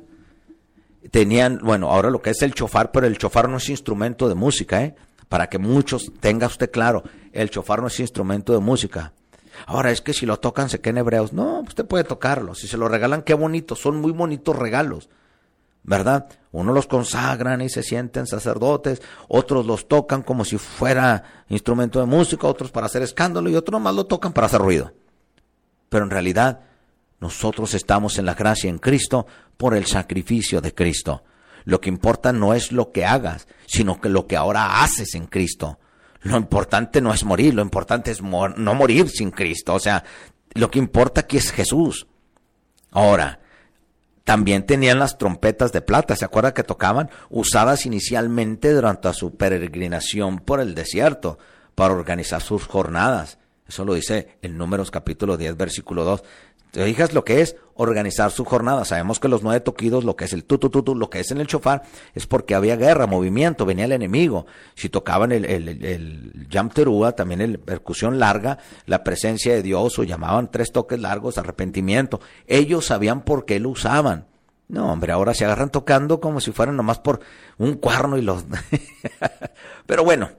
Tenían, 1.10 1.60
bueno, 1.64 1.90
ahora 1.90 2.10
lo 2.10 2.22
que 2.22 2.32
es 2.32 2.42
el 2.42 2.54
chofar, 2.54 2.92
pero 2.92 3.08
el 3.08 3.18
chofar 3.18 3.48
no 3.48 3.58
es 3.58 3.70
instrumento 3.70 4.28
de 4.28 4.36
música, 4.36 4.84
¿eh? 4.84 4.96
Para 5.30 5.48
que 5.48 5.58
muchos 5.58 6.12
tenga 6.20 6.48
usted 6.48 6.70
claro, 6.70 7.04
el 7.32 7.50
chofar 7.50 7.80
no 7.80 7.88
es 7.88 8.00
instrumento 8.02 8.52
de 8.52 8.60
música. 8.60 9.14
Ahora 9.66 9.92
es 9.92 10.02
que 10.02 10.14
si 10.14 10.26
lo 10.26 10.40
tocan 10.40 10.70
se 10.70 10.82
queden 10.82 11.00
hebreos. 11.00 11.34
No, 11.34 11.62
usted 11.62 11.86
puede 11.86 12.04
tocarlo. 12.04 12.56
Si 12.56 12.68
se 12.68 12.78
lo 12.78 12.88
regalan, 12.88 13.24
qué 13.24 13.34
bonito. 13.34 13.76
Son 13.76 14.00
muy 14.00 14.12
bonitos 14.12 14.56
regalos. 14.56 15.10
¿Verdad? 15.84 16.28
Unos 16.52 16.76
los 16.76 16.88
consagran 16.88 17.62
y 17.62 17.70
se 17.70 17.82
sienten 17.82 18.28
sacerdotes, 18.28 19.02
otros 19.28 19.66
los 19.66 19.88
tocan 19.88 20.22
como 20.22 20.46
si 20.46 20.58
fuera 20.58 21.46
instrumento 21.50 22.00
de 22.00 22.06
música, 22.06 22.46
otros 22.46 22.72
para 22.72 22.86
hacer 22.86 23.02
escándalo 23.02 23.50
y 23.50 23.56
otros 23.56 23.82
más 23.82 23.96
lo 23.96 24.06
tocan 24.06 24.32
para 24.32 24.46
hacer 24.46 24.62
ruido. 24.62 24.94
Pero 25.90 26.04
en 26.04 26.12
realidad, 26.12 26.60
nosotros 27.20 27.74
estamos 27.74 28.20
en 28.20 28.26
la 28.26 28.36
gracia 28.36 28.70
en 28.70 28.80
Cristo 28.80 29.26
por 29.58 29.76
el 29.76 29.86
sacrificio 29.86 30.62
de 30.62 30.74
Cristo. 30.76 31.24
Lo 31.66 31.80
que 31.80 31.90
importa 31.90 32.34
no 32.34 32.54
es 32.54 32.72
lo 32.72 32.92
que 32.92 33.06
hagas, 33.06 33.48
sino 33.66 34.02
que 34.02 34.10
lo 34.10 34.28
que 34.28 34.36
ahora 34.36 34.84
haces 34.84 35.16
en 35.16 35.28
Cristo. 35.28 35.80
Lo 36.22 36.38
importante 36.38 37.02
no 37.02 37.14
es 37.14 37.24
morir, 37.24 37.54
lo 37.54 37.62
importante 37.62 38.12
es 38.12 38.22
no 38.22 38.74
morir 38.76 39.10
sin 39.10 39.32
Cristo. 39.32 39.74
O 39.74 39.80
sea, 39.80 40.04
lo 40.54 40.70
que 40.70 40.80
importa 40.80 41.22
aquí 41.22 41.38
es 41.38 41.52
Jesús. 41.52 42.08
Ahora, 42.92 43.40
también 44.24 44.66
tenían 44.66 45.00
las 45.00 45.18
trompetas 45.18 45.72
de 45.72 45.82
plata, 45.82 46.16
¿se 46.16 46.26
acuerda 46.26 46.54
que 46.54 46.64
tocaban? 46.64 47.10
Usadas 47.30 47.86
inicialmente 47.86 48.72
durante 48.72 49.12
su 49.14 49.36
peregrinación 49.36 50.40
por 50.40 50.60
el 50.60 50.76
desierto 50.76 51.40
para 51.74 51.94
organizar 51.94 52.42
sus 52.42 52.68
jornadas. 52.68 53.40
Eso 53.68 53.86
lo 53.86 53.94
dice 53.94 54.38
el 54.42 54.58
Números 54.58 54.92
capítulo 54.92 55.38
10, 55.38 55.58
versículo 55.58 56.04
2. 56.04 56.24
¿Te 56.72 56.86
fijas 56.86 57.14
lo 57.14 57.26
que 57.26 57.42
es 57.42 57.58
organizar 57.76 58.32
su 58.32 58.46
jornada? 58.46 58.86
Sabemos 58.86 59.20
que 59.20 59.28
los 59.28 59.44
nueve 59.44 59.60
toquidos, 59.60 60.06
lo 60.06 60.16
que 60.16 60.24
es 60.26 60.34
el 60.34 60.46
tutu 60.46 60.96
lo 60.96 61.10
que 61.10 61.20
es 61.20 61.30
en 61.32 61.40
el 61.40 61.48
chofar, 61.48 61.84
es 62.16 62.28
porque 62.28 62.56
había 62.56 62.78
guerra, 62.78 63.08
movimiento, 63.08 63.66
venía 63.66 63.86
el 63.86 63.92
enemigo. 63.92 64.46
Si 64.76 64.88
tocaban 64.88 65.34
el, 65.34 65.44
el, 65.44 65.84
el, 65.84 66.48
terúa, 66.74 67.12
también 67.12 67.42
el 67.42 67.60
percusión 67.60 68.20
larga, 68.20 68.58
la 68.86 69.04
presencia 69.04 69.54
de 69.54 69.62
Dios, 69.62 70.00
o 70.00 70.04
llamaban 70.04 70.50
tres 70.50 70.72
toques 70.72 71.00
largos, 71.00 71.38
arrepentimiento. 71.38 72.22
Ellos 72.48 72.86
sabían 72.86 73.22
por 73.22 73.44
qué 73.44 73.60
lo 73.60 73.70
usaban. 73.70 74.28
No, 74.70 74.94
hombre, 74.94 75.12
ahora 75.12 75.34
se 75.34 75.44
agarran 75.44 75.72
tocando 75.72 76.22
como 76.22 76.40
si 76.40 76.54
fueran 76.54 76.78
nomás 76.78 77.00
por 77.00 77.20
un 77.58 77.74
cuerno 77.74 78.18
y 78.18 78.22
los... 78.22 78.46
Pero 79.86 80.06
bueno, 80.06 80.30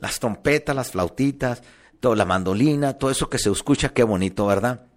las 0.00 0.20
trompetas, 0.20 0.76
las 0.76 0.90
flautitas, 0.90 1.62
toda 1.98 2.14
la 2.14 2.26
mandolina, 2.26 2.98
todo 2.98 3.10
eso 3.10 3.30
que 3.30 3.38
se 3.38 3.50
escucha, 3.50 3.88
qué 3.88 4.02
bonito, 4.02 4.46
¿verdad? 4.46 4.87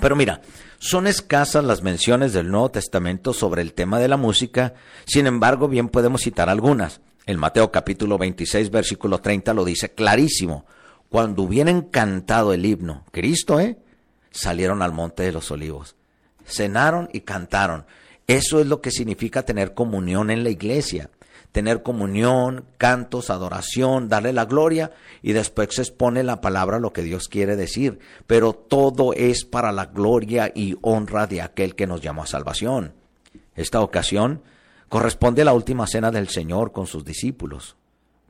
Pero 0.00 0.16
mira, 0.16 0.42
son 0.78 1.06
escasas 1.06 1.64
las 1.64 1.82
menciones 1.82 2.32
del 2.32 2.50
Nuevo 2.50 2.70
Testamento 2.70 3.32
sobre 3.32 3.62
el 3.62 3.72
tema 3.72 3.98
de 3.98 4.08
la 4.08 4.16
música, 4.16 4.74
sin 5.06 5.26
embargo, 5.26 5.68
bien 5.68 5.88
podemos 5.88 6.22
citar 6.22 6.48
algunas. 6.48 7.00
El 7.26 7.38
Mateo 7.38 7.70
capítulo 7.70 8.18
26, 8.18 8.70
versículo 8.70 9.18
30 9.18 9.54
lo 9.54 9.64
dice 9.64 9.92
clarísimo. 9.92 10.66
Cuando 11.08 11.42
hubieran 11.42 11.82
cantado 11.82 12.52
el 12.52 12.66
himno, 12.66 13.04
Cristo, 13.12 13.60
¿eh? 13.60 13.78
Salieron 14.30 14.82
al 14.82 14.92
monte 14.92 15.22
de 15.22 15.32
los 15.32 15.50
olivos. 15.50 15.94
Cenaron 16.44 17.08
y 17.12 17.20
cantaron. 17.20 17.86
Eso 18.26 18.60
es 18.60 18.66
lo 18.66 18.80
que 18.80 18.90
significa 18.90 19.44
tener 19.44 19.74
comunión 19.74 20.30
en 20.30 20.42
la 20.42 20.50
iglesia 20.50 21.08
tener 21.54 21.84
comunión, 21.84 22.64
cantos, 22.78 23.30
adoración, 23.30 24.08
darle 24.08 24.32
la 24.32 24.44
gloria 24.44 24.90
y 25.22 25.34
después 25.34 25.68
se 25.70 25.82
expone 25.82 26.24
la 26.24 26.40
palabra 26.40 26.80
lo 26.80 26.92
que 26.92 27.02
Dios 27.02 27.28
quiere 27.28 27.54
decir. 27.54 28.00
Pero 28.26 28.54
todo 28.54 29.12
es 29.12 29.44
para 29.44 29.70
la 29.70 29.86
gloria 29.86 30.50
y 30.52 30.76
honra 30.82 31.28
de 31.28 31.42
aquel 31.42 31.76
que 31.76 31.86
nos 31.86 32.00
llamó 32.00 32.24
a 32.24 32.26
salvación. 32.26 32.94
Esta 33.54 33.82
ocasión 33.82 34.42
corresponde 34.88 35.42
a 35.42 35.44
la 35.44 35.52
última 35.52 35.86
cena 35.86 36.10
del 36.10 36.26
Señor 36.26 36.72
con 36.72 36.88
sus 36.88 37.04
discípulos. 37.04 37.76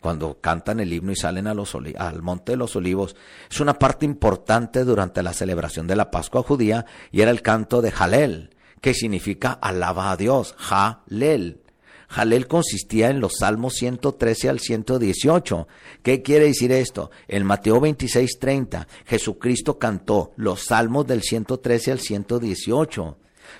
Cuando 0.03 0.39
cantan 0.43 0.81
el 0.81 0.93
himno 0.93 1.13
y 1.13 1.17
salen 1.17 1.47
a 1.47 1.55
los 1.55 1.75
al 1.97 2.21
monte 2.21 2.53
de 2.53 2.59
los 2.59 2.77
olivos, 2.77 3.17
es 3.51 3.59
una 3.59 3.79
parte 3.79 4.05
importante 4.05 4.85
durante 4.85 5.23
la 5.23 5.33
celebración 5.33 5.87
de 5.87 5.97
la 5.97 6.11
Pascua 6.11 6.43
judía 6.43 6.85
y 7.11 7.23
era 7.23 7.31
el 7.31 7.41
canto 7.41 7.81
de 7.81 7.91
Halel, 7.99 8.51
que 8.83 8.93
significa 8.93 9.53
alaba 9.53 10.11
a 10.11 10.19
Dios, 10.19 10.55
Halel. 10.59 11.64
Jalel 12.09 12.47
consistía 12.47 13.11
en 13.11 13.21
los 13.21 13.39
Salmos 13.39 13.75
113 13.75 14.49
al 14.49 14.61
118. 14.61 15.69
¿Qué 16.03 16.23
quiere 16.23 16.47
decir 16.47 16.73
esto? 16.73 17.11
En 17.29 17.45
Mateo 17.45 17.81
26, 17.81 18.39
30, 18.39 18.87
Jesucristo 19.07 19.79
cantó 19.79 20.33
los 20.37 20.67
Salmos 20.67 21.07
del 21.07 21.23
113 21.23 21.93
al 21.93 22.01
118. 22.01 23.19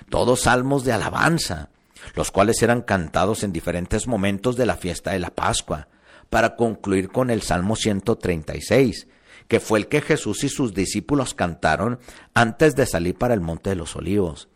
Todos 0.09 0.41
salmos 0.41 0.83
de 0.83 0.93
alabanza, 0.93 1.69
los 2.15 2.31
cuales 2.31 2.61
eran 2.61 2.81
cantados 2.81 3.43
en 3.43 3.51
diferentes 3.51 4.07
momentos 4.07 4.55
de 4.55 4.65
la 4.65 4.75
fiesta 4.75 5.11
de 5.11 5.19
la 5.19 5.29
Pascua, 5.29 5.87
para 6.29 6.55
concluir 6.55 7.09
con 7.09 7.29
el 7.29 7.41
Salmo 7.41 7.75
136, 7.75 9.07
que 9.47 9.59
fue 9.59 9.79
el 9.79 9.87
que 9.87 10.01
Jesús 10.01 10.43
y 10.43 10.49
sus 10.49 10.73
discípulos 10.73 11.33
cantaron 11.33 11.99
antes 12.33 12.75
de 12.75 12.85
salir 12.85 13.15
para 13.15 13.33
el 13.33 13.41
Monte 13.41 13.71
de 13.71 13.75
los 13.75 13.95
Olivos. 13.95 14.49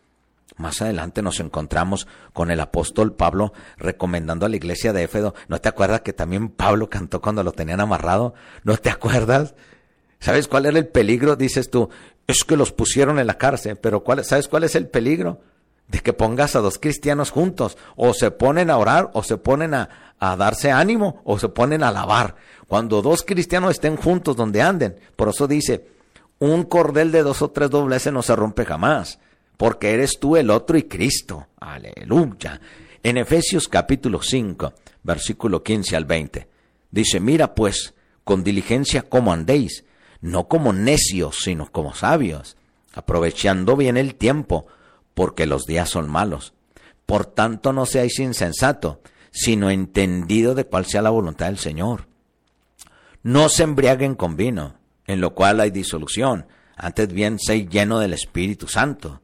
Más 0.60 0.80
adelante 0.82 1.22
nos 1.22 1.40
encontramos 1.40 2.06
con 2.32 2.50
el 2.50 2.60
apóstol 2.60 3.14
Pablo 3.14 3.52
recomendando 3.76 4.46
a 4.46 4.48
la 4.48 4.56
iglesia 4.56 4.92
de 4.92 5.02
Éfedo. 5.02 5.34
¿No 5.48 5.60
te 5.60 5.68
acuerdas 5.68 6.02
que 6.02 6.12
también 6.12 6.48
Pablo 6.50 6.88
cantó 6.88 7.20
cuando 7.20 7.42
lo 7.42 7.52
tenían 7.52 7.80
amarrado? 7.80 8.34
¿No 8.62 8.76
te 8.76 8.90
acuerdas? 8.90 9.54
¿Sabes 10.20 10.48
cuál 10.48 10.66
era 10.66 10.78
el 10.78 10.86
peligro? 10.86 11.34
Dices 11.34 11.70
tú, 11.70 11.88
es 12.26 12.44
que 12.44 12.56
los 12.56 12.72
pusieron 12.72 13.18
en 13.18 13.26
la 13.26 13.38
cárcel, 13.38 13.76
pero 13.76 14.04
¿cuál, 14.04 14.24
¿sabes 14.24 14.48
cuál 14.48 14.64
es 14.64 14.74
el 14.74 14.86
peligro? 14.86 15.40
De 15.88 16.00
que 16.00 16.12
pongas 16.12 16.54
a 16.54 16.60
dos 16.60 16.78
cristianos 16.78 17.30
juntos, 17.30 17.76
o 17.96 18.14
se 18.14 18.30
ponen 18.30 18.70
a 18.70 18.76
orar, 18.76 19.10
o 19.14 19.22
se 19.22 19.38
ponen 19.38 19.74
a, 19.74 19.88
darse 20.20 20.70
ánimo, 20.70 21.22
o 21.24 21.38
se 21.38 21.48
ponen 21.48 21.82
a 21.82 21.88
alabar. 21.88 22.36
Cuando 22.68 23.02
dos 23.02 23.24
cristianos 23.24 23.72
estén 23.72 23.96
juntos 23.96 24.36
donde 24.36 24.62
anden, 24.62 24.96
por 25.16 25.30
eso 25.30 25.48
dice, 25.48 25.88
un 26.38 26.64
cordel 26.64 27.10
de 27.10 27.22
dos 27.22 27.42
o 27.42 27.50
tres 27.50 27.70
dobleces 27.70 28.12
no 28.12 28.22
se 28.22 28.36
rompe 28.36 28.64
jamás, 28.64 29.18
porque 29.60 29.90
eres 29.90 30.18
tú 30.18 30.38
el 30.38 30.48
otro 30.48 30.78
y 30.78 30.84
Cristo. 30.84 31.48
Aleluya. 31.60 32.58
En 33.02 33.18
Efesios 33.18 33.68
capítulo 33.68 34.22
5, 34.22 34.72
versículo 35.02 35.62
15 35.62 35.96
al 35.96 36.06
20, 36.06 36.48
dice, 36.90 37.20
mira 37.20 37.54
pues, 37.54 37.92
con 38.24 38.42
diligencia 38.42 39.02
cómo 39.02 39.34
andéis, 39.34 39.84
no 40.22 40.48
como 40.48 40.72
necios, 40.72 41.40
sino 41.42 41.70
como 41.70 41.92
sabios, 41.92 42.56
aprovechando 42.94 43.76
bien 43.76 43.98
el 43.98 44.14
tiempo, 44.14 44.66
porque 45.12 45.44
los 45.44 45.66
días 45.66 45.90
son 45.90 46.08
malos. 46.08 46.54
Por 47.04 47.26
tanto 47.26 47.74
no 47.74 47.84
seáis 47.84 48.18
insensato, 48.18 49.02
sino 49.30 49.68
entendido 49.68 50.54
de 50.54 50.64
cuál 50.64 50.86
sea 50.86 51.02
la 51.02 51.10
voluntad 51.10 51.48
del 51.48 51.58
Señor. 51.58 52.06
No 53.22 53.50
se 53.50 53.64
embriaguen 53.64 54.14
con 54.14 54.36
vino, 54.36 54.76
en 55.06 55.20
lo 55.20 55.34
cual 55.34 55.60
hay 55.60 55.70
disolución, 55.70 56.46
antes 56.76 57.12
bien 57.12 57.38
sé 57.38 57.66
lleno 57.66 57.98
del 57.98 58.14
Espíritu 58.14 58.66
Santo, 58.66 59.20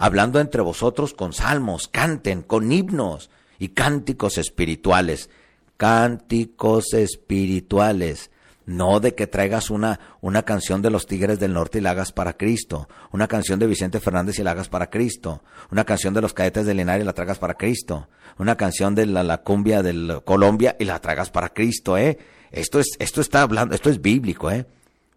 hablando 0.00 0.40
entre 0.40 0.62
vosotros 0.62 1.12
con 1.12 1.34
salmos, 1.34 1.86
canten, 1.86 2.40
con 2.40 2.72
himnos 2.72 3.28
y 3.58 3.68
cánticos 3.68 4.38
espirituales, 4.38 5.28
cánticos 5.76 6.94
espirituales, 6.94 8.30
no 8.64 9.00
de 9.00 9.14
que 9.14 9.26
traigas 9.26 9.68
una, 9.68 10.00
una 10.22 10.42
canción 10.44 10.80
de 10.80 10.88
los 10.88 11.06
Tigres 11.06 11.38
del 11.38 11.52
Norte 11.52 11.78
y 11.78 11.80
la 11.82 11.90
hagas 11.90 12.12
para 12.12 12.38
Cristo, 12.38 12.88
una 13.12 13.28
canción 13.28 13.58
de 13.58 13.66
Vicente 13.66 14.00
Fernández 14.00 14.38
y 14.38 14.42
la 14.42 14.52
hagas 14.52 14.70
para 14.70 14.88
Cristo, 14.88 15.42
una 15.70 15.84
canción 15.84 16.14
de 16.14 16.22
los 16.22 16.32
Cadetes 16.32 16.64
de 16.64 16.72
Linares 16.72 17.02
y 17.02 17.06
la 17.06 17.12
tragas 17.12 17.38
para 17.38 17.58
Cristo, 17.58 18.08
una 18.38 18.56
canción 18.56 18.94
de 18.94 19.04
la, 19.04 19.22
la 19.22 19.42
cumbia 19.42 19.82
de 19.82 20.22
Colombia 20.24 20.76
y 20.80 20.86
la 20.86 20.98
tragas 21.00 21.28
para 21.28 21.50
Cristo, 21.50 21.98
¿eh? 21.98 22.16
Esto 22.52 22.80
es, 22.80 22.96
esto 22.98 23.20
está 23.20 23.42
hablando, 23.42 23.74
esto 23.74 23.90
es 23.90 24.00
bíblico, 24.00 24.50
¿eh? 24.50 24.64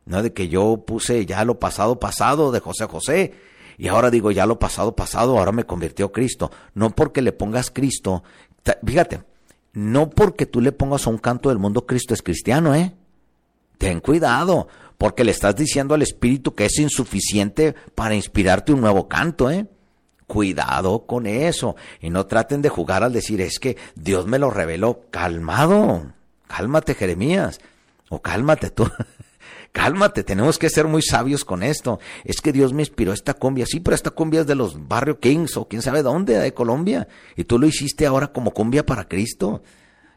No 0.05 0.21
de 0.21 0.33
que 0.33 0.49
yo 0.49 0.83
puse 0.85 1.25
ya 1.25 1.45
lo 1.45 1.57
pasado 1.57 2.01
pasado 2.01 2.51
de 2.51 2.59
José 2.59 2.85
José 2.85 3.52
y 3.77 3.87
ahora 3.87 4.09
digo 4.09 4.31
ya 4.31 4.45
lo 4.45 4.59
pasado 4.59 4.95
pasado, 4.95 5.37
ahora 5.37 5.51
me 5.51 5.65
convirtió 5.65 6.11
Cristo. 6.11 6.51
No 6.73 6.91
porque 6.91 7.21
le 7.21 7.31
pongas 7.31 7.71
Cristo, 7.71 8.23
fíjate, 8.85 9.23
no 9.73 10.09
porque 10.09 10.45
tú 10.45 10.61
le 10.61 10.71
pongas 10.71 11.07
a 11.07 11.09
un 11.09 11.17
canto 11.17 11.49
del 11.49 11.59
mundo 11.59 11.85
Cristo 11.85 12.13
es 12.13 12.21
cristiano, 12.21 12.75
¿eh? 12.75 12.93
Ten 13.77 13.99
cuidado, 13.99 14.67
porque 14.97 15.23
le 15.23 15.31
estás 15.31 15.55
diciendo 15.55 15.95
al 15.95 16.01
Espíritu 16.01 16.53
que 16.53 16.65
es 16.65 16.77
insuficiente 16.79 17.75
para 17.95 18.15
inspirarte 18.15 18.71
un 18.71 18.81
nuevo 18.81 19.07
canto, 19.07 19.49
¿eh? 19.49 19.67
Cuidado 20.27 21.05
con 21.05 21.27
eso. 21.27 21.75
Y 21.99 22.09
no 22.09 22.25
traten 22.25 22.61
de 22.61 22.69
jugar 22.69 23.03
al 23.03 23.13
decir, 23.13 23.41
es 23.41 23.59
que 23.59 23.77
Dios 23.95 24.25
me 24.25 24.39
lo 24.39 24.49
reveló. 24.49 25.01
Calmado. 25.11 26.13
Cálmate, 26.47 26.95
Jeremías. 26.95 27.59
O 28.09 28.21
cálmate 28.21 28.69
tú. 28.69 28.89
cálmate, 29.73 30.23
tenemos 30.23 30.57
que 30.57 30.69
ser 30.69 30.87
muy 30.87 31.01
sabios 31.01 31.43
con 31.43 31.61
esto. 31.63 31.99
Es 32.23 32.39
que 32.39 32.53
Dios 32.53 32.71
me 32.71 32.83
inspiró 32.83 33.11
esta 33.11 33.33
cumbia. 33.33 33.65
Sí, 33.65 33.81
pero 33.81 33.95
esta 33.95 34.11
cumbia 34.11 34.41
es 34.41 34.47
de 34.47 34.55
los 34.55 34.87
Barrio 34.87 35.19
Kings 35.19 35.57
o 35.57 35.67
quién 35.67 35.81
sabe 35.81 36.03
dónde, 36.03 36.37
de 36.37 36.53
Colombia. 36.53 37.09
Y 37.35 37.43
tú 37.43 37.59
lo 37.59 37.67
hiciste 37.67 38.05
ahora 38.05 38.27
como 38.27 38.51
cumbia 38.51 38.85
para 38.85 39.09
Cristo. 39.09 39.61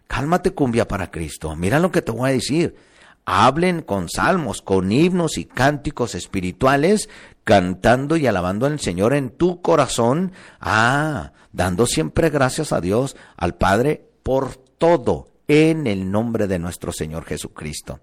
Cálmate, 0.07 0.53
cumbia 0.53 0.87
para 0.87 1.11
Cristo. 1.11 1.57
Mira 1.57 1.81
lo 1.81 1.91
que 1.91 2.03
te 2.03 2.13
voy 2.13 2.31
a 2.31 2.35
decir. 2.35 2.77
Hablen 3.25 3.83
con 3.83 4.09
salmos, 4.09 4.63
con 4.63 4.93
himnos 4.93 5.37
y 5.37 5.47
cánticos 5.47 6.15
espirituales, 6.15 7.09
cantando 7.43 8.17
y 8.17 8.29
alabando 8.29 8.67
al 8.67 8.79
Señor 8.79 9.15
en 9.15 9.31
tu 9.31 9.63
corazón. 9.63 10.31
Ah, 10.61 11.33
dando 11.51 11.87
siempre 11.87 12.31
gracias 12.31 12.73
a 12.73 12.81
Dios, 12.81 13.17
al 13.37 13.57
Padre, 13.57 14.07
por 14.23 14.55
todo, 14.55 15.33
en 15.49 15.89
el 15.89 16.13
nombre 16.13 16.47
de 16.47 16.61
nuestro 16.61 16.93
Señor 16.93 17.25
Jesucristo 17.25 17.99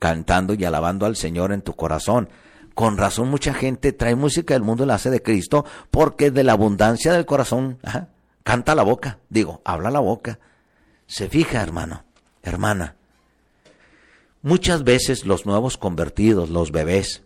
cantando 0.00 0.54
y 0.54 0.64
alabando 0.64 1.06
al 1.06 1.14
Señor 1.14 1.52
en 1.52 1.62
tu 1.62 1.76
corazón. 1.76 2.28
Con 2.74 2.96
razón 2.96 3.28
mucha 3.28 3.54
gente 3.54 3.92
trae 3.92 4.16
música 4.16 4.54
del 4.54 4.64
mundo 4.64 4.82
y 4.82 4.86
la 4.88 4.94
hace 4.94 5.10
de 5.10 5.22
Cristo 5.22 5.64
porque 5.92 6.32
de 6.32 6.42
la 6.42 6.52
abundancia 6.52 7.12
del 7.12 7.26
corazón 7.26 7.78
canta 8.42 8.74
la 8.74 8.82
boca, 8.82 9.18
digo, 9.28 9.60
habla 9.64 9.92
la 9.92 10.00
boca. 10.00 10.40
Se 11.06 11.28
fija, 11.28 11.62
hermano, 11.62 12.04
hermana. 12.42 12.96
Muchas 14.42 14.82
veces 14.84 15.26
los 15.26 15.44
nuevos 15.44 15.76
convertidos, 15.76 16.48
los 16.48 16.72
bebés, 16.72 17.22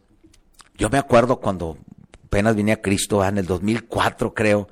yo 0.76 0.90
me 0.90 0.98
acuerdo 0.98 1.40
cuando 1.40 1.78
apenas 2.26 2.56
vine 2.56 2.72
a 2.72 2.82
Cristo 2.82 3.24
en 3.24 3.38
el 3.38 3.46
2004 3.46 4.34
creo, 4.34 4.68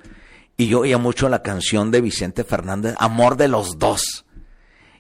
y 0.57 0.67
yo 0.67 0.81
oía 0.81 0.99
mucho 0.99 1.29
la 1.29 1.43
canción 1.43 1.93
de 1.93 2.01
Vicente 2.01 2.43
Fernández, 2.43 2.97
Amor 2.99 3.37
de 3.37 3.47
los 3.47 3.79
dos. 3.79 4.25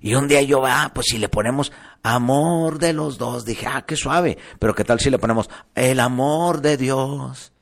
Y 0.02 0.16
un 0.16 0.26
día 0.26 0.42
yo, 0.42 0.66
ah, 0.66 0.90
pues 0.92 1.06
si 1.10 1.18
le 1.18 1.28
ponemos 1.28 1.70
amor 2.02 2.80
de 2.80 2.92
los 2.92 3.18
dos, 3.18 3.44
dije, 3.44 3.68
ah, 3.68 3.84
qué 3.86 3.94
suave. 3.94 4.36
Pero 4.58 4.74
qué 4.74 4.82
tal 4.82 4.98
si 4.98 5.10
le 5.10 5.18
ponemos 5.18 5.48
el 5.76 6.00
amor 6.00 6.60
de 6.60 6.76
Dios. 6.76 7.52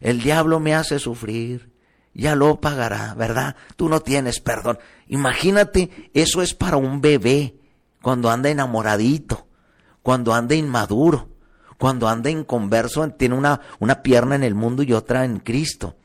El 0.00 0.22
diablo 0.22 0.60
me 0.60 0.74
hace 0.74 0.98
sufrir. 0.98 1.70
Ya 2.14 2.34
lo 2.34 2.58
pagará, 2.58 3.14
¿verdad? 3.14 3.54
Tú 3.76 3.90
no 3.90 4.00
tienes 4.00 4.40
perdón. 4.40 4.78
Imagínate, 5.08 6.10
eso 6.14 6.40
es 6.40 6.54
para 6.54 6.78
un 6.78 7.02
bebé 7.02 7.56
cuando 8.00 8.30
anda 8.30 8.48
enamoradito, 8.48 9.46
cuando 10.02 10.32
anda 10.32 10.54
inmaduro, 10.54 11.28
cuando 11.76 12.08
anda 12.08 12.30
inconverso, 12.30 13.06
tiene 13.10 13.34
una, 13.34 13.60
una 13.78 14.02
pierna 14.02 14.36
en 14.36 14.42
el 14.42 14.54
mundo 14.54 14.82
y 14.82 14.94
otra 14.94 15.26
en 15.26 15.38
Cristo. 15.38 15.96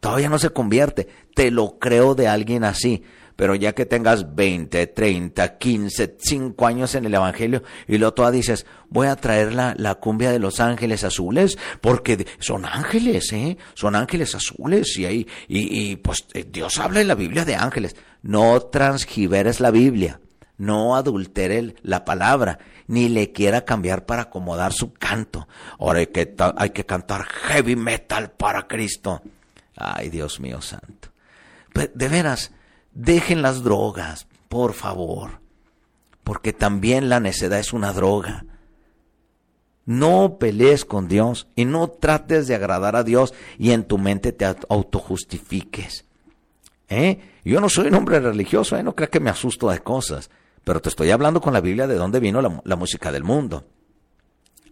Todavía 0.00 0.30
no 0.30 0.38
se 0.38 0.50
convierte. 0.50 1.08
Te 1.34 1.50
lo 1.50 1.78
creo 1.78 2.14
de 2.14 2.26
alguien 2.26 2.64
así 2.64 3.04
pero 3.42 3.56
ya 3.56 3.72
que 3.74 3.86
tengas 3.86 4.36
20, 4.36 4.86
30, 4.86 5.58
15, 5.58 6.16
5 6.16 6.64
años 6.64 6.94
en 6.94 7.06
el 7.06 7.14
Evangelio 7.14 7.64
y 7.88 7.98
luego 7.98 8.14
toda 8.14 8.30
dices, 8.30 8.66
voy 8.88 9.08
a 9.08 9.16
traer 9.16 9.52
la, 9.52 9.74
la 9.76 9.96
cumbia 9.96 10.30
de 10.30 10.38
los 10.38 10.60
ángeles 10.60 11.02
azules, 11.02 11.58
porque 11.80 12.24
son 12.38 12.64
ángeles, 12.64 13.32
¿eh? 13.32 13.58
Son 13.74 13.96
ángeles 13.96 14.36
azules 14.36 14.96
y 14.96 15.06
ahí, 15.06 15.26
y, 15.48 15.90
y 15.90 15.96
pues 15.96 16.24
eh, 16.34 16.46
Dios 16.48 16.78
habla 16.78 17.00
en 17.00 17.08
la 17.08 17.16
Biblia 17.16 17.44
de 17.44 17.56
ángeles. 17.56 17.96
No 18.22 18.60
transgiveres 18.60 19.58
la 19.58 19.72
Biblia, 19.72 20.20
no 20.56 20.94
adultere 20.94 21.74
la 21.82 22.04
palabra, 22.04 22.60
ni 22.86 23.08
le 23.08 23.32
quiera 23.32 23.64
cambiar 23.64 24.06
para 24.06 24.22
acomodar 24.22 24.72
su 24.72 24.92
canto. 24.92 25.48
Ahora 25.80 25.98
hay 25.98 26.06
que, 26.06 26.32
hay 26.56 26.70
que 26.70 26.86
cantar 26.86 27.24
heavy 27.24 27.74
metal 27.74 28.30
para 28.30 28.68
Cristo. 28.68 29.20
Ay, 29.74 30.10
Dios 30.10 30.38
mío 30.38 30.60
santo. 30.60 31.08
De 31.74 32.06
veras, 32.06 32.52
Dejen 32.94 33.42
las 33.42 33.62
drogas, 33.62 34.26
por 34.48 34.74
favor, 34.74 35.40
porque 36.24 36.52
también 36.52 37.08
la 37.08 37.20
necedad 37.20 37.58
es 37.58 37.72
una 37.72 37.92
droga. 37.92 38.44
No 39.84 40.36
pelees 40.38 40.84
con 40.84 41.08
Dios 41.08 41.48
y 41.56 41.64
no 41.64 41.88
trates 41.88 42.46
de 42.46 42.54
agradar 42.54 42.94
a 42.94 43.02
Dios 43.02 43.34
y 43.58 43.72
en 43.72 43.84
tu 43.84 43.98
mente 43.98 44.32
te 44.32 44.44
autojustifiques. 44.44 46.04
¿Eh? 46.88 47.18
Yo 47.44 47.60
no 47.60 47.68
soy 47.68 47.88
un 47.88 47.94
hombre 47.94 48.20
religioso, 48.20 48.76
¿eh? 48.76 48.82
no 48.82 48.94
creas 48.94 49.10
que 49.10 49.20
me 49.20 49.30
asusto 49.30 49.70
de 49.70 49.80
cosas, 49.80 50.30
pero 50.62 50.80
te 50.80 50.90
estoy 50.90 51.10
hablando 51.10 51.40
con 51.40 51.54
la 51.54 51.60
Biblia 51.60 51.86
de 51.86 51.94
dónde 51.94 52.20
vino 52.20 52.42
la, 52.42 52.76
música 52.76 53.10
del 53.10 53.24
mundo. 53.24 53.64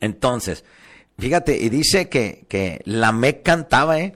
Entonces, 0.01 0.65
fíjate, 1.19 1.57
y 1.59 1.71
dice 1.71 2.11
que, 2.11 2.45
que 2.49 2.83
la 2.85 3.13
me 3.13 3.41
cantaba, 3.41 3.99
¿eh? 3.99 4.15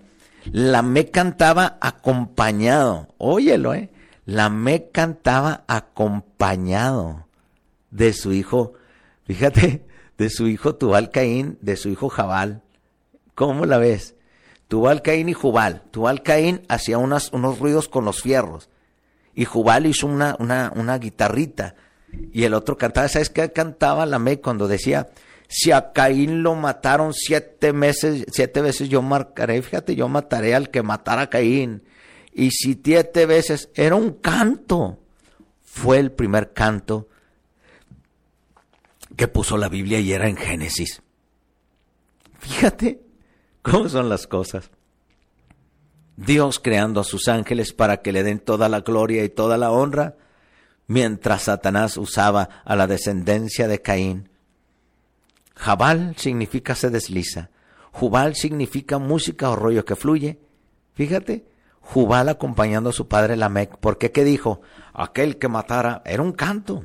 La 0.52 0.82
me 0.82 1.06
cantaba 1.10 1.78
acompañado, 1.80 3.08
óyelo, 3.16 3.72
¿eh? 3.72 3.88
Me 4.26 4.90
cantaba 4.90 5.64
acompañado 5.66 7.26
de 7.90 8.12
su 8.12 8.32
hijo, 8.32 8.74
fíjate, 9.26 9.84
de 10.18 10.30
su 10.30 10.48
hijo 10.48 10.74
Tubal 10.76 11.10
Caín, 11.10 11.58
de 11.60 11.76
su 11.76 11.88
hijo 11.88 12.08
Jabal. 12.08 12.62
¿Cómo 13.34 13.66
la 13.66 13.78
ves? 13.78 14.14
Tubal 14.68 15.02
Caín 15.02 15.28
y 15.28 15.34
Jubal. 15.34 15.82
Tubal 15.90 16.22
Caín 16.22 16.62
hacía 16.68 16.98
unos 16.98 17.30
ruidos 17.32 17.88
con 17.88 18.04
los 18.04 18.22
fierros. 18.22 18.70
Y 19.34 19.44
Jubal 19.44 19.86
hizo 19.86 20.06
una, 20.06 20.36
una, 20.38 20.72
una 20.74 20.98
guitarrita. 20.98 21.74
Y 22.32 22.44
el 22.44 22.54
otro 22.54 22.78
cantaba, 22.78 23.08
¿sabes 23.08 23.30
qué 23.30 23.52
cantaba 23.52 24.06
la 24.06 24.18
me 24.18 24.40
cuando 24.40 24.68
decía, 24.68 25.08
si 25.48 25.72
a 25.72 25.92
Caín 25.92 26.42
lo 26.42 26.54
mataron 26.54 27.12
siete 27.12 27.72
meses, 27.72 28.24
siete 28.32 28.60
veces 28.60 28.88
yo 28.88 29.02
marcaré, 29.02 29.60
fíjate, 29.62 29.96
yo 29.96 30.08
mataré 30.08 30.54
al 30.54 30.70
que 30.70 30.82
matara 30.82 31.22
a 31.22 31.30
Caín 31.30 31.82
y 32.34 32.50
si 32.50 32.78
siete 32.82 33.26
veces 33.26 33.70
era 33.74 33.94
un 33.94 34.14
canto. 34.14 34.98
Fue 35.62 35.98
el 35.98 36.12
primer 36.12 36.52
canto 36.52 37.08
que 39.16 39.28
puso 39.28 39.56
la 39.56 39.68
Biblia 39.68 40.00
y 40.00 40.12
era 40.12 40.28
en 40.28 40.36
Génesis. 40.36 41.02
Fíjate 42.38 43.00
cómo 43.62 43.88
son 43.88 44.08
las 44.08 44.26
cosas. 44.26 44.70
Dios 46.16 46.60
creando 46.60 47.00
a 47.00 47.04
sus 47.04 47.28
ángeles 47.28 47.72
para 47.72 48.02
que 48.02 48.12
le 48.12 48.22
den 48.22 48.38
toda 48.38 48.68
la 48.68 48.80
gloria 48.80 49.24
y 49.24 49.28
toda 49.28 49.56
la 49.56 49.70
honra, 49.70 50.16
mientras 50.86 51.42
Satanás 51.42 51.96
usaba 51.96 52.48
a 52.64 52.76
la 52.76 52.86
descendencia 52.86 53.66
de 53.66 53.80
Caín. 53.80 54.28
Jabal 55.56 56.14
significa 56.16 56.74
se 56.74 56.90
desliza. 56.90 57.50
Jubal 57.92 58.34
significa 58.34 58.98
música 58.98 59.50
o 59.50 59.56
rollo 59.56 59.84
que 59.84 59.96
fluye. 59.96 60.40
Fíjate, 60.94 61.44
Jubal 61.84 62.28
acompañando 62.28 62.90
a 62.90 62.94
su 62.94 63.08
padre 63.08 63.36
Lamec, 63.36 63.76
porque 63.78 64.10
¿qué 64.10 64.24
dijo? 64.24 64.62
Aquel 64.92 65.38
que 65.38 65.48
matara 65.48 66.02
era 66.04 66.22
un 66.22 66.32
canto. 66.32 66.84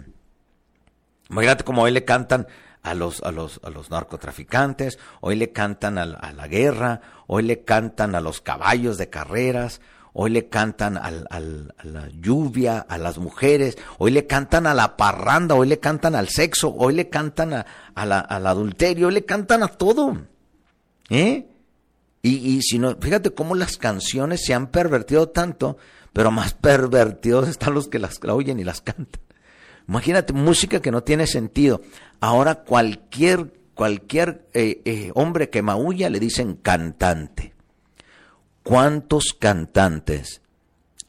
Imagínate 1.29 1.63
como 1.63 1.83
hoy 1.83 1.91
le 1.91 2.03
cantan 2.03 2.47
a 2.83 2.93
los, 2.93 3.21
a 3.23 3.31
los, 3.31 3.59
a 3.63 3.69
los 3.69 3.89
narcotraficantes, 3.91 4.99
hoy 5.21 5.35
le 5.35 5.51
cantan 5.51 5.97
a, 5.97 6.05
la 6.05 6.47
guerra, 6.47 7.01
hoy 7.27 7.43
le 7.43 7.63
cantan 7.63 8.15
a 8.15 8.21
los 8.21 8.41
caballos 8.41 8.97
de 8.97 9.09
carreras, 9.09 9.79
hoy 10.13 10.31
le 10.31 10.49
cantan 10.49 10.97
al, 10.97 11.27
a 11.29 11.39
la 11.39 12.09
lluvia, 12.09 12.79
a 12.79 12.97
las 12.97 13.19
mujeres, 13.19 13.77
hoy 13.99 14.11
le 14.11 14.27
cantan 14.27 14.67
a 14.67 14.73
la 14.73 14.97
parranda, 14.97 15.55
hoy 15.55 15.67
le 15.67 15.79
cantan 15.79 16.15
al 16.15 16.29
sexo, 16.29 16.73
hoy 16.75 16.93
le 16.93 17.09
cantan 17.09 17.53
a, 17.53 17.65
a 17.95 18.05
la, 18.05 18.19
al 18.19 18.47
adulterio, 18.47 19.07
hoy 19.07 19.13
le 19.13 19.25
cantan 19.25 19.63
a 19.63 19.67
todo. 19.69 20.17
¿Eh? 21.09 21.47
Y, 22.21 22.35
y 22.35 22.61
si 22.61 22.79
no, 22.79 22.95
fíjate 22.99 23.31
cómo 23.31 23.55
las 23.55 23.77
canciones 23.77 24.43
se 24.45 24.53
han 24.53 24.67
pervertido 24.67 25.29
tanto, 25.29 25.77
pero 26.13 26.31
más 26.31 26.53
pervertidos 26.53 27.47
están 27.47 27.73
los 27.73 27.87
que 27.87 27.99
las 27.99 28.19
oyen 28.23 28.59
y 28.59 28.63
las 28.63 28.81
cantan. 28.81 29.21
Imagínate, 29.89 30.33
música 30.33 30.81
que 30.81 30.91
no 30.91 31.01
tiene 31.01 31.25
sentido. 31.25 31.81
Ahora 32.19 32.63
cualquier, 32.63 33.53
cualquier 33.73 34.45
eh, 34.53 34.81
eh, 34.85 35.11
hombre 35.15 35.49
que 35.49 35.63
maulla 35.63 36.11
le 36.11 36.19
dicen 36.19 36.55
cantante. 36.55 37.55
¿Cuántos 38.61 39.33
cantantes 39.33 40.43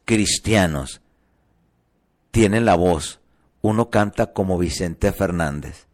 cristianos 0.06 1.02
tienen 2.30 2.64
la 2.64 2.74
voz? 2.74 3.20
Uno 3.60 3.90
canta 3.90 4.32
como 4.32 4.56
Vicente 4.56 5.12
Fernández, 5.12 5.86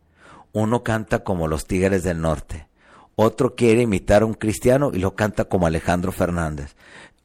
uno 0.52 0.84
canta 0.84 1.24
como 1.24 1.48
los 1.48 1.66
Tigres 1.66 2.04
del 2.04 2.20
Norte, 2.20 2.65
otro 3.16 3.54
quiere 3.54 3.82
imitar 3.82 4.22
a 4.22 4.26
un 4.26 4.34
cristiano 4.34 4.90
y 4.94 4.98
lo 4.98 5.14
canta 5.14 5.46
como 5.46 5.66
Alejandro 5.66 6.12
Fernández. 6.12 6.76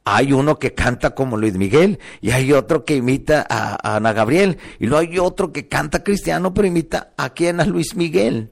Hay 0.04 0.32
uno 0.32 0.58
que 0.58 0.74
canta 0.74 1.14
como 1.14 1.36
Luis 1.36 1.54
Miguel 1.54 2.00
y 2.20 2.30
hay 2.30 2.52
otro 2.52 2.84
que 2.84 2.96
imita 2.96 3.46
a, 3.48 3.96
Ana 3.96 4.12
Gabriel 4.12 4.58
y 4.80 4.86
luego 4.86 5.08
hay 5.08 5.18
otro 5.18 5.52
que 5.52 5.68
canta 5.68 6.02
cristiano 6.02 6.52
pero 6.52 6.66
imita 6.66 7.12
a 7.16 7.30
quien 7.30 7.60
a 7.60 7.66
Luis 7.66 7.94
Miguel 7.94 8.50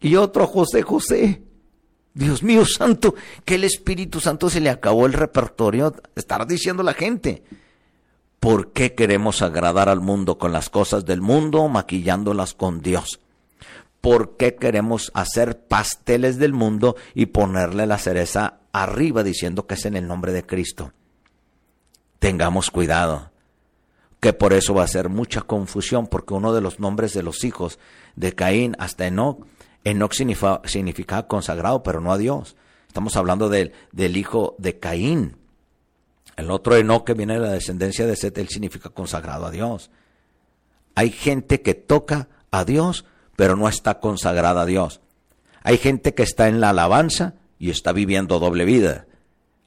y 0.00 0.14
otro 0.14 0.44
a 0.44 0.46
José 0.46 0.82
José. 0.82 1.42
Dios 2.12 2.42
mío 2.42 2.66
santo, 2.66 3.14
que 3.44 3.54
el 3.54 3.64
Espíritu 3.64 4.20
Santo 4.20 4.50
se 4.50 4.60
le 4.60 4.68
acabó 4.68 5.06
el 5.06 5.12
repertorio, 5.12 5.94
estar 6.16 6.46
diciendo 6.46 6.82
la 6.82 6.92
gente. 6.92 7.44
¿Por 8.40 8.72
qué 8.72 8.94
queremos 8.94 9.42
agradar 9.42 9.88
al 9.88 10.00
mundo 10.00 10.36
con 10.36 10.52
las 10.52 10.70
cosas 10.70 11.04
del 11.04 11.20
mundo, 11.20 11.68
maquillándolas 11.68 12.54
con 12.54 12.80
Dios? 12.80 13.20
¿Por 14.00 14.36
qué 14.36 14.54
queremos 14.54 15.10
hacer 15.14 15.66
pasteles 15.66 16.38
del 16.38 16.52
mundo 16.52 16.96
y 17.14 17.26
ponerle 17.26 17.86
la 17.86 17.98
cereza 17.98 18.60
arriba 18.72 19.22
diciendo 19.22 19.66
que 19.66 19.74
es 19.74 19.84
en 19.84 19.96
el 19.96 20.06
nombre 20.06 20.32
de 20.32 20.46
Cristo. 20.46 20.92
Tengamos 22.18 22.70
cuidado, 22.70 23.30
que 24.20 24.32
por 24.32 24.52
eso 24.52 24.74
va 24.74 24.84
a 24.84 24.88
ser 24.88 25.08
mucha 25.08 25.42
confusión, 25.42 26.06
porque 26.06 26.34
uno 26.34 26.52
de 26.52 26.60
los 26.60 26.78
nombres 26.78 27.14
de 27.14 27.22
los 27.22 27.44
hijos 27.44 27.78
de 28.16 28.34
Caín 28.34 28.76
hasta 28.78 29.06
Enoch, 29.06 29.46
Enoch 29.84 30.12
significa, 30.12 31.26
consagrado, 31.26 31.82
pero 31.82 32.00
no 32.00 32.12
a 32.12 32.18
Dios. 32.18 32.56
Estamos 32.86 33.16
hablando 33.16 33.48
del, 33.48 33.72
del 33.92 34.16
hijo 34.16 34.54
de 34.58 34.78
Caín. 34.78 35.36
El 36.36 36.50
otro 36.50 36.76
Enoch 36.76 37.04
que 37.04 37.14
viene 37.14 37.34
de 37.34 37.40
la 37.40 37.52
descendencia 37.52 38.06
de 38.06 38.16
Set, 38.16 38.36
él 38.38 38.48
significa 38.48 38.90
consagrado 38.90 39.46
a 39.46 39.50
Dios. 39.50 39.90
Hay 40.94 41.10
gente 41.10 41.62
que 41.62 41.74
toca 41.74 42.28
a 42.50 42.64
Dios, 42.64 43.06
pero 43.40 43.56
no 43.56 43.70
está 43.70 44.00
consagrada 44.00 44.60
a 44.60 44.66
Dios. 44.66 45.00
Hay 45.62 45.78
gente 45.78 46.12
que 46.12 46.22
está 46.22 46.48
en 46.48 46.60
la 46.60 46.68
alabanza, 46.68 47.36
y 47.58 47.70
está 47.70 47.92
viviendo 47.92 48.38
doble 48.38 48.66
vida. 48.66 49.06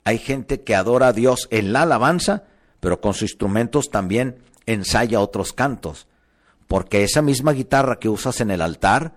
Hay 0.04 0.20
gente 0.20 0.62
que 0.62 0.76
adora 0.76 1.08
a 1.08 1.14
Dios 1.14 1.48
en 1.50 1.74
la 1.74 1.82
alabanza, 1.82 2.44
pero 2.80 3.02
con 3.02 3.16
sus 3.16 3.32
instrumentos 3.32 3.90
también 3.90 4.38
ensaya 4.68 5.20
otros 5.20 5.54
cantos. 5.54 6.06
Porque 6.68 7.04
esa 7.04 7.24
misma 7.24 7.54
guitarra 7.54 7.98
que 7.98 8.10
usas 8.10 8.42
en 8.42 8.52
el 8.52 8.62
altar, 8.62 9.16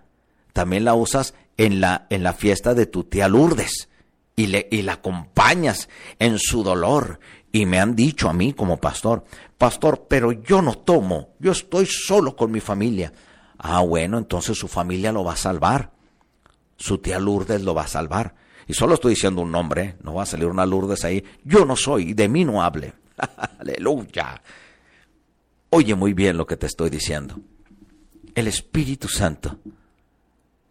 también 0.55 0.87
la 0.87 0.95
usas 0.95 1.35
en 1.59 1.83
la, 1.83 2.07
en 2.09 2.23
la 2.23 2.33
fiesta 2.33 2.73
de 2.73 2.87
tu 2.87 3.05
tía 3.05 3.29
Lourdes. 3.29 3.91
Y, 4.37 4.47
le, 4.47 4.69
y 4.71 4.81
la 4.81 4.95
acompañas 4.95 5.91
en 6.19 6.39
su 6.39 6.63
dolor. 6.63 7.21
Y 7.53 7.67
me 7.67 7.79
han 7.79 7.95
dicho 7.95 8.31
a 8.31 8.33
mí 8.33 8.55
como 8.55 8.79
pastor, 8.79 9.23
pastor, 9.59 10.07
pero 10.09 10.33
yo 10.33 10.63
no 10.63 10.79
tomo, 10.79 11.35
yo 11.41 11.53
estoy 11.53 11.85
solo 11.85 12.35
con 12.35 12.51
mi 12.51 12.61
familia. 12.61 13.13
Ah, 13.59 13.81
bueno, 13.81 14.19
entonces 14.19 14.59
su 14.59 14.69
familia 14.69 15.13
lo 15.13 15.25
va 15.25 15.33
a 15.35 15.37
salvar. 15.37 15.93
Su 16.77 16.99
tía 16.99 17.19
Lourdes 17.19 17.63
lo 17.63 17.75
va 17.75 17.83
a 17.83 17.89
salvar. 17.89 18.35
Y 18.67 18.75
solo 18.75 18.95
estoy 18.95 19.15
diciendo 19.15 19.43
un 19.43 19.53
nombre, 19.53 19.97
no 20.03 20.15
va 20.15 20.25
a 20.25 20.27
salir 20.27 20.47
una 20.47 20.67
Lourdes 20.67 21.05
ahí. 21.05 21.25
Yo 21.45 21.65
no 21.65 21.77
soy, 21.77 22.15
de 22.15 22.29
mí 22.29 22.45
no 22.45 22.63
hable. 22.63 22.95
Aleluya. 23.59 24.43
Oye 25.71 25.95
muy 25.95 26.13
bien 26.13 26.37
lo 26.37 26.47
que 26.47 26.57
te 26.57 26.67
estoy 26.67 26.91
diciendo. 26.91 27.39
El 28.35 28.49
Espíritu 28.49 29.09
Santo 29.09 29.59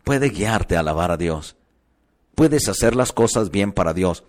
puede 0.04 0.30
guiarte 0.30 0.76
a 0.76 0.82
alabar 0.82 1.12
a 1.12 1.18
Dios. 1.18 1.56
Puedes 2.36 2.68
hacer 2.68 2.96
las 2.96 3.12
cosas 3.12 3.50
bien 3.50 3.72
para 3.72 3.94
Dios. 3.94 4.24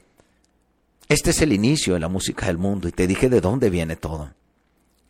Este 1.08 1.30
es 1.30 1.42
el 1.42 1.52
inicio 1.52 1.94
de 1.94 2.00
la 2.00 2.08
música 2.08 2.46
del 2.46 2.58
mundo 2.58 2.88
y 2.88 2.92
te 2.92 3.06
dije 3.06 3.28
de 3.28 3.40
dónde 3.40 3.68
viene 3.68 3.96
todo. 3.96 4.32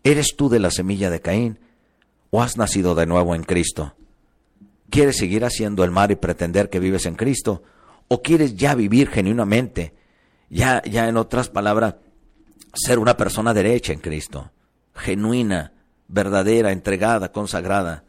¿Eres 0.02 0.34
tú 0.36 0.48
de 0.48 0.60
la 0.60 0.70
semilla 0.70 1.10
de 1.10 1.20
Caín 1.20 1.58
o 2.36 2.42
has 2.42 2.56
nacido 2.56 2.94
de 2.94 3.06
nuevo 3.06 3.34
en 3.34 3.44
Cristo? 3.44 3.94
¿Quieres 4.90 5.16
seguir 5.16 5.44
haciendo 5.44 5.84
el 5.84 5.90
mal 5.90 6.10
y 6.10 6.16
pretender 6.16 6.68
que 6.70 6.80
vives 6.80 7.06
en 7.06 7.14
Cristo? 7.14 7.62
o 8.08 8.22
quieres 8.22 8.56
ya 8.56 8.74
vivir 8.74 9.08
genuinamente, 9.08 9.94
ya, 10.48 10.82
ya 10.82 11.08
en 11.08 11.16
otras 11.16 11.48
palabras, 11.48 11.96
ser 12.72 12.98
una 12.98 13.16
persona 13.16 13.52
derecha 13.52 13.92
en 13.92 14.00
Cristo, 14.00 14.50
genuina, 14.94 15.72
verdadera, 16.08 16.72
entregada, 16.72 17.32
consagrada. 17.32 18.04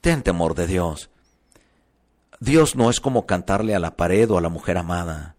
Ten 0.00 0.22
temor 0.22 0.54
de 0.54 0.66
Dios. 0.66 1.10
Dios 2.40 2.74
no 2.76 2.90
es 2.90 3.00
como 3.00 3.26
cantarle 3.26 3.74
a 3.74 3.78
la 3.78 3.96
pared 3.96 4.30
o 4.30 4.38
a 4.38 4.40
la 4.40 4.48
mujer 4.48 4.76
amada. 4.76 5.36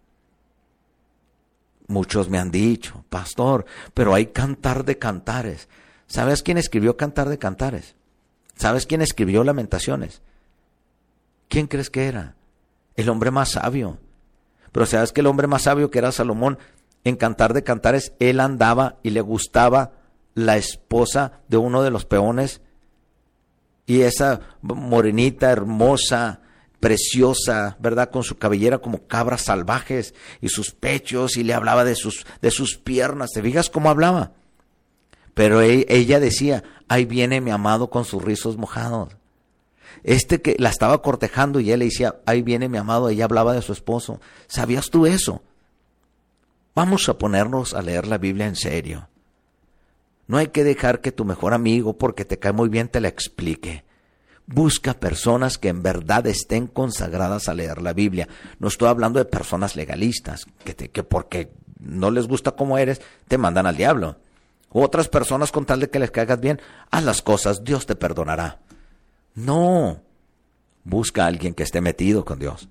Muchos 1.87 2.29
me 2.29 2.39
han 2.39 2.49
dicho, 2.49 3.03
pastor, 3.09 3.65
pero 3.93 4.15
hay 4.15 4.27
cantar 4.27 4.85
de 4.85 4.97
cantares. 4.97 5.67
¿Sabes 6.07 6.43
quién 6.43 6.57
escribió 6.57 6.97
Cantar 6.97 7.29
de 7.29 7.37
Cantares? 7.37 7.95
¿Sabes 8.55 8.85
quién 8.85 9.01
escribió 9.01 9.43
Lamentaciones? 9.43 10.21
¿Quién 11.49 11.67
crees 11.67 11.89
que 11.89 12.07
era? 12.07 12.35
el 12.95 13.09
hombre 13.09 13.31
más 13.31 13.51
sabio. 13.51 13.97
Pero 14.71 14.85
sabes 14.85 15.11
que 15.11 15.21
el 15.21 15.27
hombre 15.27 15.47
más 15.47 15.63
sabio 15.63 15.91
que 15.91 15.99
era 15.99 16.11
Salomón, 16.11 16.57
en 17.03 17.15
Cantar 17.15 17.53
de 17.53 17.63
Cantares, 17.63 18.13
él 18.19 18.39
andaba 18.39 18.97
y 19.03 19.11
le 19.11 19.21
gustaba 19.21 19.91
la 20.33 20.57
esposa 20.57 21.39
de 21.47 21.57
uno 21.57 21.83
de 21.83 21.91
los 21.91 22.05
peones. 22.05 22.61
Y 23.85 24.01
esa 24.01 24.41
morenita, 24.61 25.51
hermosa, 25.51 26.41
preciosa, 26.79 27.77
¿verdad? 27.79 28.09
Con 28.09 28.23
su 28.23 28.37
cabellera 28.37 28.79
como 28.79 29.05
cabras 29.07 29.43
salvajes 29.43 30.13
y 30.41 30.49
sus 30.49 30.71
pechos 30.71 31.37
y 31.37 31.43
le 31.43 31.53
hablaba 31.53 31.85
de 31.85 31.95
sus, 31.95 32.25
de 32.41 32.51
sus 32.51 32.77
piernas. 32.77 33.31
¿Te 33.31 33.43
fijas 33.43 33.69
cómo 33.69 33.89
hablaba? 33.89 34.31
Pero 35.35 35.61
e, 35.61 35.85
ella 35.89 36.19
decía, 36.19 36.63
ahí 36.87 37.05
viene 37.05 37.41
mi 37.41 37.51
amado 37.51 37.91
con 37.91 38.05
sus 38.05 38.23
rizos 38.23 38.57
mojados. 38.57 39.15
Este 40.03 40.41
que 40.41 40.55
la 40.57 40.69
estaba 40.69 41.01
cortejando 41.01 41.59
y 41.59 41.71
él 41.71 41.79
le 41.79 41.85
decía, 41.85 42.15
ahí 42.25 42.41
viene 42.41 42.69
mi 42.69 42.77
amado, 42.77 43.09
ella 43.09 43.25
hablaba 43.25 43.53
de 43.53 43.61
su 43.61 43.73
esposo. 43.73 44.19
¿Sabías 44.47 44.89
tú 44.89 45.05
eso? 45.05 45.43
Vamos 46.73 47.07
a 47.09 47.17
ponernos 47.17 47.73
a 47.73 47.81
leer 47.81 48.07
la 48.07 48.17
Biblia 48.17 48.47
en 48.47 48.55
serio. 48.55 49.07
No 50.27 50.37
hay 50.37 50.47
que 50.47 50.63
dejar 50.63 51.01
que 51.01 51.11
tu 51.11 51.25
mejor 51.25 51.53
amigo, 51.53 51.93
porque 51.93 52.25
te 52.25 52.39
cae 52.39 52.51
muy 52.51 52.69
bien, 52.69 52.87
te 52.87 53.01
la 53.01 53.07
explique. 53.09 53.83
Busca 54.47 54.93
personas 54.93 55.57
que 55.57 55.69
en 55.69 55.83
verdad 55.83 56.25
estén 56.27 56.67
consagradas 56.67 57.49
a 57.49 57.53
leer 57.53 57.81
la 57.81 57.93
Biblia. 57.93 58.27
No 58.59 58.67
estoy 58.67 58.87
hablando 58.87 59.19
de 59.19 59.25
personas 59.25 59.75
legalistas, 59.75 60.45
que, 60.63 60.75
que 60.75 61.03
porque 61.03 61.51
no 61.79 62.09
les 62.09 62.27
gusta 62.27 62.51
como 62.51 62.77
eres, 62.77 63.01
te 63.27 63.37
mandan 63.37 63.67
al 63.67 63.77
diablo. 63.77 64.17
Otras 64.77 65.07
personas 65.07 65.53
con 65.53 65.65
tal 65.65 65.79
de 65.79 65.89
que 65.89 65.99
les 65.99 66.11
caigas 66.11 66.41
bien, 66.41 66.59
haz 66.91 67.01
las 67.05 67.21
cosas, 67.21 67.63
Dios 67.63 67.85
te 67.85 67.95
perdonará. 67.95 68.59
No. 69.33 70.01
Busca 70.83 71.23
a 71.23 71.27
alguien 71.27 71.53
que 71.53 71.63
esté 71.63 71.79
metido 71.79 72.25
con 72.25 72.39
Dios, 72.39 72.67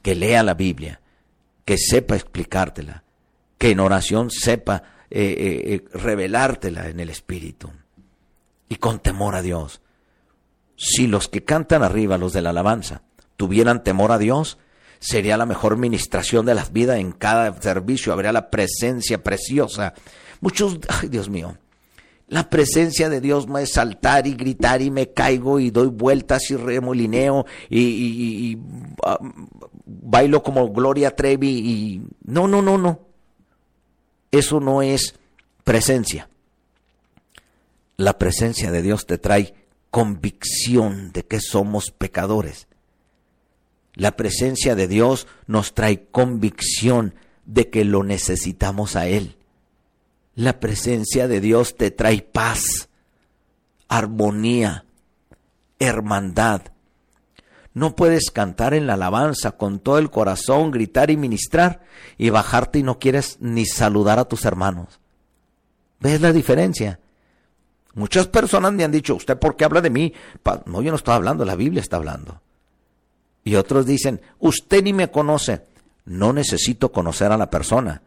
que 0.00 0.14
lea 0.14 0.42
la 0.42 0.54
Biblia, 0.54 1.02
que 1.66 1.76
sepa 1.76 2.16
explicártela, 2.16 3.04
que 3.58 3.72
en 3.72 3.80
oración 3.80 4.30
sepa 4.30 4.82
eh, 5.10 5.20
eh, 5.20 5.74
eh, 5.74 5.84
revelártela 5.92 6.88
en 6.88 7.00
el 7.00 7.10
Espíritu 7.10 7.70
y 8.66 8.76
con 8.76 8.98
temor 9.00 9.34
a 9.34 9.42
Dios. 9.42 9.82
Si 10.74 11.06
los 11.06 11.28
que 11.28 11.44
cantan 11.44 11.82
arriba, 11.82 12.16
los 12.16 12.32
de 12.32 12.40
la 12.40 12.48
alabanza, 12.48 13.02
tuvieran 13.36 13.84
temor 13.84 14.10
a 14.10 14.16
Dios, 14.16 14.56
sería 15.00 15.36
la 15.36 15.44
mejor 15.44 15.76
ministración 15.76 16.46
de 16.46 16.54
la 16.54 16.64
vida 16.64 16.98
en 16.98 17.12
cada 17.12 17.60
servicio, 17.60 18.14
habría 18.14 18.32
la 18.32 18.48
presencia 18.48 19.22
preciosa. 19.22 19.92
Muchos, 20.40 20.78
ay 20.88 21.08
Dios 21.08 21.28
mío, 21.28 21.56
la 22.28 22.50
presencia 22.50 23.08
de 23.08 23.20
Dios 23.22 23.48
me 23.48 23.62
es 23.62 23.72
saltar 23.72 24.26
y 24.26 24.34
gritar 24.34 24.82
y 24.82 24.90
me 24.90 25.12
caigo 25.12 25.58
y 25.58 25.70
doy 25.70 25.88
vueltas 25.88 26.50
y 26.50 26.56
remolineo 26.56 27.46
y, 27.70 27.80
y 27.80 28.58
ah, 29.04 29.18
bailo 29.86 30.42
como 30.42 30.70
Gloria 30.70 31.16
Trevi 31.16 31.48
y 31.48 32.02
no, 32.24 32.46
no, 32.46 32.60
no, 32.60 32.76
no. 32.76 33.00
Eso 34.30 34.60
no 34.60 34.82
es 34.82 35.14
presencia. 35.64 36.28
La 37.96 38.18
presencia 38.18 38.70
de 38.70 38.82
Dios 38.82 39.06
te 39.06 39.16
trae 39.16 39.54
convicción 39.90 41.12
de 41.12 41.24
que 41.24 41.40
somos 41.40 41.90
pecadores. 41.90 42.68
La 43.94 44.16
presencia 44.16 44.74
de 44.74 44.86
Dios 44.86 45.26
nos 45.46 45.72
trae 45.72 46.04
convicción 46.10 47.14
de 47.46 47.70
que 47.70 47.84
lo 47.84 48.04
necesitamos 48.04 48.96
a 48.96 49.08
Él. 49.08 49.37
La 50.38 50.60
presencia 50.60 51.26
de 51.26 51.40
Dios 51.40 51.76
te 51.76 51.90
trae 51.90 52.22
paz, 52.22 52.88
armonía, 53.88 54.84
hermandad. 55.80 56.62
No 57.74 57.96
puedes 57.96 58.30
cantar 58.30 58.72
en 58.72 58.86
la 58.86 58.94
alabanza 58.94 59.50
con 59.50 59.80
todo 59.80 59.98
el 59.98 60.10
corazón, 60.10 60.70
gritar 60.70 61.10
y 61.10 61.16
ministrar 61.16 61.80
y 62.18 62.30
bajarte 62.30 62.78
y 62.78 62.84
no 62.84 63.00
quieres 63.00 63.38
ni 63.40 63.66
saludar 63.66 64.20
a 64.20 64.26
tus 64.26 64.44
hermanos. 64.44 65.00
¿Ves 65.98 66.20
la 66.20 66.32
diferencia? 66.32 67.00
Muchas 67.94 68.28
personas 68.28 68.72
me 68.72 68.84
han 68.84 68.92
dicho, 68.92 69.16
¿usted 69.16 69.40
por 69.40 69.56
qué 69.56 69.64
habla 69.64 69.80
de 69.80 69.90
mí? 69.90 70.12
No, 70.66 70.82
yo 70.82 70.92
no 70.92 70.98
estoy 70.98 71.14
hablando, 71.14 71.44
la 71.44 71.56
Biblia 71.56 71.80
está 71.80 71.96
hablando. 71.96 72.40
Y 73.42 73.56
otros 73.56 73.86
dicen, 73.86 74.20
usted 74.38 74.84
ni 74.84 74.92
me 74.92 75.10
conoce. 75.10 75.62
No 76.04 76.32
necesito 76.32 76.92
conocer 76.92 77.32
a 77.32 77.36
la 77.36 77.50
persona. 77.50 78.02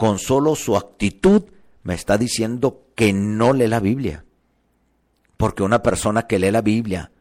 Con 0.00 0.18
solo 0.18 0.56
su 0.56 0.78
actitud 0.78 1.42
me 1.82 1.92
está 1.92 2.16
diciendo 2.16 2.86
que 2.94 3.12
no 3.12 3.52
lee 3.52 3.66
la 3.66 3.80
Biblia. 3.80 4.24
Porque 5.36 5.62
una 5.62 5.82
persona 5.82 6.26
que 6.26 6.38
lee 6.38 6.50
la 6.50 6.62
Biblia 6.62 7.12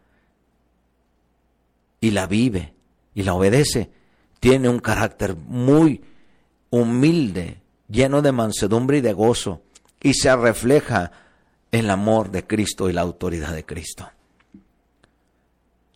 y 2.00 2.12
la 2.12 2.26
vive 2.26 2.74
y 3.14 3.24
la 3.24 3.34
obedece, 3.34 3.92
tiene 4.40 4.70
un 4.70 4.80
carácter 4.80 5.36
muy 5.36 6.06
humilde, 6.70 7.62
lleno 7.90 8.22
de 8.22 8.32
mansedumbre 8.32 9.00
y 9.00 9.02
de 9.02 9.12
gozo, 9.12 9.62
y 10.02 10.14
se 10.14 10.34
refleja 10.38 11.12
el 11.74 11.90
amor 11.90 12.32
de 12.32 12.48
Cristo 12.48 12.90
y 12.90 12.94
la 12.94 13.02
autoridad 13.02 13.54
de 13.54 13.66
Cristo. 13.66 14.10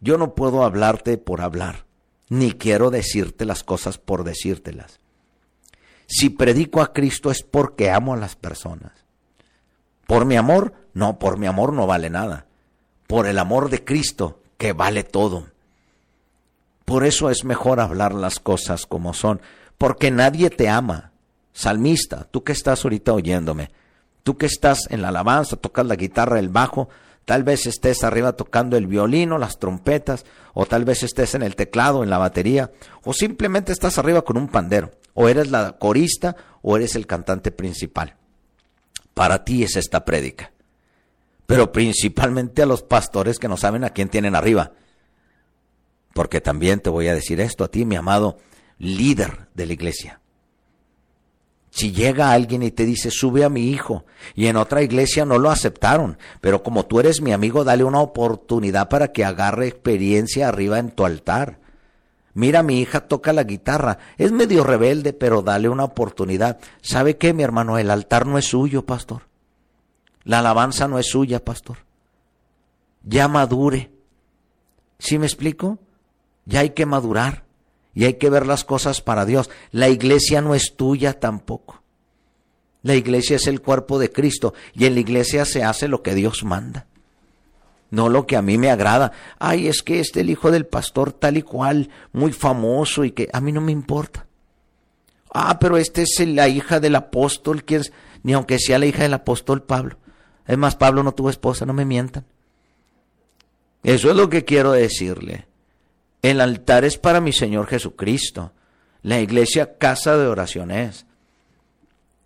Yo 0.01 0.17
no 0.17 0.36
puedo 0.36 0.65
hablarte 0.65 1.17
por 1.17 1.39
hablar, 1.39 1.86
ni 2.27 2.51
quiero 2.51 2.91
decirte 2.91 3.45
las 3.45 3.63
cosas 3.63 3.97
por 3.97 4.25
decírtelas. 4.25 4.99
Si 6.07 6.29
predico 6.29 6.81
a 6.81 6.93
Cristo 6.93 7.31
es 7.31 7.43
porque 7.43 7.89
amo 7.89 8.13
a 8.13 8.17
las 8.17 8.35
personas. 8.35 8.91
Por 10.07 10.25
mi 10.25 10.35
amor, 10.35 10.73
no, 10.93 11.17
por 11.17 11.37
mi 11.37 11.47
amor 11.47 11.73
no 11.73 11.87
vale 11.87 12.09
nada. 12.09 12.45
Por 13.07 13.27
el 13.27 13.39
amor 13.39 13.69
de 13.69 13.83
Cristo, 13.83 14.39
que 14.57 14.73
vale 14.73 15.03
todo. 15.03 15.47
Por 16.85 17.05
eso 17.05 17.29
es 17.29 17.45
mejor 17.45 17.79
hablar 17.79 18.13
las 18.13 18.39
cosas 18.39 18.85
como 18.85 19.13
son, 19.13 19.41
porque 19.77 20.11
nadie 20.11 20.49
te 20.49 20.69
ama. 20.69 21.11
Salmista, 21.53 22.27
tú 22.29 22.43
que 22.43 22.51
estás 22.51 22.83
ahorita 22.83 23.13
oyéndome, 23.13 23.71
tú 24.23 24.37
que 24.37 24.47
estás 24.47 24.87
en 24.89 25.01
la 25.01 25.09
alabanza, 25.09 25.55
tocas 25.55 25.85
la 25.85 25.95
guitarra, 25.95 26.39
el 26.39 26.49
bajo, 26.49 26.89
tal 27.25 27.43
vez 27.43 27.67
estés 27.67 28.03
arriba 28.03 28.33
tocando 28.33 28.75
el 28.75 28.87
violino, 28.87 29.37
las 29.37 29.59
trompetas, 29.59 30.25
o 30.53 30.65
tal 30.65 30.83
vez 30.83 31.03
estés 31.03 31.35
en 31.35 31.43
el 31.43 31.55
teclado, 31.55 32.03
en 32.03 32.09
la 32.09 32.17
batería, 32.17 32.71
o 33.03 33.13
simplemente 33.13 33.71
estás 33.71 33.97
arriba 33.97 34.23
con 34.23 34.37
un 34.37 34.47
pandero, 34.47 34.91
o 35.14 35.30
eres 35.30 35.51
la 35.51 35.78
corista, 35.78 36.36
o 36.61 36.78
eres 36.78 36.95
el 36.95 37.07
cantante 37.07 37.51
principal. 37.51 38.16
Para 39.14 39.43
ti 39.43 39.64
es 39.64 39.76
esta 39.76 40.05
prédica. 40.05 40.51
Pero 41.45 41.72
principalmente 41.72 42.61
a 42.61 42.66
los 42.66 42.84
pastores 42.84 43.38
que 43.38 43.47
no 43.47 43.57
saben 43.57 43.84
a 43.84 43.91
quién 43.91 44.09
tienen 44.09 44.36
arriba. 44.36 44.72
Porque 46.14 46.41
también 46.41 46.80
te 46.80 46.89
voy 46.89 47.07
a 47.07 47.16
decir 47.16 47.39
esto 47.41 47.64
a 47.64 47.68
ti, 47.70 47.86
mi 47.86 47.95
amado 47.95 48.38
líder 48.78 49.47
de 49.53 49.66
la 49.66 49.74
iglesia. 49.74 50.20
Si 51.70 51.91
llega 51.91 52.32
alguien 52.32 52.61
y 52.61 52.70
te 52.70 52.86
dice, 52.86 53.09
sube 53.09 53.43
a 53.43 53.49
mi 53.49 53.70
hijo, 53.70 54.05
y 54.36 54.45
en 54.45 54.57
otra 54.57 54.84
iglesia 54.84 55.26
no 55.26 55.39
lo 55.39 55.49
aceptaron, 55.49 56.20
pero 56.39 56.61
como 56.61 56.86
tú 56.86 56.99
eres 56.99 57.20
mi 57.22 57.34
amigo, 57.34 57.64
dale 57.64 57.84
una 57.84 57.99
oportunidad 57.99 58.89
para 58.89 59.11
que 59.11 59.26
agarre 59.26 59.68
experiencia 59.68 60.49
arriba 60.49 60.78
en 60.78 60.91
tu 60.91 61.03
altar. 61.03 61.59
Mira, 62.34 62.63
mi 62.63 62.79
hija 62.79 63.01
toca 63.01 63.31
la 63.31 63.43
guitarra, 63.43 63.99
es 64.17 64.31
medio 64.31 64.63
rebelde, 64.63 65.13
pero 65.13 65.41
dale 65.43 65.69
una 65.69 65.84
oportunidad. 65.84 66.59
¿Sabe 66.81 67.17
qué, 67.17 67.34
mi 67.34 67.43
hermano? 67.43 67.77
El 67.77 67.91
altar 67.91 68.25
no 68.25 68.38
es 68.38 68.45
suyo, 68.45 68.86
pastor. 68.86 69.23
La 70.23 70.39
alabanza 70.39 70.88
no 70.88 70.97
es 70.97 71.07
suya, 71.07 71.43
pastor. 71.43 71.79
Ya 73.03 73.27
madure. 73.27 73.91
¿Sí 74.97 75.19
me 75.19 75.27
explico? 75.27 75.79
Ya 76.45 76.61
hay 76.61 76.71
que 76.71 76.86
madurar 76.86 77.43
y 77.93 78.05
hay 78.05 78.15
que 78.15 78.29
ver 78.29 78.47
las 78.47 78.63
cosas 78.63 79.01
para 79.01 79.25
Dios. 79.25 79.49
La 79.71 79.89
iglesia 79.89 80.41
no 80.41 80.55
es 80.55 80.75
tuya 80.75 81.19
tampoco. 81.19 81.84
La 82.81 82.95
iglesia 82.95 83.36
es 83.36 83.47
el 83.47 83.61
cuerpo 83.61 83.99
de 83.99 84.11
Cristo 84.11 84.53
y 84.73 84.86
en 84.86 84.95
la 84.95 85.01
iglesia 85.01 85.45
se 85.45 85.63
hace 85.63 85.88
lo 85.88 86.01
que 86.01 86.15
Dios 86.15 86.43
manda. 86.43 86.88
No 87.93 88.09
lo 88.09 88.25
que 88.25 88.35
a 88.35 88.41
mí 88.41 88.57
me 88.57 88.71
agrada. 88.71 89.11
Ay, 89.37 89.67
es 89.67 89.83
que 89.83 89.99
este 89.99 90.21
el 90.21 90.31
hijo 90.31 90.49
del 90.49 90.65
pastor 90.65 91.13
tal 91.13 91.37
y 91.37 91.43
cual, 91.43 91.91
muy 92.11 92.31
famoso 92.31 93.03
y 93.03 93.11
que 93.11 93.29
a 93.31 93.39
mí 93.39 93.51
no 93.51 93.61
me 93.61 93.71
importa. 93.71 94.25
Ah, 95.31 95.59
pero 95.59 95.77
este 95.77 96.01
es 96.01 96.19
la 96.25 96.47
hija 96.47 96.79
del 96.79 96.95
apóstol, 96.95 97.63
quien 97.63 97.83
ni 98.23 98.33
aunque 98.33 98.57
sea 98.57 98.79
la 98.79 98.87
hija 98.87 99.03
del 99.03 99.13
apóstol 99.13 99.61
Pablo. 99.61 99.97
Es 100.47 100.57
más, 100.57 100.75
Pablo 100.75 101.03
no 101.03 101.11
tuvo 101.11 101.29
esposa, 101.29 101.67
no 101.67 101.73
me 101.73 101.85
mientan. 101.85 102.25
Eso 103.83 104.09
es 104.09 104.15
lo 104.15 104.27
que 104.27 104.43
quiero 104.43 104.71
decirle. 104.71 105.45
El 106.23 106.41
altar 106.41 106.85
es 106.85 106.97
para 106.97 107.21
mi 107.21 107.31
Señor 107.31 107.67
Jesucristo. 107.67 108.53
La 109.03 109.19
iglesia 109.19 109.77
casa 109.77 110.17
de 110.17 110.25
oraciones. 110.25 111.05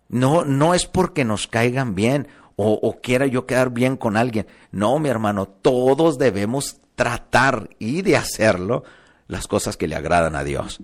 No, 0.08 0.46
no 0.46 0.72
es 0.72 0.86
porque 0.86 1.26
nos 1.26 1.46
caigan 1.46 1.94
bien 1.94 2.26
o, 2.60 2.98
quiera 3.00 3.26
yo 3.26 3.46
quedar 3.46 3.70
bien 3.70 3.96
con 3.96 4.16
alguien. 4.16 4.48
No, 4.72 4.98
mi 4.98 5.08
hermano, 5.08 5.46
todos 5.46 6.18
debemos 6.18 6.80
tratar 6.96 7.70
y 7.78 8.02
de 8.02 8.16
hacerlo 8.16 8.82
las 9.28 9.46
cosas 9.46 9.76
que 9.76 9.86
le 9.86 9.94
agradan 9.94 10.34
a 10.34 10.42
Dios. 10.42 10.80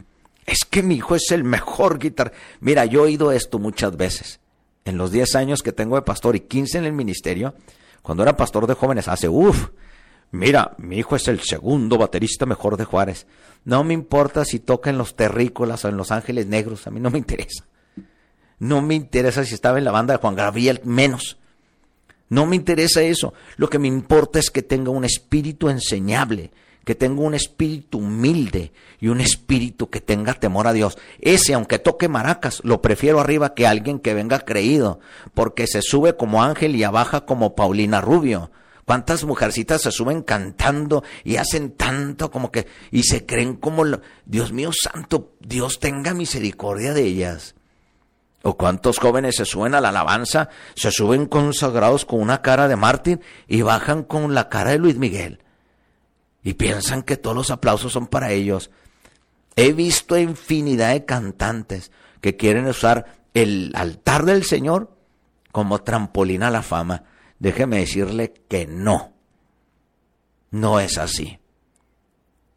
Es 0.46 0.64
que 0.64 0.84
mi 0.84 0.94
hijo 0.94 1.16
es 1.16 1.32
el 1.32 1.42
mejor 1.42 1.98
guitarrista. 1.98 2.38
Mira, 2.60 2.84
yo 2.84 3.00
he 3.00 3.08
oído 3.08 3.32
esto 3.32 3.58
muchas 3.58 3.96
veces. 3.96 4.38
En 4.84 4.98
los 4.98 5.10
10 5.10 5.34
años 5.34 5.62
que 5.62 5.72
tengo 5.72 5.96
de 5.96 6.02
pastor 6.02 6.36
y 6.36 6.40
15 6.40 6.78
en 6.78 6.84
el 6.84 6.92
ministerio, 6.92 7.54
cuando 8.02 8.22
era 8.22 8.36
pastor 8.36 8.68
de 8.68 8.74
jóvenes, 8.74 9.08
hace, 9.08 9.28
uff, 9.28 9.70
Mira, 10.30 10.74
mi 10.78 10.98
hijo 10.98 11.14
es 11.14 11.28
el 11.28 11.40
segundo 11.40 11.96
baterista 11.96 12.44
mejor 12.44 12.76
de 12.76 12.84
Juárez. 12.84 13.28
No 13.64 13.84
me 13.84 13.94
importa 13.94 14.44
si 14.44 14.58
toca 14.58 14.90
en 14.90 14.98
los 14.98 15.14
terrícolas 15.14 15.84
o 15.84 15.88
en 15.88 15.96
los 15.96 16.10
ángeles 16.10 16.46
negros, 16.46 16.86
a 16.86 16.90
mí 16.90 16.98
no 16.98 17.10
me 17.10 17.18
interesa. 17.18 17.66
No 18.58 18.82
me 18.82 18.94
interesa 18.94 19.44
si 19.44 19.54
estaba 19.54 19.78
en 19.78 19.84
la 19.84 19.92
banda 19.92 20.14
de 20.14 20.18
Juan 20.18 20.34
Gabriel, 20.34 20.80
menos. 20.82 21.38
No 22.28 22.46
me 22.46 22.56
interesa 22.56 23.02
eso. 23.02 23.34
Lo 23.56 23.68
que 23.68 23.78
me 23.78 23.88
importa 23.88 24.38
es 24.38 24.50
que 24.50 24.62
tenga 24.62 24.90
un 24.90 25.04
espíritu 25.04 25.68
enseñable, 25.68 26.50
que 26.84 26.94
tenga 26.94 27.22
un 27.22 27.34
espíritu 27.34 27.98
humilde 27.98 28.72
y 29.00 29.08
un 29.08 29.20
espíritu 29.20 29.90
que 29.90 30.00
tenga 30.00 30.34
temor 30.34 30.66
a 30.66 30.72
Dios. 30.72 30.98
Ese, 31.20 31.54
aunque 31.54 31.78
toque 31.78 32.08
maracas, 32.08 32.60
lo 32.64 32.82
prefiero 32.82 33.20
arriba 33.20 33.54
que 33.54 33.66
alguien 33.66 33.98
que 33.98 34.14
venga 34.14 34.40
creído, 34.40 35.00
porque 35.34 35.66
se 35.66 35.82
sube 35.82 36.16
como 36.16 36.42
ángel 36.42 36.76
y 36.76 36.84
abaja 36.84 37.24
como 37.24 37.54
Paulina 37.54 38.00
Rubio. 38.00 38.50
¿Cuántas 38.84 39.24
mujercitas 39.24 39.80
se 39.82 39.90
suben 39.90 40.22
cantando 40.22 41.04
y 41.24 41.36
hacen 41.36 41.70
tanto 41.70 42.30
como 42.30 42.52
que 42.52 42.66
y 42.90 43.04
se 43.04 43.24
creen 43.24 43.54
como 43.54 43.84
Dios 44.26 44.52
mío 44.52 44.70
santo, 44.72 45.32
Dios 45.40 45.80
tenga 45.80 46.12
misericordia 46.12 46.92
de 46.92 47.02
ellas? 47.02 47.54
¿O 48.44 48.56
cuántos 48.56 48.98
jóvenes 48.98 49.34
se 49.36 49.44
suben 49.44 49.74
a 49.74 49.80
la 49.80 49.88
alabanza, 49.88 50.48
se 50.76 50.92
suben 50.92 51.26
consagrados 51.26 52.04
con 52.04 52.20
una 52.20 52.42
cara 52.42 52.68
de 52.68 52.76
Martín 52.76 53.20
y 53.48 53.62
bajan 53.62 54.04
con 54.04 54.34
la 54.34 54.48
cara 54.48 54.70
de 54.70 54.78
Luis 54.78 54.96
Miguel? 54.96 55.40
Y 56.44 56.54
piensan 56.54 57.02
que 57.02 57.16
todos 57.16 57.34
los 57.34 57.50
aplausos 57.50 57.92
son 57.92 58.06
para 58.06 58.30
ellos. 58.30 58.70
He 59.56 59.72
visto 59.72 60.16
infinidad 60.16 60.92
de 60.92 61.04
cantantes 61.04 61.90
que 62.20 62.36
quieren 62.36 62.66
usar 62.66 63.06
el 63.34 63.72
altar 63.74 64.24
del 64.24 64.44
Señor 64.44 64.96
como 65.50 65.82
trampolín 65.82 66.42
a 66.42 66.50
la 66.50 66.62
fama 66.62 67.04
déjeme 67.44 67.80
decirle 67.80 68.32
que 68.48 68.66
no. 68.66 69.12
No 70.50 70.80
es 70.80 70.98
así. 70.98 71.38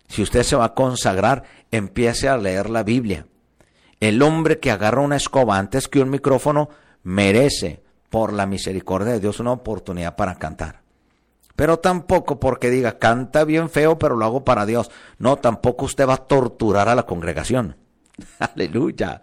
Si 0.08 0.22
usted 0.22 0.44
se 0.44 0.56
va 0.56 0.66
a 0.66 0.74
consagrar, 0.74 1.44
empiece 1.72 2.30
a 2.30 2.38
leer 2.38 2.70
la 2.70 2.84
Biblia. 2.84 3.28
El 4.00 4.22
hombre 4.22 4.60
que 4.60 4.72
agarra 4.72 5.02
una 5.02 5.16
escoba 5.16 5.58
antes 5.58 5.88
que 5.88 6.00
un 6.00 6.10
micrófono 6.10 6.70
merece, 7.04 7.82
por 8.10 8.34
la 8.34 8.46
misericordia 8.46 9.14
de 9.14 9.20
Dios, 9.20 9.40
una 9.40 9.52
oportunidad 9.52 10.16
para 10.16 10.36
cantar. 10.36 10.82
Pero 11.56 11.80
tampoco 11.80 12.40
porque 12.40 12.70
diga, 12.70 13.00
canta 13.00 13.44
bien 13.44 13.70
feo, 13.70 13.98
pero 13.98 14.16
lo 14.16 14.26
hago 14.26 14.46
para 14.46 14.66
Dios. 14.66 14.92
No, 15.18 15.38
tampoco 15.38 15.86
usted 15.86 16.08
va 16.08 16.14
a 16.14 16.28
torturar 16.28 16.88
a 16.88 16.96
la 16.96 17.08
congregación. 17.08 17.76
Aleluya. 18.40 19.22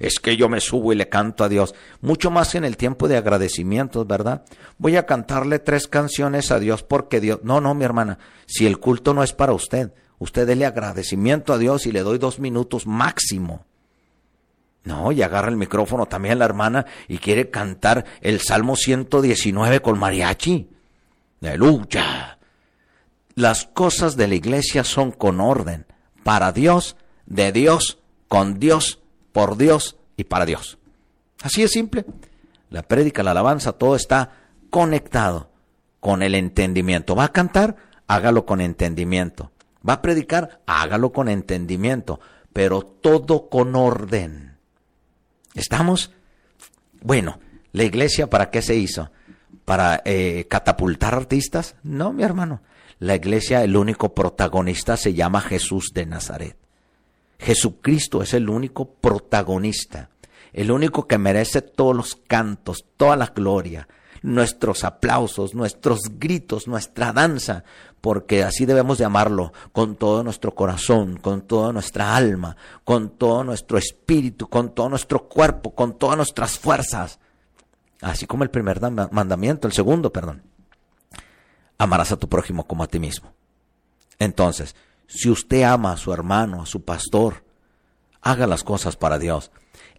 Es 0.00 0.18
que 0.20 0.36
yo 0.36 0.48
me 0.48 0.60
subo 0.60 0.92
y 0.92 0.96
le 0.96 1.08
canto 1.08 1.44
a 1.44 1.48
Dios. 1.48 1.74
Mucho 2.00 2.30
más 2.30 2.54
en 2.54 2.64
el 2.64 2.76
tiempo 2.76 3.08
de 3.08 3.16
agradecimientos, 3.16 4.06
¿verdad? 4.06 4.42
Voy 4.76 4.96
a 4.96 5.06
cantarle 5.06 5.58
tres 5.60 5.88
canciones 5.88 6.50
a 6.50 6.58
Dios 6.58 6.82
porque 6.82 7.20
Dios... 7.20 7.40
No, 7.42 7.60
no, 7.60 7.74
mi 7.74 7.84
hermana. 7.84 8.18
Si 8.46 8.66
el 8.66 8.78
culto 8.78 9.14
no 9.14 9.22
es 9.22 9.32
para 9.32 9.52
usted, 9.52 9.92
usted 10.18 10.46
dele 10.46 10.66
agradecimiento 10.66 11.52
a 11.52 11.58
Dios 11.58 11.86
y 11.86 11.92
le 11.92 12.02
doy 12.02 12.18
dos 12.18 12.38
minutos 12.38 12.86
máximo. 12.86 13.67
No, 14.88 15.12
y 15.12 15.20
agarra 15.20 15.50
el 15.50 15.58
micrófono 15.58 16.06
también 16.06 16.38
la 16.38 16.46
hermana 16.46 16.86
y 17.08 17.18
quiere 17.18 17.50
cantar 17.50 18.06
el 18.22 18.40
Salmo 18.40 18.74
119 18.74 19.80
con 19.80 19.98
mariachi. 19.98 20.70
Aleluya. 21.42 22.38
Las 23.34 23.66
cosas 23.66 24.16
de 24.16 24.28
la 24.28 24.34
iglesia 24.34 24.84
son 24.84 25.12
con 25.12 25.42
orden, 25.42 25.84
para 26.22 26.52
Dios, 26.52 26.96
de 27.26 27.52
Dios, 27.52 27.98
con 28.28 28.58
Dios 28.58 29.00
por 29.32 29.58
Dios 29.58 29.98
y 30.16 30.24
para 30.24 30.46
Dios. 30.46 30.78
Así 31.42 31.62
es 31.62 31.70
simple. 31.70 32.06
La 32.70 32.82
prédica, 32.82 33.22
la 33.22 33.32
alabanza, 33.32 33.72
todo 33.72 33.94
está 33.94 34.32
conectado 34.70 35.50
con 36.00 36.22
el 36.22 36.34
entendimiento. 36.34 37.14
¿Va 37.14 37.24
a 37.24 37.32
cantar? 37.32 37.76
Hágalo 38.06 38.46
con 38.46 38.62
entendimiento. 38.62 39.52
¿Va 39.86 39.92
a 39.92 40.02
predicar? 40.02 40.62
Hágalo 40.64 41.12
con 41.12 41.28
entendimiento, 41.28 42.20
pero 42.54 42.80
todo 42.80 43.50
con 43.50 43.76
orden. 43.76 44.47
¿Estamos? 45.58 46.12
Bueno, 47.02 47.40
¿la 47.72 47.82
iglesia 47.82 48.30
para 48.30 48.48
qué 48.48 48.62
se 48.62 48.76
hizo? 48.76 49.10
¿Para 49.64 50.00
eh, 50.04 50.46
catapultar 50.48 51.16
artistas? 51.16 51.74
No, 51.82 52.12
mi 52.12 52.22
hermano. 52.22 52.62
La 53.00 53.16
iglesia, 53.16 53.64
el 53.64 53.76
único 53.76 54.14
protagonista 54.14 54.96
se 54.96 55.14
llama 55.14 55.40
Jesús 55.40 55.90
de 55.92 56.06
Nazaret. 56.06 56.56
Jesucristo 57.40 58.22
es 58.22 58.34
el 58.34 58.48
único 58.48 58.88
protagonista, 58.94 60.10
el 60.52 60.70
único 60.70 61.08
que 61.08 61.18
merece 61.18 61.60
todos 61.60 61.94
los 61.94 62.14
cantos, 62.14 62.84
toda 62.96 63.16
la 63.16 63.26
gloria, 63.26 63.88
nuestros 64.22 64.84
aplausos, 64.84 65.54
nuestros 65.56 66.02
gritos, 66.20 66.68
nuestra 66.68 67.12
danza, 67.12 67.64
porque 68.00 68.44
así 68.44 68.64
debemos 68.66 68.98
llamarlo, 68.98 69.52
con 69.72 69.96
todo 69.96 70.22
nuestro 70.22 70.54
corazón, 70.54 71.16
con 71.16 71.42
toda 71.42 71.72
nuestra 71.72 72.16
alma, 72.16 72.56
con 72.84 73.10
todo 73.10 73.44
nuestro 73.44 73.78
espíritu, 73.78 74.48
con 74.48 74.74
todo 74.74 74.88
nuestro 74.88 75.28
cuerpo, 75.28 75.74
con 75.74 75.98
todas 75.98 76.16
nuestras 76.16 76.58
fuerzas. 76.58 77.18
Así 78.00 78.26
como 78.26 78.44
el 78.44 78.50
primer 78.50 78.80
mandamiento, 79.10 79.66
el 79.66 79.72
segundo, 79.72 80.12
perdón. 80.12 80.42
Amarás 81.76 82.12
a 82.12 82.16
tu 82.16 82.28
prójimo 82.28 82.66
como 82.66 82.82
a 82.82 82.88
ti 82.88 82.98
mismo. 82.98 83.32
Entonces, 84.18 84.76
si 85.06 85.30
usted 85.30 85.62
ama 85.62 85.92
a 85.92 85.96
su 85.96 86.12
hermano, 86.12 86.62
a 86.62 86.66
su 86.66 86.84
pastor, 86.84 87.44
haga 88.20 88.46
las 88.46 88.62
cosas 88.62 88.96
para 88.96 89.18
Dios. 89.18 89.50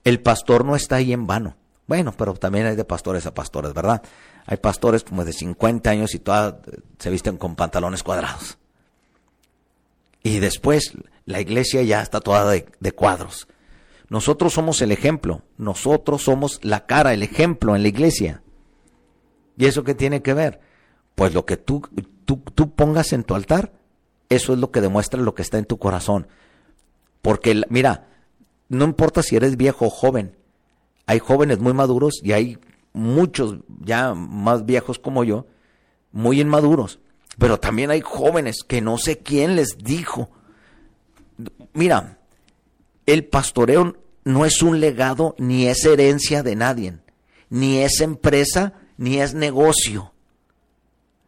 El 0.04 0.22
pastor 0.22 0.66
no 0.66 0.76
está 0.76 0.98
ahí 0.98 1.14
en 1.14 1.28
vano. 1.28 1.56
Bueno, 1.88 2.14
pero 2.16 2.34
también 2.36 2.68
hay 2.68 2.76
de 2.76 2.86
pastores 2.86 3.26
a 3.26 3.34
pastores, 3.34 3.74
¿verdad? 3.74 4.04
Hay 4.46 4.58
pastores 4.58 5.04
como 5.04 5.26
de 5.26 5.34
50 5.34 5.90
años 5.90 6.16
y 6.16 6.20
todas 6.20 6.56
se 6.98 7.10
visten 7.10 7.38
con 7.38 7.56
pantalones 7.56 8.04
cuadrados. 8.04 8.58
Y 10.24 10.40
después 10.40 10.94
la 11.26 11.40
iglesia 11.40 11.84
ya 11.84 12.02
está 12.02 12.20
toda 12.20 12.50
de, 12.50 12.92
cuadros. 12.92 13.48
Nosotros 14.10 14.54
somos 14.54 14.82
el 14.82 14.92
ejemplo, 14.92 15.44
nosotros 15.58 16.24
somos 16.24 16.60
la 16.64 16.86
cara, 16.86 17.14
el 17.14 17.24
ejemplo 17.24 17.76
en 17.76 17.84
la 17.84 17.90
iglesia. 17.90 18.42
¿Y 19.58 19.66
eso 19.66 19.84
qué 19.84 19.94
tiene 19.94 20.22
que 20.22 20.34
ver? 20.34 20.60
Pues 21.16 21.34
lo 21.34 21.46
que 21.46 21.58
tú, 21.58 21.88
tú, 22.26 22.38
tú 22.56 22.74
pongas 22.74 23.14
en 23.14 23.24
tu 23.24 23.36
altar, 23.36 23.74
eso 24.30 24.54
es 24.54 24.60
lo 24.60 24.72
que 24.72 24.82
demuestra 24.82 25.22
lo 25.22 25.36
que 25.36 25.42
está 25.42 25.58
en 25.58 25.66
tu 25.66 25.78
corazón. 25.78 26.28
Porque, 27.22 27.62
mira, 27.70 28.08
no 28.70 28.86
importa 28.86 29.22
si 29.22 29.36
eres 29.36 29.58
viejo 29.58 29.88
o 29.88 29.90
joven, 29.90 30.36
hay 31.06 31.20
jóvenes 31.20 31.60
muy 31.60 31.74
maduros 31.74 32.20
y 32.24 32.32
hay 32.32 32.60
muchos 32.94 33.58
ya 33.82 34.14
más 34.14 34.66
viejos 34.66 35.00
como 35.00 35.24
yo, 35.24 35.48
muy 36.12 36.42
inmaduros. 36.42 37.00
Pero 37.38 37.60
también 37.60 37.92
hay 37.92 38.02
jóvenes 38.02 38.64
que 38.68 38.82
no 38.82 38.98
sé 38.98 39.20
quién 39.20 39.56
les 39.56 39.78
dijo. 39.78 40.30
Mira, 41.74 42.20
el 43.06 43.26
pastoreo 43.26 43.96
no 44.24 44.46
es 44.46 44.62
un 44.62 44.80
legado 44.80 45.36
ni 45.38 45.68
es 45.68 45.86
herencia 45.86 46.44
de 46.44 46.56
nadie, 46.56 47.00
ni 47.50 47.80
es 47.80 48.02
empresa, 48.02 48.74
ni 48.98 49.20
es 49.20 49.34
negocio. 49.34 50.14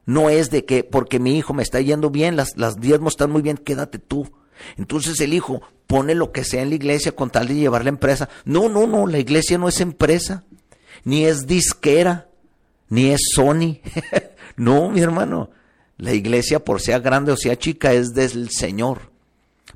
No 0.05 0.29
es 0.29 0.49
de 0.49 0.65
que 0.65 0.83
porque 0.83 1.19
mi 1.19 1.37
hijo 1.37 1.53
me 1.53 1.63
está 1.63 1.79
yendo 1.79 2.09
bien, 2.09 2.35
las, 2.35 2.57
las 2.57 2.79
diezmos 2.79 3.13
están 3.13 3.31
muy 3.31 3.41
bien, 3.41 3.57
quédate 3.57 3.99
tú. 3.99 4.29
Entonces 4.77 5.19
el 5.21 5.33
hijo 5.33 5.61
pone 5.87 6.15
lo 6.15 6.31
que 6.31 6.43
sea 6.43 6.61
en 6.61 6.69
la 6.69 6.75
iglesia 6.75 7.13
con 7.13 7.29
tal 7.29 7.47
de 7.47 7.55
llevar 7.55 7.83
la 7.83 7.89
empresa. 7.89 8.29
No, 8.45 8.69
no, 8.69 8.87
no, 8.87 9.07
la 9.07 9.19
iglesia 9.19 9.57
no 9.57 9.67
es 9.67 9.79
empresa, 9.81 10.43
ni 11.03 11.25
es 11.25 11.47
disquera, 11.47 12.27
ni 12.89 13.11
es 13.11 13.21
Sony. 13.33 13.79
no, 14.55 14.89
mi 14.89 15.01
hermano, 15.01 15.49
la 15.97 16.13
iglesia 16.13 16.63
por 16.63 16.81
sea 16.81 16.99
grande 16.99 17.31
o 17.31 17.37
sea 17.37 17.57
chica 17.57 17.93
es 17.93 18.13
del 18.13 18.49
Señor, 18.49 19.11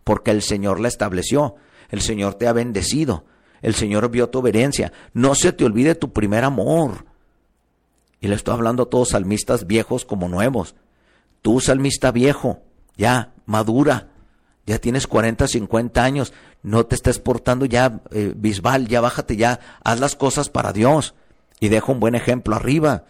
porque 0.04 0.32
el 0.32 0.42
Señor 0.42 0.80
la 0.80 0.88
estableció, 0.88 1.56
el 1.90 2.02
Señor 2.02 2.36
te 2.36 2.48
ha 2.48 2.54
bendecido, 2.54 3.26
el 3.62 3.76
Señor 3.76 4.10
vio 4.10 4.30
tu 4.30 4.40
obediencia. 4.40 4.92
No 5.14 5.36
se 5.36 5.54
te 5.54 5.66
olvide 5.66 5.96
tu 5.96 6.14
primer 6.14 6.44
amor. 6.44 7.06
Y 8.20 8.28
le 8.28 8.36
estoy 8.36 8.54
hablando 8.54 8.84
a 8.84 8.90
todos 8.90 9.10
salmistas 9.10 9.68
viejos 9.68 10.06
como 10.06 10.30
nuevos. 10.30 10.76
Tú, 11.42 11.60
salmista 11.60 12.12
viejo, 12.12 12.62
ya, 12.98 13.34
madura, 13.46 14.10
ya 14.66 14.80
tienes 14.80 15.08
40, 15.08 15.48
50 15.48 16.04
años, 16.04 16.34
no 16.64 16.86
te 16.86 16.96
estés 16.96 17.20
portando 17.20 17.66
ya 17.66 18.02
eh, 18.12 18.34
bisbal, 18.36 18.88
ya 18.88 19.02
bájate, 19.02 19.36
ya, 19.36 19.60
haz 19.84 20.00
las 20.00 20.16
cosas 20.16 20.50
para 20.50 20.74
Dios 20.74 21.14
y 21.60 21.70
deja 21.70 21.92
un 21.92 22.00
buen 22.00 22.16
ejemplo 22.16 22.56
arriba. 22.56 23.04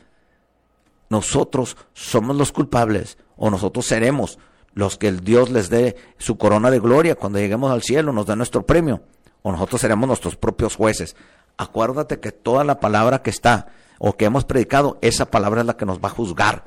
Nosotros 1.10 1.78
somos 1.94 2.36
los 2.36 2.52
culpables 2.52 3.18
o 3.38 3.50
nosotros 3.50 3.86
seremos 3.86 4.38
los 4.74 4.98
que 4.98 5.08
el 5.08 5.22
Dios 5.22 5.50
les 5.50 5.70
dé 5.70 5.96
su 6.18 6.38
corona 6.38 6.70
de 6.70 6.80
gloria 6.80 7.16
cuando 7.16 7.40
lleguemos 7.40 7.72
al 7.72 7.82
cielo, 7.82 8.12
nos 8.12 8.26
dé 8.26 8.36
nuestro 8.36 8.66
premio, 8.66 9.02
o 9.42 9.52
nosotros 9.52 9.80
seremos 9.80 10.08
nuestros 10.08 10.36
propios 10.36 10.76
jueces. 10.76 11.16
Acuérdate 11.58 12.20
que 12.20 12.34
toda 12.34 12.66
la 12.66 12.82
palabra 12.82 13.22
que 13.22 13.30
está 13.30 13.68
o 13.98 14.18
que 14.18 14.26
hemos 14.26 14.44
predicado, 14.44 14.98
esa 15.02 15.32
palabra 15.32 15.62
es 15.62 15.68
la 15.68 15.78
que 15.78 15.86
nos 15.86 16.00
va 16.00 16.10
a 16.10 16.12
juzgar 16.12 16.66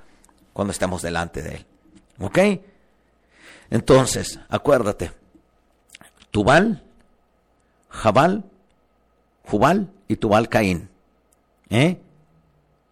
cuando 0.55 0.73
estemos 0.73 1.03
delante 1.03 1.43
de 1.43 1.57
Él. 1.57 1.67
¿Ok? 2.21 2.39
Entonces, 3.71 4.41
acuérdate, 4.49 5.13
Tubal, 6.31 6.83
Jabal, 7.89 8.45
Jubal 9.45 9.91
y 10.09 10.17
Tubal 10.17 10.49
Caín. 10.49 10.89
¿Eh? 11.71 11.99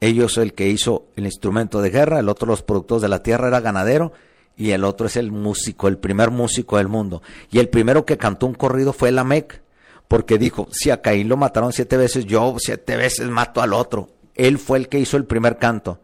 Ellos 0.01 0.37
el 0.39 0.53
que 0.53 0.69
hizo 0.69 1.07
el 1.17 1.25
instrumento 1.25 1.81
de 1.81 1.91
guerra, 1.91 2.19
el 2.19 2.29
otro 2.29 2.47
los 2.47 2.63
productores 2.63 3.03
de 3.03 3.09
la 3.09 3.23
tierra 3.23 3.49
era 3.49 3.61
ganadero 3.61 4.13
y 4.57 4.71
el 4.71 4.85
otro 4.85 5.07
es 5.07 5.17
el 5.17 5.33
músico, 5.33 5.89
el 5.89 5.99
primer 5.99 6.31
músico 6.31 6.77
del 6.77 6.89
mundo. 6.89 7.23
Y 7.51 7.59
el 7.59 7.69
primero 7.69 8.05
que 8.05 8.19
cantó 8.19 8.47
un 8.47 8.55
corrido 8.55 8.93
fue 8.93 9.13
Lamec, 9.13 9.63
porque 10.09 10.39
dijo, 10.39 10.69
si 10.71 10.91
a 10.91 11.01
Caín 11.01 11.29
lo 11.29 11.37
mataron 11.37 11.73
siete 11.73 11.97
veces, 11.97 12.27
yo 12.27 12.55
siete 12.59 12.97
veces 12.97 13.29
mato 13.29 13.63
al 13.63 13.73
otro 13.73 14.11
él 14.37 14.59
fue 14.59 14.79
el 14.79 14.89
que 14.89 15.01
hizo 15.01 15.17
el 15.17 15.25
primer 15.25 15.59
canto. 15.59 16.01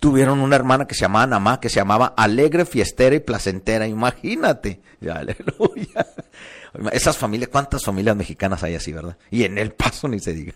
Tuvieron 0.00 0.40
una 0.40 0.56
hermana 0.56 0.86
que 0.86 0.94
se 0.94 1.02
llamaba 1.02 1.26
Namá, 1.26 1.60
que 1.60 1.68
se 1.68 1.76
llamaba 1.76 2.14
Alegre, 2.16 2.64
Fiestera 2.64 3.16
y 3.16 3.20
Placentera. 3.20 3.86
Imagínate. 3.86 4.80
Aleluya. 5.00 6.06
Esas 6.92 7.16
familias, 7.16 7.50
¿cuántas 7.50 7.84
familias 7.84 8.16
mexicanas 8.16 8.62
hay 8.62 8.74
así, 8.74 8.92
verdad? 8.92 9.16
Y 9.30 9.44
en 9.44 9.58
el 9.58 9.72
paso 9.72 10.08
ni 10.08 10.20
se 10.20 10.32
diga. 10.32 10.54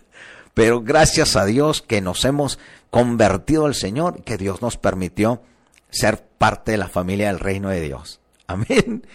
Pero 0.53 0.81
gracias 0.81 1.35
a 1.35 1.45
Dios 1.45 1.81
que 1.81 2.01
nos 2.01 2.25
hemos 2.25 2.59
convertido 2.89 3.65
al 3.65 3.75
Señor, 3.75 4.23
que 4.23 4.37
Dios 4.37 4.61
nos 4.61 4.77
permitió 4.77 5.41
ser 5.89 6.23
parte 6.37 6.71
de 6.71 6.77
la 6.77 6.89
familia 6.89 7.27
del 7.27 7.39
reino 7.39 7.69
de 7.69 7.81
Dios. 7.81 8.19
Amén. 8.47 9.05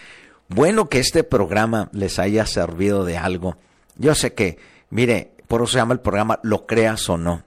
Bueno 0.48 0.88
que 0.88 0.98
este 0.98 1.24
programa 1.24 1.90
les 1.92 2.18
haya 2.18 2.46
servido 2.46 3.04
de 3.04 3.18
algo. 3.18 3.56
Yo 3.96 4.14
sé 4.14 4.32
que, 4.32 4.58
mire, 4.90 5.32
por 5.46 5.60
eso 5.60 5.72
se 5.72 5.78
llama 5.78 5.94
el 5.94 6.00
programa 6.00 6.40
Lo 6.42 6.66
creas 6.66 7.08
o 7.08 7.18
no. 7.18 7.44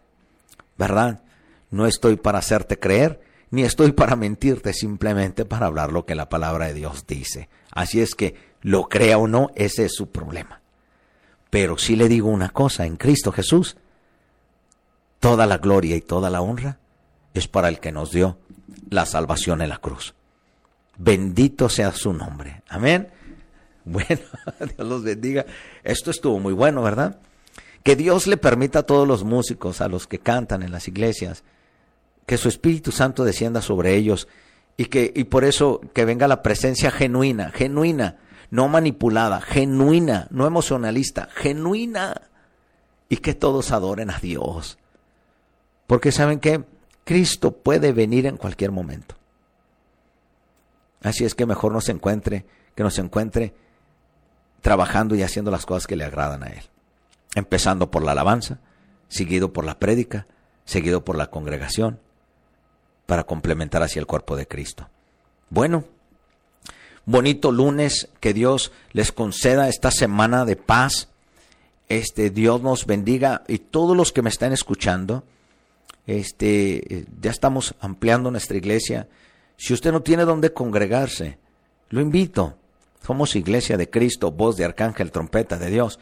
¿verdad? 0.80 1.20
No 1.72 1.86
estoy 1.86 2.16
para 2.16 2.40
hacerte 2.40 2.80
creer, 2.80 3.22
ni 3.52 3.64
estoy 3.64 3.92
para 3.92 4.16
mentirte, 4.16 4.74
simplemente 4.74 5.46
para 5.46 5.68
hablar 5.68 5.92
lo 5.92 6.06
que 6.06 6.16
la 6.16 6.30
palabra 6.30 6.68
de 6.68 6.74
Dios 6.74 7.06
dice. 7.08 7.50
Así 7.72 8.02
es 8.02 8.16
que, 8.16 8.36
lo 8.62 8.90
crea 8.90 9.18
o 9.18 9.28
no, 9.28 9.52
ese 9.56 9.86
es 9.86 9.94
su 9.96 10.10
problema. 10.10 10.62
Pero 11.50 11.78
sí 11.78 11.96
le 11.96 12.08
digo 12.08 12.30
una 12.30 12.50
cosa, 12.50 12.86
en 12.86 12.98
Cristo 12.98 13.32
Jesús, 13.32 13.78
toda 15.20 15.46
la 15.46 15.58
gloria 15.58 15.96
y 15.96 16.02
toda 16.02 16.30
la 16.30 16.42
honra 16.42 16.80
es 17.34 17.48
para 17.48 17.70
el 17.70 17.80
que 17.80 17.92
nos 17.92 18.12
dio 18.12 18.38
la 18.90 19.06
salvación 19.06 19.62
en 19.62 19.70
la 19.70 19.78
cruz. 19.78 20.14
Bendito 20.98 21.70
sea 21.70 21.92
su 21.94 22.14
nombre. 22.14 22.64
Amén. 22.68 23.10
Bueno, 23.86 24.22
Dios 24.60 24.88
los 24.88 25.04
bendiga. 25.04 25.48
Esto 25.84 26.12
estuvo 26.12 26.38
muy 26.38 26.54
bueno, 26.54 26.84
¿verdad? 26.84 27.18
Que 27.82 27.96
Dios 27.96 28.28
le 28.28 28.38
permita 28.38 28.80
a 28.80 28.84
todos 28.84 29.08
los 29.08 29.24
músicos, 29.24 29.82
a 29.82 29.88
los 29.88 30.06
que 30.06 30.20
cantan 30.20 30.62
en 30.62 30.72
las 30.72 30.88
iglesias, 30.88 31.44
que 32.30 32.38
su 32.38 32.48
Espíritu 32.48 32.92
Santo 32.92 33.24
descienda 33.24 33.60
sobre 33.60 33.96
ellos 33.96 34.28
y 34.78 34.86
que 34.86 35.12
y 35.16 35.24
por 35.24 35.46
eso 35.46 35.82
que 35.96 36.06
venga 36.06 36.28
la 36.28 36.44
presencia 36.44 36.92
genuina, 36.92 37.50
genuina, 37.50 38.18
no 38.52 38.68
manipulada, 38.68 39.42
genuina, 39.42 40.28
no 40.30 40.46
emocionalista, 40.46 41.30
genuina 41.34 42.22
y 43.10 43.18
que 43.18 43.34
todos 43.34 43.72
adoren 43.72 44.12
a 44.12 44.20
Dios. 44.20 44.78
Porque 45.88 46.12
saben 46.12 46.40
que 46.40 46.66
Cristo 47.04 47.50
puede 47.50 47.94
venir 47.94 48.28
en 48.28 48.38
cualquier 48.38 48.72
momento. 48.72 49.16
Así 51.02 51.26
es 51.26 51.34
que 51.34 51.48
mejor 51.48 51.72
nos 51.72 51.90
encuentre, 51.90 52.46
que 52.76 52.84
nos 52.84 53.00
encuentre 53.00 53.56
trabajando 54.62 55.16
y 55.16 55.24
haciendo 55.24 55.50
las 55.50 55.66
cosas 55.66 55.88
que 55.88 55.96
le 55.96 56.06
agradan 56.06 56.44
a 56.44 56.50
Él. 56.50 56.64
Empezando 57.34 57.90
por 57.90 58.04
la 58.04 58.12
alabanza, 58.12 58.60
seguido 59.08 59.52
por 59.52 59.66
la 59.66 59.80
prédica, 59.80 60.28
seguido 60.64 61.04
por 61.04 61.18
la 61.18 61.32
congregación, 61.32 62.00
para 63.10 63.26
complementar 63.26 63.82
hacia 63.84 64.00
el 64.00 64.06
cuerpo 64.06 64.38
de 64.38 64.48
Cristo. 64.48 64.88
Bueno, 65.50 65.84
bonito 67.06 67.52
lunes, 67.52 68.08
que 68.20 68.34
Dios 68.34 68.72
les 68.94 69.12
conceda 69.12 69.68
esta 69.68 69.90
semana 69.90 70.46
de 70.46 70.56
paz. 70.56 71.10
Este 71.90 72.30
Dios 72.30 72.62
nos 72.62 72.86
bendiga 72.86 73.44
y 73.48 73.58
todos 73.58 73.98
los 73.98 74.12
que 74.12 74.22
me 74.22 74.30
están 74.30 74.54
escuchando, 74.54 75.24
este 76.06 77.08
ya 77.20 77.32
estamos 77.32 77.74
ampliando 77.82 78.30
nuestra 78.30 78.58
iglesia 78.58 79.08
si 79.60 79.74
usted 79.74 79.92
no 79.92 80.02
tiene 80.02 80.24
dónde 80.24 80.54
congregarse, 80.54 81.38
lo 81.90 82.00
invito. 82.00 82.56
Somos 83.06 83.36
Iglesia 83.36 83.76
de 83.76 83.90
Cristo, 83.90 84.32
voz 84.32 84.56
de 84.56 84.64
Arcángel, 84.64 85.12
trompeta 85.12 85.58
de 85.58 85.70
Dios. 85.70 86.00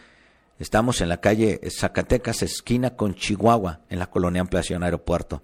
Estamos 0.60 1.02
en 1.02 1.10
la 1.10 1.18
calle 1.18 1.60
Zacatecas, 1.72 2.44
esquina 2.44 2.92
con 2.92 3.16
Chihuahua, 3.16 3.80
en 3.90 3.98
la 3.98 4.12
colonia 4.12 4.42
Ampliación 4.42 4.84
Aeropuerto. 4.84 5.42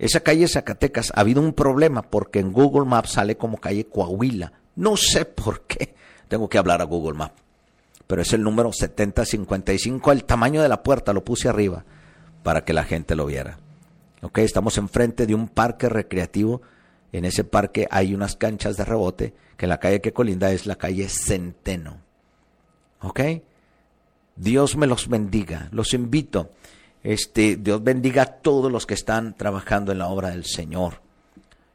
Esa 0.00 0.18
calle 0.20 0.48
Zacatecas 0.48 1.12
ha 1.14 1.20
habido 1.20 1.40
un 1.40 1.52
problema 1.52 2.02
porque 2.02 2.40
en 2.40 2.52
Google 2.52 2.88
Maps 2.88 3.12
sale 3.12 3.36
como 3.36 3.58
calle 3.58 3.86
Coahuila. 3.86 4.52
No 4.74 4.96
sé 4.96 5.24
por 5.24 5.60
qué. 5.62 5.94
Tengo 6.26 6.48
que 6.48 6.58
hablar 6.58 6.80
a 6.80 6.84
Google 6.84 7.16
Maps. 7.16 7.40
Pero 8.08 8.22
es 8.22 8.32
el 8.32 8.42
número 8.42 8.72
7055. 8.72 10.10
El 10.10 10.24
tamaño 10.24 10.60
de 10.60 10.68
la 10.68 10.82
puerta 10.82 11.12
lo 11.12 11.22
puse 11.22 11.48
arriba 11.48 11.84
para 12.42 12.64
que 12.64 12.72
la 12.72 12.82
gente 12.82 13.14
lo 13.14 13.26
viera. 13.26 13.58
Ok, 14.22 14.38
estamos 14.38 14.76
enfrente 14.78 15.26
de 15.26 15.36
un 15.36 15.46
parque 15.46 15.88
recreativo 15.88 16.60
en 17.12 17.24
ese 17.24 17.44
parque 17.44 17.88
hay 17.90 18.14
unas 18.14 18.36
canchas 18.36 18.76
de 18.76 18.84
rebote, 18.84 19.34
que 19.56 19.66
la 19.66 19.78
calle 19.78 20.00
que 20.00 20.12
colinda 20.12 20.52
es 20.52 20.66
la 20.66 20.76
calle 20.76 21.08
Centeno. 21.08 21.98
¿Ok? 23.00 23.20
Dios 24.36 24.76
me 24.76 24.86
los 24.86 25.08
bendiga, 25.08 25.68
los 25.72 25.92
invito. 25.92 26.50
Este, 27.02 27.56
Dios 27.56 27.82
bendiga 27.82 28.22
a 28.22 28.26
todos 28.26 28.70
los 28.70 28.86
que 28.86 28.94
están 28.94 29.34
trabajando 29.34 29.92
en 29.92 29.98
la 29.98 30.08
obra 30.08 30.30
del 30.30 30.44
Señor. 30.44 31.00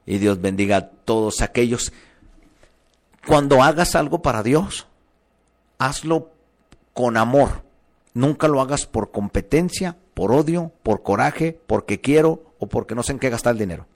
Y 0.06 0.20
Dios 0.20 0.40
bendiga 0.40 0.78
a 0.78 0.90
todos 0.90 1.42
aquellos. 1.42 1.92
Cuando 3.28 3.64
hagas 3.64 3.96
algo 3.96 4.22
para 4.22 4.44
Dios, 4.44 4.88
hazlo 5.80 6.30
con 6.94 7.18
amor. 7.18 7.64
Nunca 8.14 8.48
lo 8.48 8.62
hagas 8.62 8.86
por 8.86 9.12
competencia, 9.12 9.98
por 10.14 10.32
odio, 10.32 10.72
por 10.84 11.02
coraje, 11.02 11.60
porque 11.68 12.02
quiero 12.02 12.44
o 12.60 12.68
porque 12.68 12.96
no 12.96 13.04
sé 13.04 13.14
en 13.14 13.20
qué 13.20 13.30
gastar 13.30 13.54
el 13.54 13.60
dinero. 13.60 13.88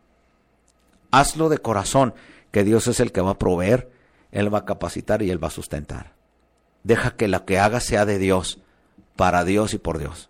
Hazlo 1.11 1.49
de 1.49 1.59
corazón, 1.59 2.13
que 2.51 2.63
Dios 2.63 2.87
es 2.87 2.99
el 2.99 3.11
que 3.11 3.21
va 3.21 3.31
a 3.31 3.39
proveer, 3.39 3.89
Él 4.31 4.53
va 4.53 4.59
a 4.59 4.65
capacitar 4.65 5.21
y 5.21 5.29
Él 5.29 5.41
va 5.41 5.47
a 5.47 5.51
sustentar. 5.51 6.13
Deja 6.83 7.11
que 7.11 7.27
lo 7.27 7.45
que 7.45 7.59
haga 7.59 7.79
sea 7.79 8.05
de 8.05 8.17
Dios, 8.17 8.59
para 9.15 9.43
Dios 9.43 9.73
y 9.73 9.77
por 9.77 9.99
Dios. 9.99 10.29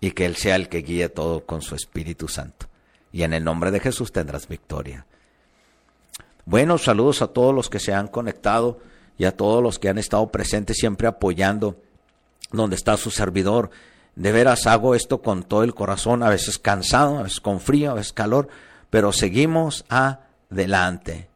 Y 0.00 0.12
que 0.12 0.26
Él 0.26 0.36
sea 0.36 0.56
el 0.56 0.68
que 0.68 0.78
guíe 0.78 1.08
todo 1.08 1.44
con 1.44 1.62
su 1.62 1.74
Espíritu 1.74 2.28
Santo. 2.28 2.66
Y 3.12 3.22
en 3.22 3.32
el 3.32 3.44
nombre 3.44 3.70
de 3.70 3.80
Jesús 3.80 4.12
tendrás 4.12 4.48
victoria. 4.48 5.06
Bueno, 6.46 6.78
saludos 6.78 7.22
a 7.22 7.28
todos 7.28 7.54
los 7.54 7.68
que 7.68 7.78
se 7.78 7.92
han 7.92 8.08
conectado 8.08 8.78
y 9.18 9.24
a 9.24 9.36
todos 9.36 9.62
los 9.62 9.78
que 9.78 9.88
han 9.88 9.98
estado 9.98 10.30
presentes 10.32 10.78
siempre 10.78 11.06
apoyando 11.06 11.76
donde 12.52 12.76
está 12.76 12.96
su 12.96 13.10
servidor. 13.10 13.70
De 14.16 14.32
veras 14.32 14.66
hago 14.66 14.94
esto 14.94 15.22
con 15.22 15.42
todo 15.42 15.62
el 15.62 15.74
corazón, 15.74 16.22
a 16.22 16.28
veces 16.28 16.58
cansado, 16.58 17.18
a 17.18 17.22
veces 17.22 17.40
con 17.40 17.60
frío, 17.60 17.90
a 17.90 17.94
veces 17.94 18.12
calor, 18.12 18.48
pero 18.88 19.12
seguimos 19.12 19.84
adelante. 19.88 21.28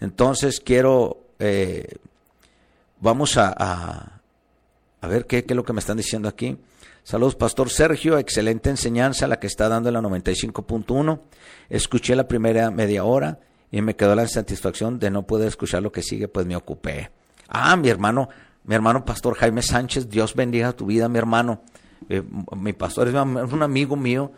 Entonces 0.00 0.60
quiero, 0.60 1.18
eh, 1.38 1.96
vamos 3.00 3.36
a, 3.36 4.20
a, 5.00 5.06
ver 5.06 5.26
qué, 5.26 5.44
qué, 5.44 5.52
es 5.52 5.56
lo 5.56 5.64
que 5.64 5.72
me 5.72 5.80
están 5.80 5.96
diciendo 5.96 6.28
aquí. 6.28 6.56
Saludos, 7.08 7.36
Pastor 7.36 7.70
Sergio, 7.70 8.18
excelente 8.18 8.68
enseñanza 8.68 9.26
la 9.26 9.38
que 9.40 9.46
está 9.46 9.66
dando 9.70 9.88
en 9.88 9.94
la 9.94 10.02
95.1. 10.02 11.20
Escuché 11.70 12.14
la 12.14 12.28
primera 12.28 12.70
media 12.70 13.02
hora 13.04 13.40
y 13.70 13.80
me 13.80 13.96
quedó 13.96 14.14
la 14.14 14.28
satisfacción 14.28 14.98
de 14.98 15.10
no 15.10 15.26
poder 15.26 15.48
escuchar 15.48 15.82
lo 15.82 15.90
que 15.90 16.02
sigue, 16.02 16.28
pues 16.28 16.44
me 16.44 16.54
ocupé. 16.54 17.10
Ah, 17.48 17.76
mi 17.76 17.88
hermano, 17.88 18.28
mi 18.64 18.74
hermano 18.74 19.06
Pastor 19.06 19.36
Jaime 19.36 19.62
Sánchez, 19.62 20.10
Dios 20.10 20.34
bendiga 20.34 20.74
tu 20.74 20.84
vida, 20.84 21.08
mi 21.08 21.16
hermano. 21.16 21.62
Eh, 22.10 22.22
mi 22.54 22.74
pastor 22.74 23.08
es 23.08 23.14
un 23.14 23.62
amigo 23.62 23.96
mío 23.96 24.30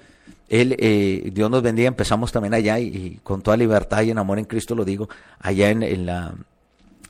él, 0.48 0.76
eh, 0.78 1.28
Dios 1.32 1.50
nos 1.50 1.62
bendiga, 1.62 1.88
empezamos 1.88 2.30
también 2.30 2.54
allá 2.54 2.78
y, 2.78 3.18
con 3.24 3.42
toda 3.42 3.56
libertad 3.56 4.02
y 4.02 4.10
en 4.10 4.18
amor 4.18 4.38
en 4.38 4.44
Cristo 4.44 4.76
lo 4.76 4.84
digo, 4.84 5.08
allá 5.40 5.70
en, 5.70 6.06
la, 6.06 6.34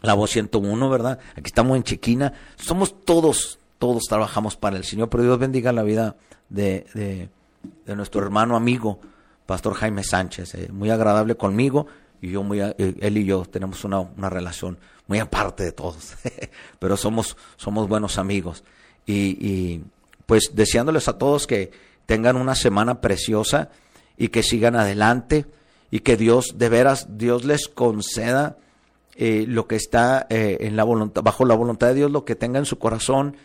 la 0.00 0.14
voz 0.14 0.30
101, 0.30 0.88
¿verdad? 0.88 1.18
Aquí 1.32 1.48
estamos 1.48 1.76
en 1.76 1.82
Chiquina, 1.82 2.32
somos 2.56 3.04
todos, 3.04 3.59
todos 3.80 4.04
trabajamos 4.04 4.56
para 4.56 4.76
el 4.76 4.84
Señor, 4.84 5.08
pero 5.08 5.24
Dios 5.24 5.38
bendiga 5.38 5.72
la 5.72 5.82
vida 5.82 6.16
de, 6.50 6.86
de, 6.94 7.96
nuestro 7.96 8.22
hermano 8.22 8.54
amigo, 8.54 9.00
Pastor 9.46 9.74
Jaime 9.74 10.04
Sánchez, 10.04 10.54
eh, 10.54 10.68
muy 10.70 10.90
agradable 10.90 11.34
conmigo 11.34 11.86
y 12.20 12.30
yo 12.30 12.42
muy, 12.42 12.60
eh, 12.60 12.74
él 12.78 13.16
y 13.16 13.24
yo 13.24 13.46
tenemos 13.46 13.82
una, 13.84 14.00
una 14.00 14.28
relación 14.28 14.78
muy 15.06 15.18
aparte 15.18 15.64
de 15.64 15.72
todos, 15.72 16.14
pero 16.78 16.98
somos, 16.98 17.38
somos 17.56 17.88
buenos 17.88 18.18
amigos. 18.18 18.64
Y, 19.06 19.38
y 19.44 19.84
pues 20.26 20.50
deseándoles 20.52 21.08
a 21.08 21.16
todos 21.16 21.46
que 21.46 21.72
tengan 22.04 22.36
una 22.36 22.54
semana 22.54 23.00
preciosa 23.00 23.70
y 24.18 24.28
que 24.28 24.42
sigan 24.42 24.76
adelante 24.76 25.46
y 25.90 26.00
que 26.00 26.18
Dios, 26.18 26.58
de 26.58 26.68
veras, 26.68 27.16
Dios 27.16 27.46
les 27.46 27.66
conceda 27.66 28.58
eh, 29.16 29.44
lo 29.48 29.66
que 29.66 29.76
está 29.76 30.26
eh, 30.30 30.58
en 30.60 30.76
la 30.76 30.84
voluntad, 30.84 31.22
bajo 31.22 31.44
la 31.44 31.54
voluntad 31.54 31.88
de 31.88 31.94
Dios, 31.94 32.10
lo 32.10 32.24
que 32.24 32.36
tenga 32.36 32.58
en 32.58 32.64
su 32.64 32.78
corazón, 32.78 33.36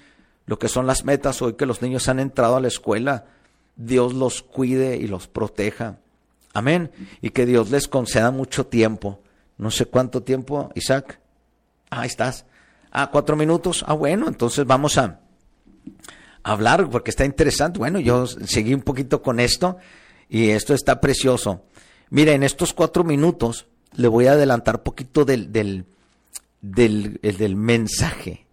lo 0.46 0.60
que 0.60 0.68
son 0.68 0.88
las 0.88 1.06
metas 1.06 1.42
hoy 1.42 1.54
que 1.54 1.66
los 1.66 1.82
niños 1.82 2.08
han 2.08 2.20
entrado 2.20 2.56
a 2.56 2.62
la 2.62 2.68
escuela, 2.68 3.26
Dios 3.76 4.14
los 4.14 4.42
cuide 4.42 4.98
y 4.98 5.08
los 5.08 5.28
proteja. 5.28 5.98
Amén. 6.54 6.92
Y 7.22 7.32
que 7.32 7.46
Dios 7.46 7.72
les 7.72 7.88
conceda 7.88 8.32
mucho 8.32 8.68
tiempo. 8.68 9.22
No 9.58 9.72
sé 9.72 9.86
cuánto 9.86 10.24
tiempo, 10.24 10.72
Isaac. 10.76 11.20
Ah, 11.90 12.02
ahí 12.02 12.08
estás. 12.08 12.46
Ah, 12.92 13.10
cuatro 13.12 13.36
minutos. 13.36 13.84
Ah, 13.88 13.94
bueno, 13.94 14.28
entonces 14.28 14.66
vamos 14.66 14.98
a, 14.98 15.20
hablar 16.46 16.90
porque 16.90 17.10
está 17.10 17.26
interesante. 17.26 17.80
Bueno, 17.80 18.00
yo 18.00 18.28
seguí 18.28 18.74
un 18.74 18.84
poquito 18.84 19.22
con 19.22 19.40
esto 19.40 19.78
y 20.30 20.52
esto 20.52 20.74
está 20.74 21.02
precioso. 21.02 21.64
Mira, 22.10 22.34
en 22.34 22.44
estos 22.44 22.74
cuatro 22.74 23.04
minutos 23.04 23.66
le 23.94 24.08
voy 24.08 24.28
a 24.28 24.34
adelantar 24.34 24.84
poquito 24.84 25.26
del, 25.26 25.52
del, 25.52 25.86
del, 26.62 27.20
del 27.22 27.56
mensaje, 27.56 28.46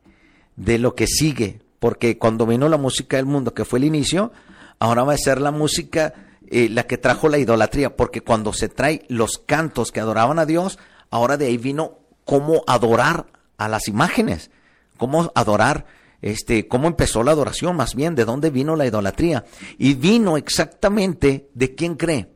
de 0.57 0.79
lo 0.79 0.95
que 0.95 1.07
sigue, 1.07 1.61
porque 1.83 2.17
cuando 2.17 2.47
vino 2.47 2.69
la 2.69 2.77
música 2.77 3.17
del 3.17 3.27
mundo, 3.27 3.55
que 3.55 3.65
fue 3.65 3.81
el 3.81 3.87
inicio, 3.87 4.31
ahora 4.79 5.03
va 5.03 5.15
a 5.15 5.19
ser 5.19 5.41
la 5.41 5.51
música 5.51 6.15
eh, 6.47 6.69
la 6.69 6.87
que 6.87 6.97
trajo 6.97 7.29
la 7.29 7.39
idolatría, 7.39 7.97
porque 7.97 8.21
cuando 8.21 8.53
se 8.53 8.69
trae 8.69 9.05
los 9.09 9.39
cantos 9.45 9.91
que 9.91 9.99
adoraban 9.99 10.39
a 10.39 10.47
Dios, 10.47 10.79
ahora 11.11 11.37
de 11.37 11.47
ahí 11.47 11.57
vino 11.57 11.99
cómo 12.25 12.63
adorar 12.69 13.27
a 13.59 13.67
las 13.67 13.89
imágenes, 13.89 14.53
cómo 14.97 15.33
adorar 15.35 15.87
este, 16.21 16.69
cómo 16.69 16.87
empezó 16.87 17.25
la 17.25 17.33
adoración, 17.33 17.75
más 17.75 17.97
bien, 17.97 18.15
de 18.15 18.27
dónde 18.27 18.51
vino 18.51 18.77
la 18.77 18.87
idolatría. 18.87 19.45
Y 19.77 19.95
vino 19.95 20.37
exactamente 20.37 21.49
de 21.53 21.75
quién 21.75 21.97
cree. 21.97 22.29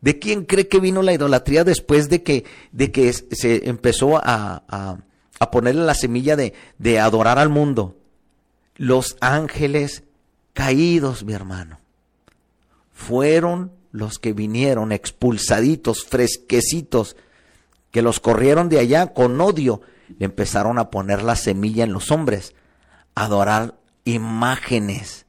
¿De 0.00 0.18
quién 0.18 0.46
cree 0.46 0.66
que 0.66 0.80
vino 0.80 1.02
la 1.02 1.12
idolatría 1.12 1.62
después 1.62 2.08
de 2.08 2.22
que, 2.22 2.46
de 2.72 2.90
que 2.90 3.12
se 3.12 3.68
empezó 3.68 4.16
a, 4.16 4.62
a, 5.38 5.50
ponerle 5.50 5.84
la 5.84 5.94
semilla 5.94 6.36
de, 6.36 6.54
de 6.78 7.00
adorar 7.00 7.38
al 7.38 7.50
mundo? 7.50 7.98
Los 8.82 9.16
ángeles 9.20 10.02
caídos, 10.54 11.22
mi 11.22 11.34
hermano. 11.34 11.78
Fueron 12.92 13.70
los 13.92 14.18
que 14.18 14.32
vinieron 14.32 14.90
expulsaditos, 14.90 16.04
fresquecitos, 16.04 17.14
que 17.92 18.02
los 18.02 18.18
corrieron 18.18 18.68
de 18.68 18.80
allá 18.80 19.12
con 19.12 19.40
odio, 19.40 19.82
le 20.18 20.24
empezaron 20.24 20.80
a 20.80 20.90
poner 20.90 21.22
la 21.22 21.36
semilla 21.36 21.84
en 21.84 21.92
los 21.92 22.10
hombres 22.10 22.56
adorar 23.14 23.78
imágenes. 24.04 25.26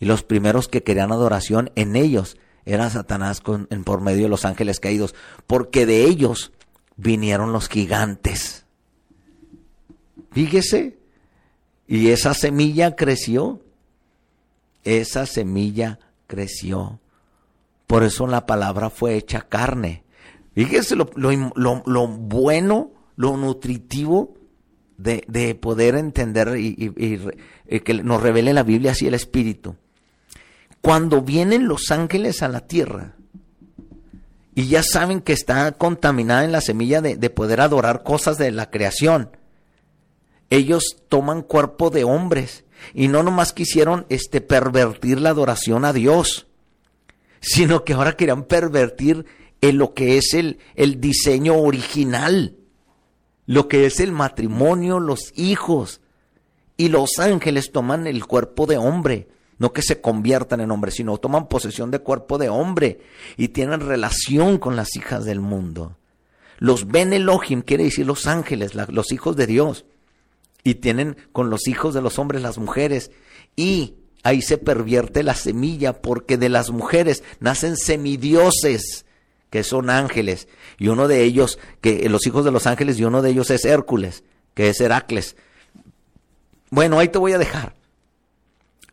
Y 0.00 0.06
los 0.06 0.24
primeros 0.24 0.66
que 0.66 0.82
querían 0.82 1.12
adoración 1.12 1.70
en 1.76 1.94
ellos 1.94 2.36
era 2.64 2.90
Satanás 2.90 3.40
con, 3.40 3.68
en, 3.70 3.84
por 3.84 4.00
medio 4.00 4.24
de 4.24 4.30
los 4.30 4.44
ángeles 4.44 4.80
caídos, 4.80 5.14
porque 5.46 5.86
de 5.86 6.06
ellos 6.06 6.50
vinieron 6.96 7.52
los 7.52 7.68
gigantes. 7.68 8.66
Fíjese, 10.32 11.03
y 11.86 12.08
esa 12.08 12.34
semilla 12.34 12.96
creció, 12.96 13.60
esa 14.84 15.26
semilla 15.26 15.98
creció. 16.26 17.00
Por 17.86 18.02
eso 18.02 18.26
la 18.26 18.46
palabra 18.46 18.90
fue 18.90 19.16
hecha 19.16 19.42
carne. 19.42 20.04
Fíjese 20.54 20.96
lo, 20.96 21.10
lo, 21.16 22.08
bueno, 22.08 22.92
lo 23.16 23.36
nutritivo 23.36 24.34
de, 24.96 25.58
poder 25.60 25.96
entender 25.96 26.56
y, 26.56 26.92
y, 26.96 27.80
que 27.80 27.94
nos 27.94 28.22
revele 28.22 28.54
la 28.54 28.62
Biblia 28.62 28.92
así 28.92 29.06
el 29.06 29.14
Espíritu. 29.14 29.76
Cuando 30.80 31.22
vienen 31.22 31.66
los 31.66 31.90
ángeles 31.90 32.42
a 32.42 32.48
la 32.48 32.60
tierra 32.60 33.16
y 34.54 34.68
ya 34.68 34.82
saben 34.82 35.20
que 35.20 35.32
está 35.32 35.72
contaminada 35.72 36.44
en 36.44 36.52
la 36.52 36.60
semilla 36.60 37.00
de, 37.00 37.16
de 37.16 37.30
poder 37.30 37.60
adorar 37.60 38.02
cosas 38.02 38.38
de 38.38 38.52
la 38.52 38.70
creación, 38.70 39.30
ellos 40.56 40.96
toman 41.08 41.42
cuerpo 41.42 41.90
de 41.90 42.04
hombres 42.04 42.64
y 42.92 43.08
no 43.08 43.22
nomás 43.22 43.52
quisieron 43.52 44.06
este 44.08 44.40
pervertir 44.40 45.20
la 45.20 45.30
adoración 45.30 45.84
a 45.84 45.92
Dios, 45.92 46.46
sino 47.40 47.84
que 47.84 47.94
ahora 47.94 48.16
querían 48.16 48.44
pervertir 48.44 49.26
en 49.60 49.78
lo 49.78 49.94
que 49.94 50.18
es 50.18 50.34
el, 50.34 50.58
el 50.74 51.00
diseño 51.00 51.56
original, 51.56 52.56
lo 53.46 53.68
que 53.68 53.86
es 53.86 54.00
el 54.00 54.12
matrimonio, 54.12 55.00
los 55.00 55.32
hijos. 55.34 56.00
Y 56.76 56.88
los 56.88 57.18
ángeles 57.18 57.70
toman 57.70 58.06
el 58.06 58.26
cuerpo 58.26 58.66
de 58.66 58.76
hombre, 58.76 59.28
no 59.58 59.72
que 59.72 59.82
se 59.82 60.00
conviertan 60.00 60.60
en 60.60 60.70
hombre, 60.70 60.90
sino 60.90 61.16
toman 61.18 61.48
posesión 61.48 61.90
de 61.90 62.00
cuerpo 62.00 62.36
de 62.36 62.48
hombre 62.48 63.00
y 63.36 63.48
tienen 63.48 63.80
relación 63.80 64.58
con 64.58 64.74
las 64.76 64.96
hijas 64.96 65.24
del 65.24 65.40
mundo. 65.40 65.96
Los 66.58 66.88
Ben 66.88 67.12
Elohim 67.12 67.62
quiere 67.62 67.84
decir 67.84 68.06
los 68.06 68.26
ángeles, 68.26 68.74
los 68.74 69.12
hijos 69.12 69.36
de 69.36 69.46
Dios 69.46 69.84
y 70.64 70.76
tienen 70.76 71.16
con 71.30 71.50
los 71.50 71.68
hijos 71.68 71.94
de 71.94 72.00
los 72.02 72.18
hombres 72.18 72.42
las 72.42 72.58
mujeres. 72.58 73.10
Y 73.54 73.94
ahí 74.24 74.42
se 74.42 74.58
pervierte 74.58 75.22
la 75.22 75.34
semilla 75.34 76.00
porque 76.00 76.38
de 76.38 76.48
las 76.48 76.70
mujeres 76.70 77.22
nacen 77.38 77.76
semidioses 77.76 79.04
que 79.50 79.62
son 79.62 79.90
ángeles. 79.90 80.48
Y 80.78 80.88
uno 80.88 81.06
de 81.06 81.22
ellos 81.22 81.58
que 81.80 82.08
los 82.08 82.26
hijos 82.26 82.44
de 82.44 82.50
los 82.50 82.66
ángeles 82.66 82.98
y 82.98 83.04
uno 83.04 83.22
de 83.22 83.30
ellos 83.30 83.50
es 83.50 83.64
Hércules 83.64 84.24
que 84.54 84.70
es 84.70 84.80
Heracles. 84.80 85.36
Bueno 86.70 86.98
ahí 86.98 87.08
te 87.08 87.18
voy 87.18 87.32
a 87.32 87.38
dejar 87.38 87.74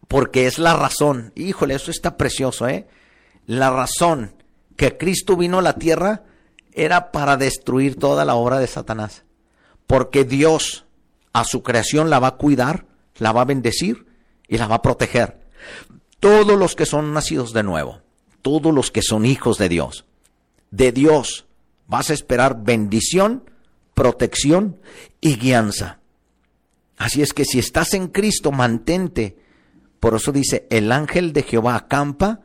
porque 0.08 0.46
es 0.46 0.60
la 0.60 0.76
razón. 0.76 1.32
Híjole 1.36 1.74
eso 1.74 1.90
está 1.90 2.18
precioso 2.18 2.68
eh 2.68 2.86
la 3.48 3.72
razón 3.72 4.36
que 4.76 4.98
Cristo 4.98 5.36
vino 5.36 5.60
a 5.60 5.64
la 5.64 5.74
tierra 5.74 6.24
era 6.74 7.12
para 7.12 7.38
destruir 7.38 7.98
toda 7.98 8.24
la 8.24 8.36
obra 8.36 8.60
de 8.60 8.68
Satanás 8.68 9.24
porque 9.88 10.24
Dios 10.24 10.86
a 11.34 11.44
su 11.44 11.64
creación 11.64 12.10
la 12.10 12.20
va 12.20 12.28
a 12.28 12.36
cuidar, 12.36 12.86
la 13.18 13.32
va 13.32 13.42
a 13.42 13.46
bendecir 13.46 14.06
y 14.48 14.58
la 14.58 14.68
va 14.68 14.76
a 14.76 14.82
proteger. 14.82 15.48
Todos 16.20 16.58
los 16.58 16.76
que 16.76 16.86
son 16.86 17.14
nacidos 17.14 17.54
de 17.54 17.64
nuevo, 17.64 18.02
todos 18.42 18.74
los 18.74 18.92
que 18.92 19.02
son 19.02 19.26
hijos 19.26 19.58
de 19.58 19.70
Dios, 19.70 20.06
de 20.72 20.92
Dios 20.92 21.46
vas 21.88 22.10
a 22.10 22.14
esperar 22.14 22.64
bendición, 22.64 23.50
protección 23.94 24.80
y 25.20 25.36
guianza. 25.36 26.00
Así 26.98 27.22
es 27.22 27.34
que 27.34 27.46
si 27.46 27.60
estás 27.60 27.94
en 27.94 28.08
Cristo, 28.08 28.52
mantente. 28.52 29.38
Por 30.00 30.16
eso 30.16 30.32
dice, 30.32 30.68
el 30.70 30.92
ángel 30.92 31.34
de 31.34 31.44
Jehová 31.44 31.76
acampa 31.76 32.42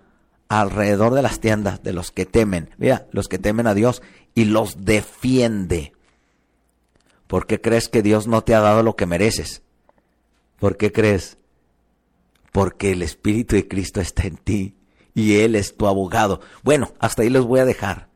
alrededor 0.48 1.14
de 1.14 1.22
las 1.22 1.40
tiendas 1.40 1.82
de 1.82 1.92
los 1.92 2.10
que 2.10 2.26
temen, 2.26 2.70
mira, 2.78 3.06
los 3.10 3.28
que 3.28 3.38
temen 3.38 3.66
a 3.66 3.74
Dios 3.74 4.02
y 4.34 4.44
los 4.44 4.84
defiende. 4.84 5.92
¿Por 7.26 7.46
qué 7.46 7.60
crees 7.60 7.88
que 7.88 8.02
Dios 8.02 8.26
no 8.26 8.42
te 8.42 8.54
ha 8.54 8.60
dado 8.60 8.82
lo 8.82 8.96
que 8.96 9.06
mereces? 9.06 9.62
¿Por 10.58 10.76
qué 10.76 10.92
crees? 10.92 11.38
Porque 12.52 12.92
el 12.92 13.02
Espíritu 13.02 13.56
de 13.56 13.68
Cristo 13.68 14.00
está 14.00 14.22
en 14.22 14.36
ti 14.36 14.76
y 15.14 15.36
Él 15.36 15.54
es 15.54 15.76
tu 15.76 15.86
abogado. 15.86 16.40
Bueno, 16.62 16.94
hasta 16.98 17.22
ahí 17.22 17.30
los 17.30 17.46
voy 17.46 17.60
a 17.60 17.64
dejar. 17.64 18.08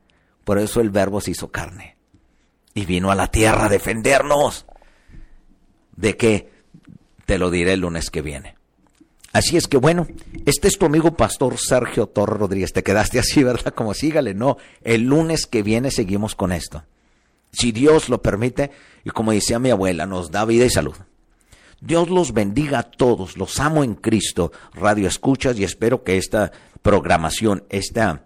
Por 0.43 0.59
eso 0.59 0.81
el 0.81 0.89
verbo 0.89 1.21
se 1.21 1.31
hizo 1.31 1.51
carne 1.51 1.97
y 2.73 2.85
vino 2.85 3.11
a 3.11 3.15
la 3.15 3.27
tierra 3.27 3.65
a 3.65 3.69
defendernos. 3.69 4.65
¿De 5.95 6.17
qué? 6.17 6.51
Te 7.25 7.37
lo 7.37 7.51
diré 7.51 7.73
el 7.73 7.81
lunes 7.81 8.09
que 8.09 8.21
viene. 8.21 8.55
Así 9.33 9.55
es 9.55 9.67
que 9.67 9.77
bueno, 9.77 10.07
este 10.45 10.67
es 10.67 10.77
tu 10.77 10.85
amigo 10.85 11.15
pastor 11.15 11.57
Sergio 11.57 12.07
Torre 12.07 12.37
Rodríguez. 12.37 12.73
Te 12.73 12.83
quedaste 12.83 13.19
así, 13.19 13.43
¿verdad? 13.43 13.73
Como 13.73 13.93
sígale. 13.93 14.33
No, 14.33 14.57
el 14.83 15.03
lunes 15.03 15.45
que 15.45 15.63
viene 15.63 15.91
seguimos 15.91 16.35
con 16.35 16.51
esto. 16.51 16.83
Si 17.51 17.71
Dios 17.71 18.09
lo 18.09 18.21
permite, 18.21 18.71
y 19.03 19.09
como 19.09 19.31
decía 19.31 19.59
mi 19.59 19.71
abuela, 19.71 20.05
nos 20.05 20.31
da 20.31 20.45
vida 20.45 20.65
y 20.65 20.69
salud. 20.69 20.95
Dios 21.81 22.09
los 22.09 22.33
bendiga 22.33 22.79
a 22.79 22.83
todos, 22.83 23.37
los 23.37 23.59
amo 23.59 23.83
en 23.83 23.95
Cristo, 23.95 24.51
Radio 24.73 25.07
Escuchas, 25.07 25.57
y 25.57 25.63
espero 25.63 26.03
que 26.03 26.17
esta 26.17 26.51
programación, 26.81 27.65
esta, 27.69 28.25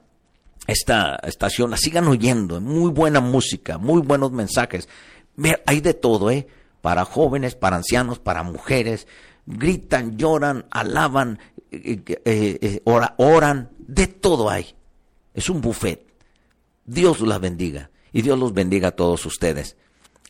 esta 0.67 1.15
estación 1.23 1.71
la 1.71 1.77
sigan 1.77 2.07
oyendo. 2.07 2.59
Muy 2.61 2.91
buena 2.91 3.21
música, 3.21 3.77
muy 3.77 4.01
buenos 4.01 4.31
mensajes. 4.31 4.89
Hay 5.65 5.81
de 5.81 5.93
todo, 5.93 6.29
¿eh? 6.29 6.47
Para 6.81 7.05
jóvenes, 7.05 7.55
para 7.55 7.77
ancianos, 7.77 8.19
para 8.19 8.43
mujeres. 8.43 9.07
Gritan, 9.47 10.17
lloran, 10.17 10.65
alaban, 10.69 11.39
eh, 11.71 12.03
eh, 12.25 12.59
eh, 12.61 12.81
oran, 13.17 13.69
de 13.79 14.07
todo 14.07 14.49
hay. 14.49 14.75
Es 15.33 15.49
un 15.49 15.61
buffet. 15.61 16.05
Dios 16.85 17.21
la 17.21 17.39
bendiga 17.39 17.89
y 18.15 18.21
Dios 18.21 18.39
los 18.39 18.53
bendiga 18.53 18.87
a 18.87 18.95
todos 18.95 19.25
ustedes. 19.25 19.75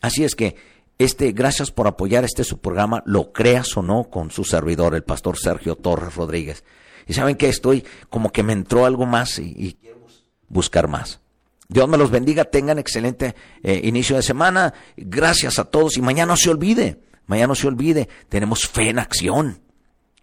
Así 0.00 0.24
es 0.24 0.34
que, 0.34 0.56
este, 0.98 1.30
gracias 1.30 1.70
por 1.70 1.86
apoyar 1.86 2.24
este 2.24 2.42
su 2.42 2.58
programa, 2.58 3.04
lo 3.06 3.32
creas 3.32 3.76
o 3.76 3.82
no, 3.82 4.10
con 4.10 4.32
su 4.32 4.42
servidor, 4.42 4.96
el 4.96 5.04
pastor 5.04 5.38
Sergio 5.38 5.76
Torres 5.76 6.16
Rodríguez. 6.16 6.64
Y 7.06 7.14
saben 7.14 7.36
que 7.36 7.48
estoy 7.48 7.84
como 8.10 8.32
que 8.32 8.42
me 8.42 8.54
entró 8.54 8.86
algo 8.86 9.06
más 9.06 9.38
y, 9.38 9.78
quiero 9.80 10.04
buscar 10.48 10.88
más. 10.88 11.20
Dios 11.68 11.88
me 11.88 11.96
los 11.96 12.10
bendiga, 12.10 12.44
tengan 12.44 12.80
excelente 12.80 13.36
eh, 13.62 13.80
inicio 13.84 14.16
de 14.16 14.22
semana. 14.24 14.74
Gracias 14.96 15.60
a 15.60 15.64
todos 15.66 15.96
y 15.96 16.02
mañana 16.02 16.32
no 16.32 16.36
se 16.36 16.50
olvide, 16.50 17.02
mañana 17.26 17.48
no 17.48 17.54
se 17.54 17.68
olvide, 17.68 18.08
tenemos 18.28 18.66
fe 18.66 18.90
en 18.90 18.98
acción. 18.98 19.60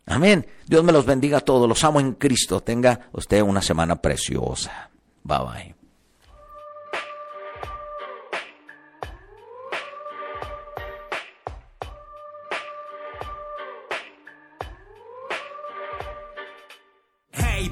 Amén. 0.05 0.45
Dios 0.67 0.83
me 0.83 0.91
los 0.91 1.05
bendiga 1.05 1.37
a 1.37 1.41
todos, 1.41 1.69
los 1.69 1.81
amo 1.85 2.01
en 2.01 2.11
Cristo. 2.15 2.59
Tenga 2.59 3.07
usted 3.13 3.41
una 3.41 3.61
semana 3.61 4.01
preciosa. 4.01 4.89
Bye 5.23 5.37
bye. 5.37 5.82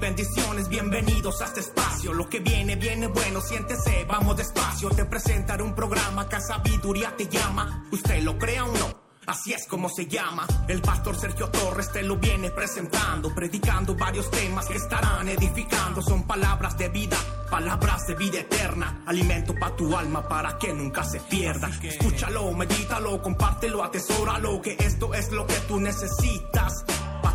Bendiciones, 0.01 0.67
bienvenidos 0.67 1.41
a 1.41 1.45
este 1.45 1.59
espacio. 1.59 2.11
Lo 2.11 2.27
que 2.27 2.39
viene, 2.39 2.75
viene 2.75 3.07
bueno, 3.07 3.39
siéntese, 3.39 4.03
vamos 4.05 4.35
despacio. 4.35 4.89
Te 4.89 5.05
presentaré 5.05 5.61
un 5.63 5.75
programa 5.75 6.27
que 6.27 6.35
a 6.35 6.41
sabiduría 6.41 7.15
te 7.15 7.27
llama. 7.27 7.85
Usted 7.91 8.21
lo 8.23 8.37
crea 8.37 8.65
o 8.65 8.73
no. 8.73 9.01
Así 9.27 9.53
es 9.53 9.67
como 9.67 9.87
se 9.87 10.07
llama. 10.07 10.47
El 10.67 10.81
pastor 10.81 11.15
Sergio 11.15 11.49
Torres 11.49 11.91
te 11.91 12.01
lo 12.01 12.17
viene 12.17 12.49
presentando, 12.49 13.33
predicando 13.33 13.95
varios 13.95 14.31
temas 14.31 14.65
que 14.65 14.77
estarán 14.77 15.29
edificando. 15.29 16.01
Son 16.01 16.23
palabras 16.23 16.75
de 16.79 16.89
vida, 16.89 17.17
palabras 17.51 18.07
de 18.07 18.15
vida 18.15 18.39
eterna. 18.39 19.03
Alimento 19.05 19.53
para 19.53 19.75
tu 19.75 19.95
alma 19.95 20.27
para 20.27 20.57
que 20.57 20.73
nunca 20.73 21.03
se 21.03 21.19
pierda. 21.19 21.69
Escúchalo, 21.83 22.51
medítalo, 22.53 23.21
compártelo, 23.21 23.83
atesóralo. 23.83 24.61
Que 24.63 24.75
esto 24.79 25.13
es 25.13 25.31
lo 25.31 25.45
que 25.45 25.57
tú 25.67 25.79
necesitas 25.79 26.83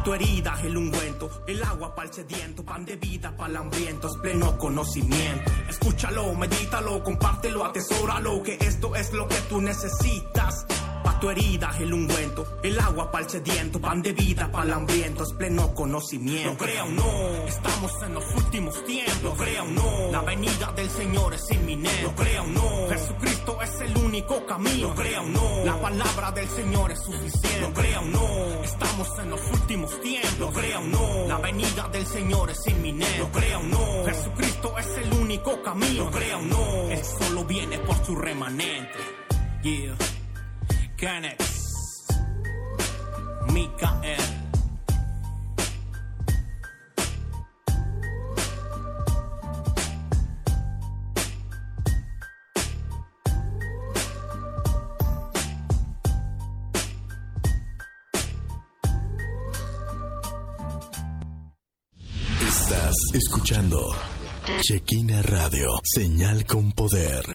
tu 0.07 0.15
herida 0.15 0.57
el 0.63 0.77
ungüento, 0.77 1.43
el 1.49 1.63
agua 1.65 1.95
para 1.95 2.09
el 2.09 2.15
sediento, 2.15 2.65
pan 2.65 2.85
de 2.85 2.97
vida 2.97 3.37
para 3.37 3.51
el 3.51 3.57
hambriento, 3.57 4.09
es 4.09 4.17
pleno 4.19 4.57
conocimiento. 4.57 5.51
Escúchalo, 5.69 6.33
medítalo, 6.35 7.03
compártelo, 7.03 7.65
atesóralo, 7.65 8.43
que 8.43 8.57
esto 8.61 8.95
es 8.95 9.13
lo 9.13 9.27
que 9.27 9.37
tú 9.49 9.61
necesitas. 9.61 10.65
Pa' 11.07 11.21
tu 11.21 11.31
herida 11.31 11.71
el 11.79 11.95
ungüento, 11.95 12.59
el 12.65 12.77
agua 12.81 13.13
para 13.13 13.25
el 13.25 13.31
sediento, 13.31 13.81
pan 13.81 14.03
de 14.03 14.13
vida 14.13 14.51
para 14.51 14.65
el 14.65 14.73
hambriento, 14.73 15.23
es 15.23 15.33
pleno 15.35 15.73
conocimiento. 15.73 16.51
Lo 16.51 16.59
crea 16.59 16.83
o 16.83 16.91
no, 16.91 17.47
estamos 17.47 17.93
en 18.03 18.15
los 18.15 18.25
últimos 18.35 18.85
tiempos. 18.85 19.23
Lo 19.23 19.35
crea 19.35 19.63
o 19.63 19.67
no, 19.67 20.11
la 20.11 20.23
venida 20.23 20.73
del 20.73 20.91
Señor 20.91 21.33
es 21.35 21.49
inminente. 21.53 22.03
Lo 22.03 22.13
crea 22.17 22.43
o 22.43 22.47
no, 22.49 22.89
Jesucristo 22.89 23.63
es 23.63 23.81
el 23.83 23.97
único 23.99 24.47
camino. 24.47 24.89
Lo 24.89 24.95
crea 24.97 25.21
o 25.21 25.27
no, 25.27 25.65
la 25.65 25.81
palabra 25.81 26.33
del 26.33 26.49
Señor 26.49 26.91
es 26.91 26.99
suficiente. 26.99 27.61
Lo 27.61 27.73
crea 27.73 28.01
o 28.01 28.05
no, 28.05 28.63
estamos 28.65 29.09
en 29.21 29.31
los 29.31 29.41
últimos 29.53 30.01
tiempos. 30.01 30.39
Lo 30.41 30.51
crea 30.51 30.81
o 30.81 30.85
no, 30.85 31.29
la 31.29 31.39
venida 31.39 31.89
del 31.89 32.07
Señor 32.07 32.51
es 32.51 32.67
inminente. 32.67 33.19
Lo 33.21 33.31
crea 33.31 33.59
o 33.59 33.63
no, 33.63 34.05
Jesucristo 34.07 34.77
es 34.77 34.89
el 34.99 35.13
único 35.13 35.63
camino. 35.63 36.07
Lo 36.07 36.11
crea 36.11 36.37
o 36.37 36.43
no, 36.43 36.91
Él 36.91 37.01
solo 37.05 37.45
viene 37.45 37.79
por 37.79 37.97
su 38.05 38.17
remanente. 38.17 38.99
Yeah. 39.63 40.16
Canex, 40.97 42.07
Mikael. 43.53 44.17
Estás 62.41 62.95
escuchando 63.13 63.95
Chequina 64.63 65.21
Radio, 65.21 65.79
señal 65.85 66.47
con 66.47 66.73
poder. 66.73 67.23